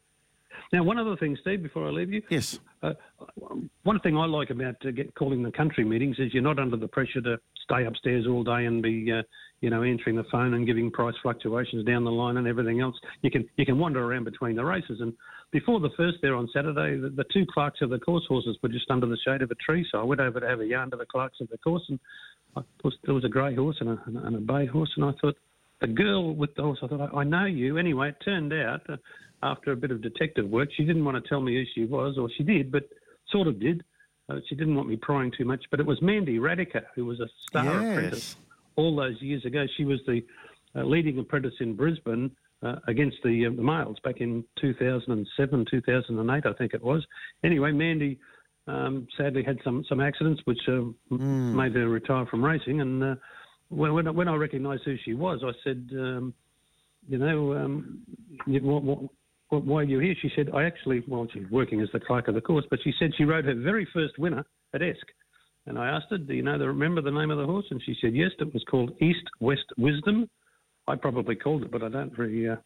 Now, 0.73 0.85
one 0.85 0.97
other 0.97 1.17
thing, 1.17 1.37
Steve, 1.41 1.63
before 1.63 1.89
I 1.89 1.91
leave 1.91 2.13
you. 2.13 2.23
Yes. 2.31 2.61
Uh, 2.83 2.93
one 3.83 3.99
thing 4.01 4.17
I 4.17 4.27
like 4.27 4.51
about 4.51 4.77
uh, 4.87 4.91
get, 4.91 5.15
calling 5.15 5.43
the 5.43 5.51
country 5.51 5.85
meetings 5.85 6.17
is 6.19 6.33
you're 6.33 6.43
not 6.43 6.59
under 6.59 6.77
the 6.77 6.87
pressure 6.89 7.21
to 7.23 7.39
stay 7.65 7.85
upstairs 7.85 8.27
all 8.29 8.45
day 8.45 8.67
and 8.67 8.83
be, 8.83 9.11
uh, 9.11 9.23
you 9.62 9.70
know, 9.70 9.85
answering 9.85 10.16
the 10.16 10.25
phone 10.25 10.55
and 10.55 10.66
giving 10.66 10.90
price 10.90 11.14
fluctuations 11.22 11.87
down 11.87 12.04
the 12.04 12.10
line 12.10 12.37
and 12.37 12.46
everything 12.46 12.81
else. 12.81 12.96
You 13.23 13.31
can 13.31 13.48
you 13.56 13.65
can 13.65 13.79
wander 13.79 14.04
around 14.04 14.25
between 14.25 14.56
the 14.56 14.65
races. 14.65 15.00
And 15.00 15.15
before 15.52 15.81
the 15.81 15.90
first 15.96 16.19
there 16.21 16.35
on 16.35 16.48
Saturday, 16.52 16.98
the, 17.00 17.08
the 17.08 17.25
two 17.33 17.46
clerks 17.46 17.81
of 17.81 17.88
the 17.88 17.98
course 17.98 18.25
horses 18.29 18.58
were 18.63 18.69
just 18.69 18.90
under 18.90 19.06
the 19.06 19.17
shade 19.25 19.40
of 19.40 19.50
a 19.50 19.54
tree. 19.54 19.87
So 19.90 20.00
I 20.00 20.04
went 20.04 20.21
over 20.21 20.40
to 20.40 20.48
have 20.48 20.60
a 20.60 20.67
yarn 20.67 20.90
to 20.90 20.96
the 20.96 21.06
clerks 21.06 21.40
of 21.40 21.48
the 21.48 21.58
course, 21.58 21.85
and 21.88 21.98
I 22.56 22.63
was, 22.83 22.94
there 23.04 23.15
was 23.15 23.25
a 23.25 23.29
grey 23.29 23.54
horse 23.54 23.77
and 23.81 23.90
a, 23.90 23.98
and 24.27 24.37
a 24.37 24.40
bay 24.40 24.67
horse, 24.67 24.90
and 24.96 25.04
I 25.04 25.13
thought 25.21 25.37
the 25.81 25.87
girl 25.87 26.35
with 26.35 26.54
the 26.56 26.63
horse. 26.63 26.81
I 26.83 26.88
thought 26.88 27.15
I 27.15 27.25
know 27.25 27.46
you. 27.46 27.79
Anyway, 27.79 28.10
it 28.10 28.17
turned 28.25 28.52
out. 28.52 28.83
Uh, 28.88 28.96
after 29.44 29.73
a 29.73 29.77
bit 29.77 29.90
of 29.90 30.00
detective 30.00 30.48
work. 30.48 30.69
She 30.77 30.85
didn't 30.85 31.04
want 31.04 31.21
to 31.21 31.29
tell 31.29 31.40
me 31.40 31.52
who 31.54 31.65
she 31.75 31.85
was, 31.85 32.17
or 32.17 32.29
she 32.37 32.44
did, 32.44 32.71
but 32.71 32.88
sort 33.29 33.48
of 33.48 33.58
did. 33.58 33.83
Uh, 34.29 34.37
she 34.48 34.54
didn't 34.54 34.77
want 34.77 34.88
me 34.88 34.94
prying 34.94 35.33
too 35.37 35.44
much. 35.44 35.65
But 35.69 35.81
it 35.81 35.87
was 35.87 36.00
Mandy 36.00 36.38
Radecki, 36.38 36.81
who 36.94 37.06
was 37.06 37.19
a 37.19 37.27
star 37.48 37.65
Yes. 37.65 37.90
apprentice 37.90 38.37
all 38.77 38.96
those 38.96 39.20
years 39.20 39.44
ago. 39.44 39.66
She 39.77 39.85
was 39.85 40.00
the 40.06 40.20
uh, 40.75 40.85
leading 40.85 41.18
apprentice 41.18 41.54
in 41.60 41.77
Brisbane 41.77 42.31
uh, 42.62 42.77
against 42.88 43.16
the, 43.25 43.46
uh, 43.46 43.56
the 43.56 43.62
males 43.62 43.98
back 44.04 44.20
in 44.20 44.44
2007, 44.60 45.66
2008, 45.70 46.46
I 46.46 46.52
think 46.54 46.75
it 46.75 46.83
was. 46.83 47.04
Anyway, 47.44 47.73
Mandy 47.73 48.18
um, 48.66 49.06
sadly 49.16 49.42
had 49.42 49.58
some, 49.64 49.85
some 49.88 50.00
accidents 50.00 50.40
which 50.44 50.60
uh, 50.68 50.83
m 51.10 51.56
made 51.56 51.75
her 51.75 51.88
retire 51.88 52.27
from 52.27 52.44
racing. 52.44 52.81
And 52.81 53.02
uh, 53.02 53.14
when, 53.68 53.92
when, 53.94 54.06
I, 54.06 54.10
when 54.10 54.29
I 54.29 54.35
recognised 54.37 54.83
who 54.85 54.96
she 55.04 55.14
was, 55.14 55.40
I 55.44 55.52
said, 55.64 55.88
um, 55.92 56.35
you 57.08 57.18
know, 57.18 57.54
um, 57.54 58.02
what, 58.46 58.83
what, 58.85 59.10
why 59.64 59.81
are 59.81 59.85
you 59.85 59.98
here? 59.98 60.14
She 60.23 60.31
said, 60.35 60.50
I 60.54 60.64
actually, 60.64 61.02
well, 61.06 61.27
she's 61.33 61.50
working 61.50 61.81
as 61.81 61.88
the 61.92 62.00
clerk 62.00 62.29
of 62.29 62.35
the 62.35 62.40
course, 62.40 62.64
but 62.70 62.79
she 62.83 62.92
said 62.98 63.10
she 63.16 63.25
rode 63.25 63.44
her 63.44 63.54
very 63.54 63.87
first 63.92 64.18
winner 64.18 64.44
at 64.73 64.83
Esk. 64.83 65.06
And 65.67 65.79
I 65.79 65.88
asked 65.88 66.06
her, 66.10 66.19
do 66.19 66.35
you 66.35 66.42
know, 66.42 66.58
the, 66.58 66.67
remember 66.67 67.00
the 67.00 67.10
name 67.10 67.31
of 67.31 67.38
the 67.38 67.46
horse? 67.46 67.67
And 67.71 67.81
she 67.85 67.94
said, 68.00 68.15
yes, 68.15 68.31
it 68.38 68.52
was 68.52 68.65
called 68.71 68.92
East 69.00 69.25
West 69.40 69.67
Wisdom. 69.79 70.29
I 70.88 70.96
probably 70.96 71.37
called 71.37 71.63
it, 71.63 71.71
but 71.71 71.83
I 71.83 71.88
don't 71.88 72.17
really, 72.19 72.48
uh, 72.48 72.56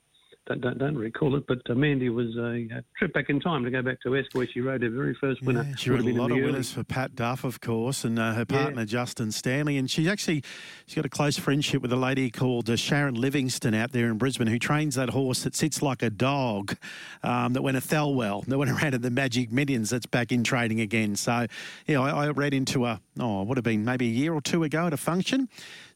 don't, 0.47 0.61
don't, 0.61 0.79
don't 0.79 0.97
recall 0.97 1.37
it. 1.37 1.45
But 1.47 1.59
uh, 1.69 1.75
Mandy 1.75 2.09
was 2.09 2.35
a, 2.37 2.67
a 2.79 2.83
trip 2.99 3.13
back 3.13 3.29
in 3.29 3.41
time 3.41 3.65
to 3.65 3.71
go 3.71 3.83
back 3.83 4.01
to 4.03 4.17
Esk 4.17 4.35
where 4.35 4.47
she 4.47 4.61
rode 4.61 4.83
her 4.83 4.91
very 4.91 5.15
first 5.21 5.43
winner. 5.43 5.65
Yeah, 5.69 5.75
she 5.77 5.91
rode 5.91 6.01
a 6.07 6.13
lot 6.13 6.31
of 6.31 6.39
early- 6.39 6.43
winners 6.47 6.73
for 6.73 6.85
Pat 6.85 7.15
Duff, 7.15 7.45
of 7.45 7.61
course, 7.61 8.05
and 8.05 8.19
uh, 8.19 8.33
her 8.35 8.47
Yeah. 8.49 8.63
partner 8.63 8.85
Justin 8.85 9.33
Stanley. 9.33 9.77
And 9.77 9.91
she's 9.91 10.07
actually 10.09 10.43
she's 10.87 10.95
got 10.95 11.05
a 11.05 11.09
close 11.09 11.39
friendship 11.39 11.83
with 11.83 11.93
a 11.93 11.97
lady 11.97 12.31
called 12.31 12.71
uh, 12.71 12.77
Sharon 12.77 13.15
Livingston 13.15 13.75
out 13.75 13.93
there 13.93 14.07
in 14.07 14.19
Brisbane, 14.19 14.47
who 14.47 14.59
trains 14.59 14.95
that 14.95 15.11
horse 15.11 15.43
that 15.43 15.55
sits 15.57 15.83
like 15.83 16.03
a 16.03 16.11
dog 16.11 16.77
um, 17.23 17.53
that 17.55 17.63
went 17.63 17.77
a 17.77 17.81
Thelwell, 17.81 18.45
that 18.47 18.57
went 18.59 18.71
around 18.83 18.95
at 18.95 19.03
the 19.03 19.11
Magic 19.11 19.51
Millions. 19.53 19.91
That's 19.91 20.07
back 20.07 20.33
in 20.33 20.45
trading 20.45 20.81
again. 20.81 21.17
So, 21.17 21.47
yeah, 21.87 22.01
I, 22.01 22.27
I 22.27 22.31
read 22.31 22.55
into 22.55 22.87
a 22.87 23.01
oh, 23.19 23.43
it 23.43 23.49
would 23.49 23.57
have 23.57 23.65
been 23.65 23.85
maybe 23.85 24.07
a 24.07 24.11
year 24.13 24.33
or 24.35 24.41
two 24.41 24.63
ago 24.63 24.87
at 24.87 24.93
a 24.93 24.97
function. 24.97 25.49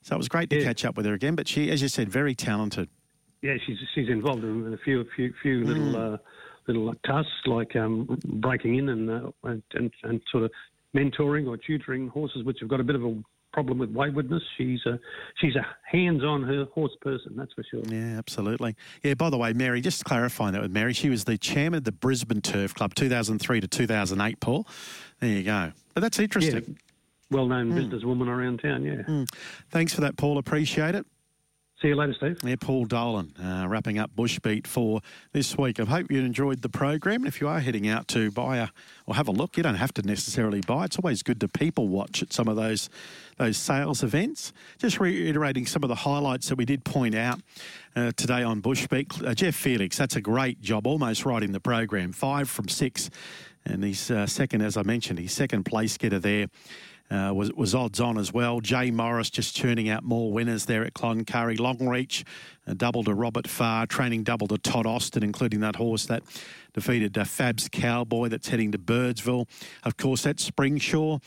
So 0.03 0.15
it 0.15 0.19
was 0.19 0.29
great 0.29 0.49
to 0.51 0.57
Yeah. 0.59 0.65
catch 0.65 0.85
up 0.85 0.97
with 0.97 1.05
her 1.07 1.13
again. 1.13 1.35
But 1.35 1.47
she, 1.47 1.71
as 1.71 1.83
you 1.83 1.89
said, 1.89 2.09
very 2.09 2.35
talented. 2.35 2.89
Yeah, 3.43 3.55
she's 3.67 3.79
she's 3.95 4.09
involved 4.09 4.45
in 4.45 4.73
a 4.73 4.79
few 4.79 5.05
few 5.17 5.33
few 5.43 5.65
little 5.65 5.97
uh, 5.97 6.17
little 6.67 6.95
tasks 7.05 7.31
like 7.47 7.75
um, 7.77 8.19
breaking 8.25 8.77
in 8.77 8.89
and, 8.89 9.11
uh, 9.11 9.31
and 9.45 9.93
and 10.03 10.21
sort 10.31 10.45
of 10.45 10.51
mentoring 10.95 11.47
or 11.49 11.57
tutoring 11.57 12.09
horses 12.09 12.45
which 12.45 12.59
have 12.61 12.69
got 12.69 12.81
a 12.81 12.85
bit 12.85 12.97
of 12.97 13.05
a 13.05 13.23
problem 13.53 13.79
with 13.79 13.91
waywardness. 13.91 14.43
She's 14.57 14.85
a 14.87 14.99
she's 15.41 15.57
a 15.57 15.67
hands-on 15.91 16.43
her 16.43 16.67
horse 16.67 16.95
person, 17.01 17.35
that's 17.37 17.53
for 17.53 17.65
sure. 17.71 17.83
Yeah, 17.89 18.19
absolutely. 18.19 18.77
Yeah, 19.03 19.15
by 19.15 19.31
the 19.31 19.39
way, 19.39 19.53
Mary, 19.53 19.81
just 19.81 20.05
clarifying 20.05 20.53
that 20.53 20.63
with 20.63 20.73
Mary, 20.73 20.93
she 20.93 21.09
was 21.09 21.25
the 21.25 21.39
chairman 21.39 21.79
of 21.79 21.85
the 21.85 21.93
Brisbane 21.93 22.43
Turf 22.43 22.75
Club 22.75 22.95
2003 22.95 23.61
to 23.61 23.69
2008, 23.69 24.41
Paul. 24.41 24.67
There 25.21 25.31
you 25.31 25.43
go. 25.43 25.73
But 25.95 26.03
that's 26.03 26.19
interesting. 26.19 26.65
Yeah, 26.67 26.75
well-known 27.31 27.73
businesswoman 27.73 28.29
around 28.29 28.61
town. 28.61 28.85
Yeah. 28.85 29.25
Thanks 29.71 29.95
for 29.95 30.01
that, 30.03 30.17
Paul. 30.17 30.39
Appreciate 30.39 30.95
it. 30.95 31.07
See 31.81 31.89
you 31.89 31.95
later, 31.95 32.13
Steve. 32.13 32.39
Yeah, 32.45 32.57
Paul 32.61 32.85
Dolan 32.85 33.33
uh, 33.43 33.67
wrapping 33.67 33.99
up 33.99 34.11
Bushbeat 34.15 34.67
for 34.67 35.01
this 35.33 35.57
week. 35.57 35.81
I 35.81 35.85
hope 35.85 36.11
you 36.11 36.21
enjoyed 36.21 36.61
the 36.61 36.69
program. 36.69 37.25
If 37.25 37.41
you 37.41 37.49
are 37.49 37.59
heading 37.59 37.89
out 37.89 38.07
to 38.09 38.31
buy 38.31 38.59
a 38.59 38.69
or 39.07 39.15
have 39.15 39.29
a 39.29 39.31
look, 39.31 39.57
you 39.57 39.63
don't 39.63 39.77
have 39.77 39.95
to 39.95 40.03
necessarily 40.03 40.61
buy. 40.61 40.85
It's 40.85 40.99
always 40.99 41.23
good 41.23 41.41
to 41.41 41.49
people 41.49 41.89
watch 41.89 42.23
at 42.23 42.35
some 42.35 42.49
of 42.49 42.57
those 42.57 42.91
those 43.39 43.57
sales 43.57 44.03
events. 44.03 44.53
Just 44.77 45.01
reiterating 45.01 45.65
some 45.65 45.83
of 45.83 45.89
the 45.89 45.95
highlights 45.95 46.51
that 46.51 46.57
we 46.57 46.67
did 46.67 46.85
point 46.85 47.15
out 47.15 47.41
uh, 47.97 48.13
today 48.15 48.43
on 48.43 48.61
Bushbeat. 48.61 49.27
Uh, 49.27 49.35
Jeff 49.35 49.55
Felix, 49.55 49.97
that's 49.97 50.17
a 50.17 50.21
great 50.21 50.61
job, 50.61 50.87
almost 50.87 51.25
right 51.25 51.43
in 51.43 51.53
the 51.53 51.61
program. 51.61 52.13
Five 52.13 52.51
from 52.51 52.69
six, 52.69 53.09
and 53.65 53.83
he's 53.83 54.11
uh, 54.11 54.27
second, 54.27 54.61
as 54.61 54.77
I 54.77 54.83
mentioned, 54.83 55.19
he's 55.19 55.33
second 55.33 55.65
place 55.65 55.97
getter 55.97 56.19
there 56.19 56.49
uh, 57.11 57.33
was 57.35 57.53
was 57.53 57.75
odds 57.75 58.01
on 58.01 58.17
as 58.19 58.33
well. 58.33 58.61
Jay 58.61 58.91
Morris 58.91 59.31
just 59.31 59.57
churning 59.57 59.89
out 59.89 60.05
more 60.05 60.33
winners 60.33 60.67
there 60.67 60.85
at 60.85 60.95
Cloncurry. 60.95 61.59
Longreach, 61.59 62.25
a 62.67 62.75
double 62.75 63.03
to 63.05 63.15
Robert 63.15 63.49
Farr, 63.49 63.87
training 63.87 64.23
double 64.23 64.47
to 64.49 64.59
Todd 64.59 64.87
Austin, 64.87 65.23
including 65.23 65.61
that 65.61 65.77
horse 65.77 66.07
that 66.07 66.23
defeated 66.73 67.17
uh, 67.19 67.25
Fab's 67.25 67.69
Cowboy 67.69 68.29
that's 68.29 68.49
heading 68.49 68.73
to 68.73 68.79
Birdsville. 68.79 69.49
Of 69.83 69.97
course, 69.97 70.23
that's 70.23 70.49
Springsure. 70.49 71.21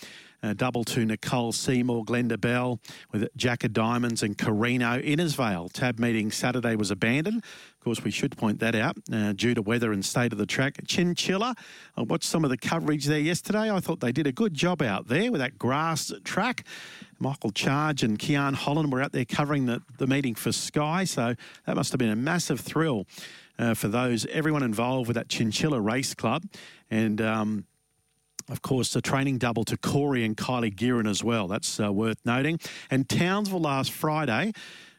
Uh, 0.44 0.54
double 0.54 0.84
to 0.84 1.06
Nicole 1.06 1.54
Seymour, 1.54 2.04
Glenda 2.04 2.40
Bell 2.40 2.82
with 3.14 3.30
Jack 3.38 3.64
of 3.64 3.72
Diamonds 3.72 4.24
and 4.24 4.38
Carino. 4.38 5.00
Innisfail 5.00 5.72
tab 5.72 6.00
meeting 6.00 6.32
Saturday 6.32 6.76
was 6.76 6.92
abandoned. 6.92 7.38
Of 7.38 7.80
course, 7.80 8.04
we 8.04 8.12
should 8.12 8.36
point 8.38 8.60
that 8.60 8.76
out 8.76 8.98
uh, 9.12 9.32
due 9.32 9.54
to 9.54 9.62
weather 9.62 9.94
and 9.94 10.04
state 10.04 10.34
of 10.34 10.38
the 10.38 10.46
track. 10.46 10.82
Chinchilla, 10.86 11.56
I 11.96 12.02
watched 12.02 12.26
some 12.26 12.44
of 12.44 12.50
the 12.50 12.58
coverage 12.58 13.06
there 13.06 13.20
yesterday. 13.20 13.72
I 13.72 13.80
thought 13.80 14.02
they 14.02 14.12
did 14.12 14.28
a 14.28 14.34
good 14.34 14.54
job 14.54 14.82
out 14.82 15.08
there 15.08 15.32
with 15.32 15.40
that 15.40 15.58
grass 15.58 16.12
track. 16.26 16.66
Michael 17.20 17.52
Charge 17.52 18.04
and 18.04 18.20
Kean 18.20 18.54
Holland 18.54 18.92
were 18.92 19.02
out 19.02 19.14
there 19.14 19.24
covering 19.24 19.66
the, 19.66 19.82
the 19.98 20.08
meeting 20.08 20.36
for 20.36 20.52
Sky, 20.52 21.06
so 21.06 21.36
that 21.66 21.76
must 21.78 21.94
have 21.94 22.00
been 22.00 22.10
a 22.10 22.18
massive 22.18 22.60
thrill 22.60 23.08
uh, 23.58 23.74
for 23.74 23.88
those, 23.88 24.26
everyone 24.26 24.64
involved 24.64 25.08
with 25.08 25.16
that 25.16 25.30
Chinchilla 25.30 25.80
Race 25.80 26.14
Club. 26.14 26.44
And, 26.92 27.22
um, 27.22 27.66
of 28.50 28.62
course, 28.62 28.94
the 28.94 29.02
training 29.02 29.38
double 29.38 29.64
to 29.66 29.78
Corey 29.78 30.24
and 30.24 30.36
Kylie 30.36 30.74
Gearin 30.74 31.10
as 31.10 31.24
well. 31.24 31.48
That's 31.48 31.80
uh, 31.80 31.92
worth 31.92 32.18
noting. 32.26 32.60
And 32.90 33.08
Townsville 33.08 33.62
last 33.62 33.92
Friday. 33.92 34.54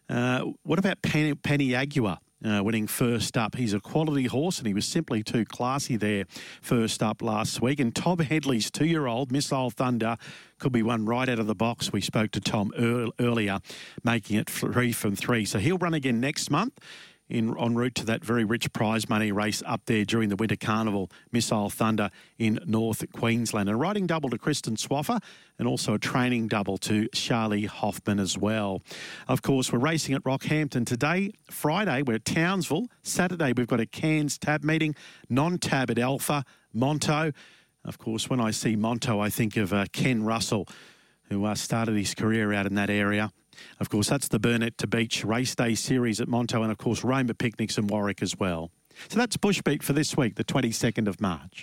Uh, 0.09 0.53
what 0.63 0.79
about 0.79 1.03
Penny, 1.03 1.75
Agua? 1.75 2.21
Uh, 2.45 2.63
winning 2.63 2.87
first 2.87 3.39
up. 3.39 3.55
He's 3.55 3.73
a 3.73 3.81
quality 3.81 4.25
horse 4.27 4.59
and 4.59 4.67
he 4.67 4.75
was 4.75 4.85
simply 4.85 5.23
too 5.23 5.47
classy 5.47 5.97
there 5.97 6.27
first 6.61 7.03
up 7.03 7.23
last 7.23 7.63
week. 7.63 7.81
And 7.81 7.95
Tom 7.97 8.19
Headley's 8.19 8.71
two 8.71 8.85
year 8.85 9.07
old 9.07 9.33
Missile 9.33 9.71
Thunder 9.71 10.19
could 10.59 10.71
be 10.71 10.83
one 10.83 11.07
right 11.07 11.27
out 11.27 11.39
of 11.39 11.47
the 11.47 11.55
box. 11.55 11.91
We 11.91 12.03
spoke 12.03 12.33
to 12.33 12.41
Tom 12.41 12.71
ear- 12.77 13.09
earlier, 13.19 13.61
making 14.03 14.37
it 14.37 14.51
three 14.51 14.93
from 14.93 15.17
three. 15.17 15.47
So 15.47 15.59
he'll 15.59 15.79
run 15.79 15.95
again 15.95 16.21
next 16.21 16.51
month 16.51 16.75
in 17.29 17.57
en 17.59 17.75
route 17.75 17.95
to 17.95 18.05
that 18.05 18.25
very 18.25 18.45
rich 18.45 18.72
prize 18.72 19.09
money 19.09 19.33
race 19.33 19.62
up 19.66 19.83
there 19.87 20.05
during 20.05 20.29
the 20.29 20.37
Winter 20.37 20.57
Carnival, 20.57 21.11
Missile 21.33 21.70
Thunder 21.70 22.11
in 22.39 22.61
North 22.66 23.05
Queensland. 23.12 23.68
And 23.68 23.81
riding 23.81 24.07
double 24.07 24.29
to 24.31 24.39
Kristen 24.39 24.77
Swaffer 24.77 25.22
and 25.59 25.66
also 25.66 25.95
a 25.95 25.99
training 25.99 26.49
double 26.49 26.77
to 26.79 27.09
Charlie 27.09 27.66
Hoffman 27.66 28.18
as 28.18 28.37
well. 28.37 28.83
Of 29.29 29.43
course, 29.43 29.72
we're 29.72 29.79
racing 29.79 30.14
at 30.14 30.22
Rockhampton 30.25 30.87
today. 30.87 31.33
Friday, 31.51 32.03
we're 32.03 32.14
at 32.14 32.25
Townsville. 32.25 32.87
Saturday, 33.03 33.53
we've 33.57 33.66
got 33.66 33.81
a 33.81 33.87
Cairns 33.87 34.39
tab 34.39 34.62
meeting, 34.62 34.95
non 35.29 35.59
tab 35.59 35.91
at 35.91 35.99
Alpha, 35.99 36.45
Monto. 36.75 37.33
Of 37.85 37.99
course, 37.99 38.31
when 38.31 38.41
I 38.41 38.51
see 38.51 38.77
Monto, 38.77 39.20
I 39.20 39.29
think 39.29 39.57
of 39.57 39.72
uh, 39.72 39.85
Ken 39.93 40.25
Russell, 40.25 40.66
who 41.29 41.45
uh, 41.45 41.55
started 41.55 41.97
his 41.97 42.14
career 42.14 42.53
out 42.53 42.66
in 42.66 42.75
that 42.75 42.91
area. 42.91 43.31
Of 43.81 43.91
course, 43.91 44.09
that's 44.09 44.29
the 44.29 44.39
Burnett 44.39 44.79
to 44.79 44.87
Beach 44.87 45.25
Race 45.25 45.55
Day 45.55 45.75
series 45.75 46.21
at 46.21 46.29
Monto, 46.29 46.63
and 46.63 46.71
of 46.71 46.79
course, 46.79 47.05
Roma 47.05 47.35
Picnics 47.35 47.79
in 47.79 47.87
Warwick 47.87 48.23
as 48.23 48.39
well. 48.39 48.71
So 49.09 49.19
that's 49.19 49.37
Bushbeat 49.37 49.83
for 49.83 49.93
this 49.93 50.17
week, 50.17 50.37
the 50.37 50.45
22nd 50.45 51.09
of 51.09 51.21
March. 51.21 51.63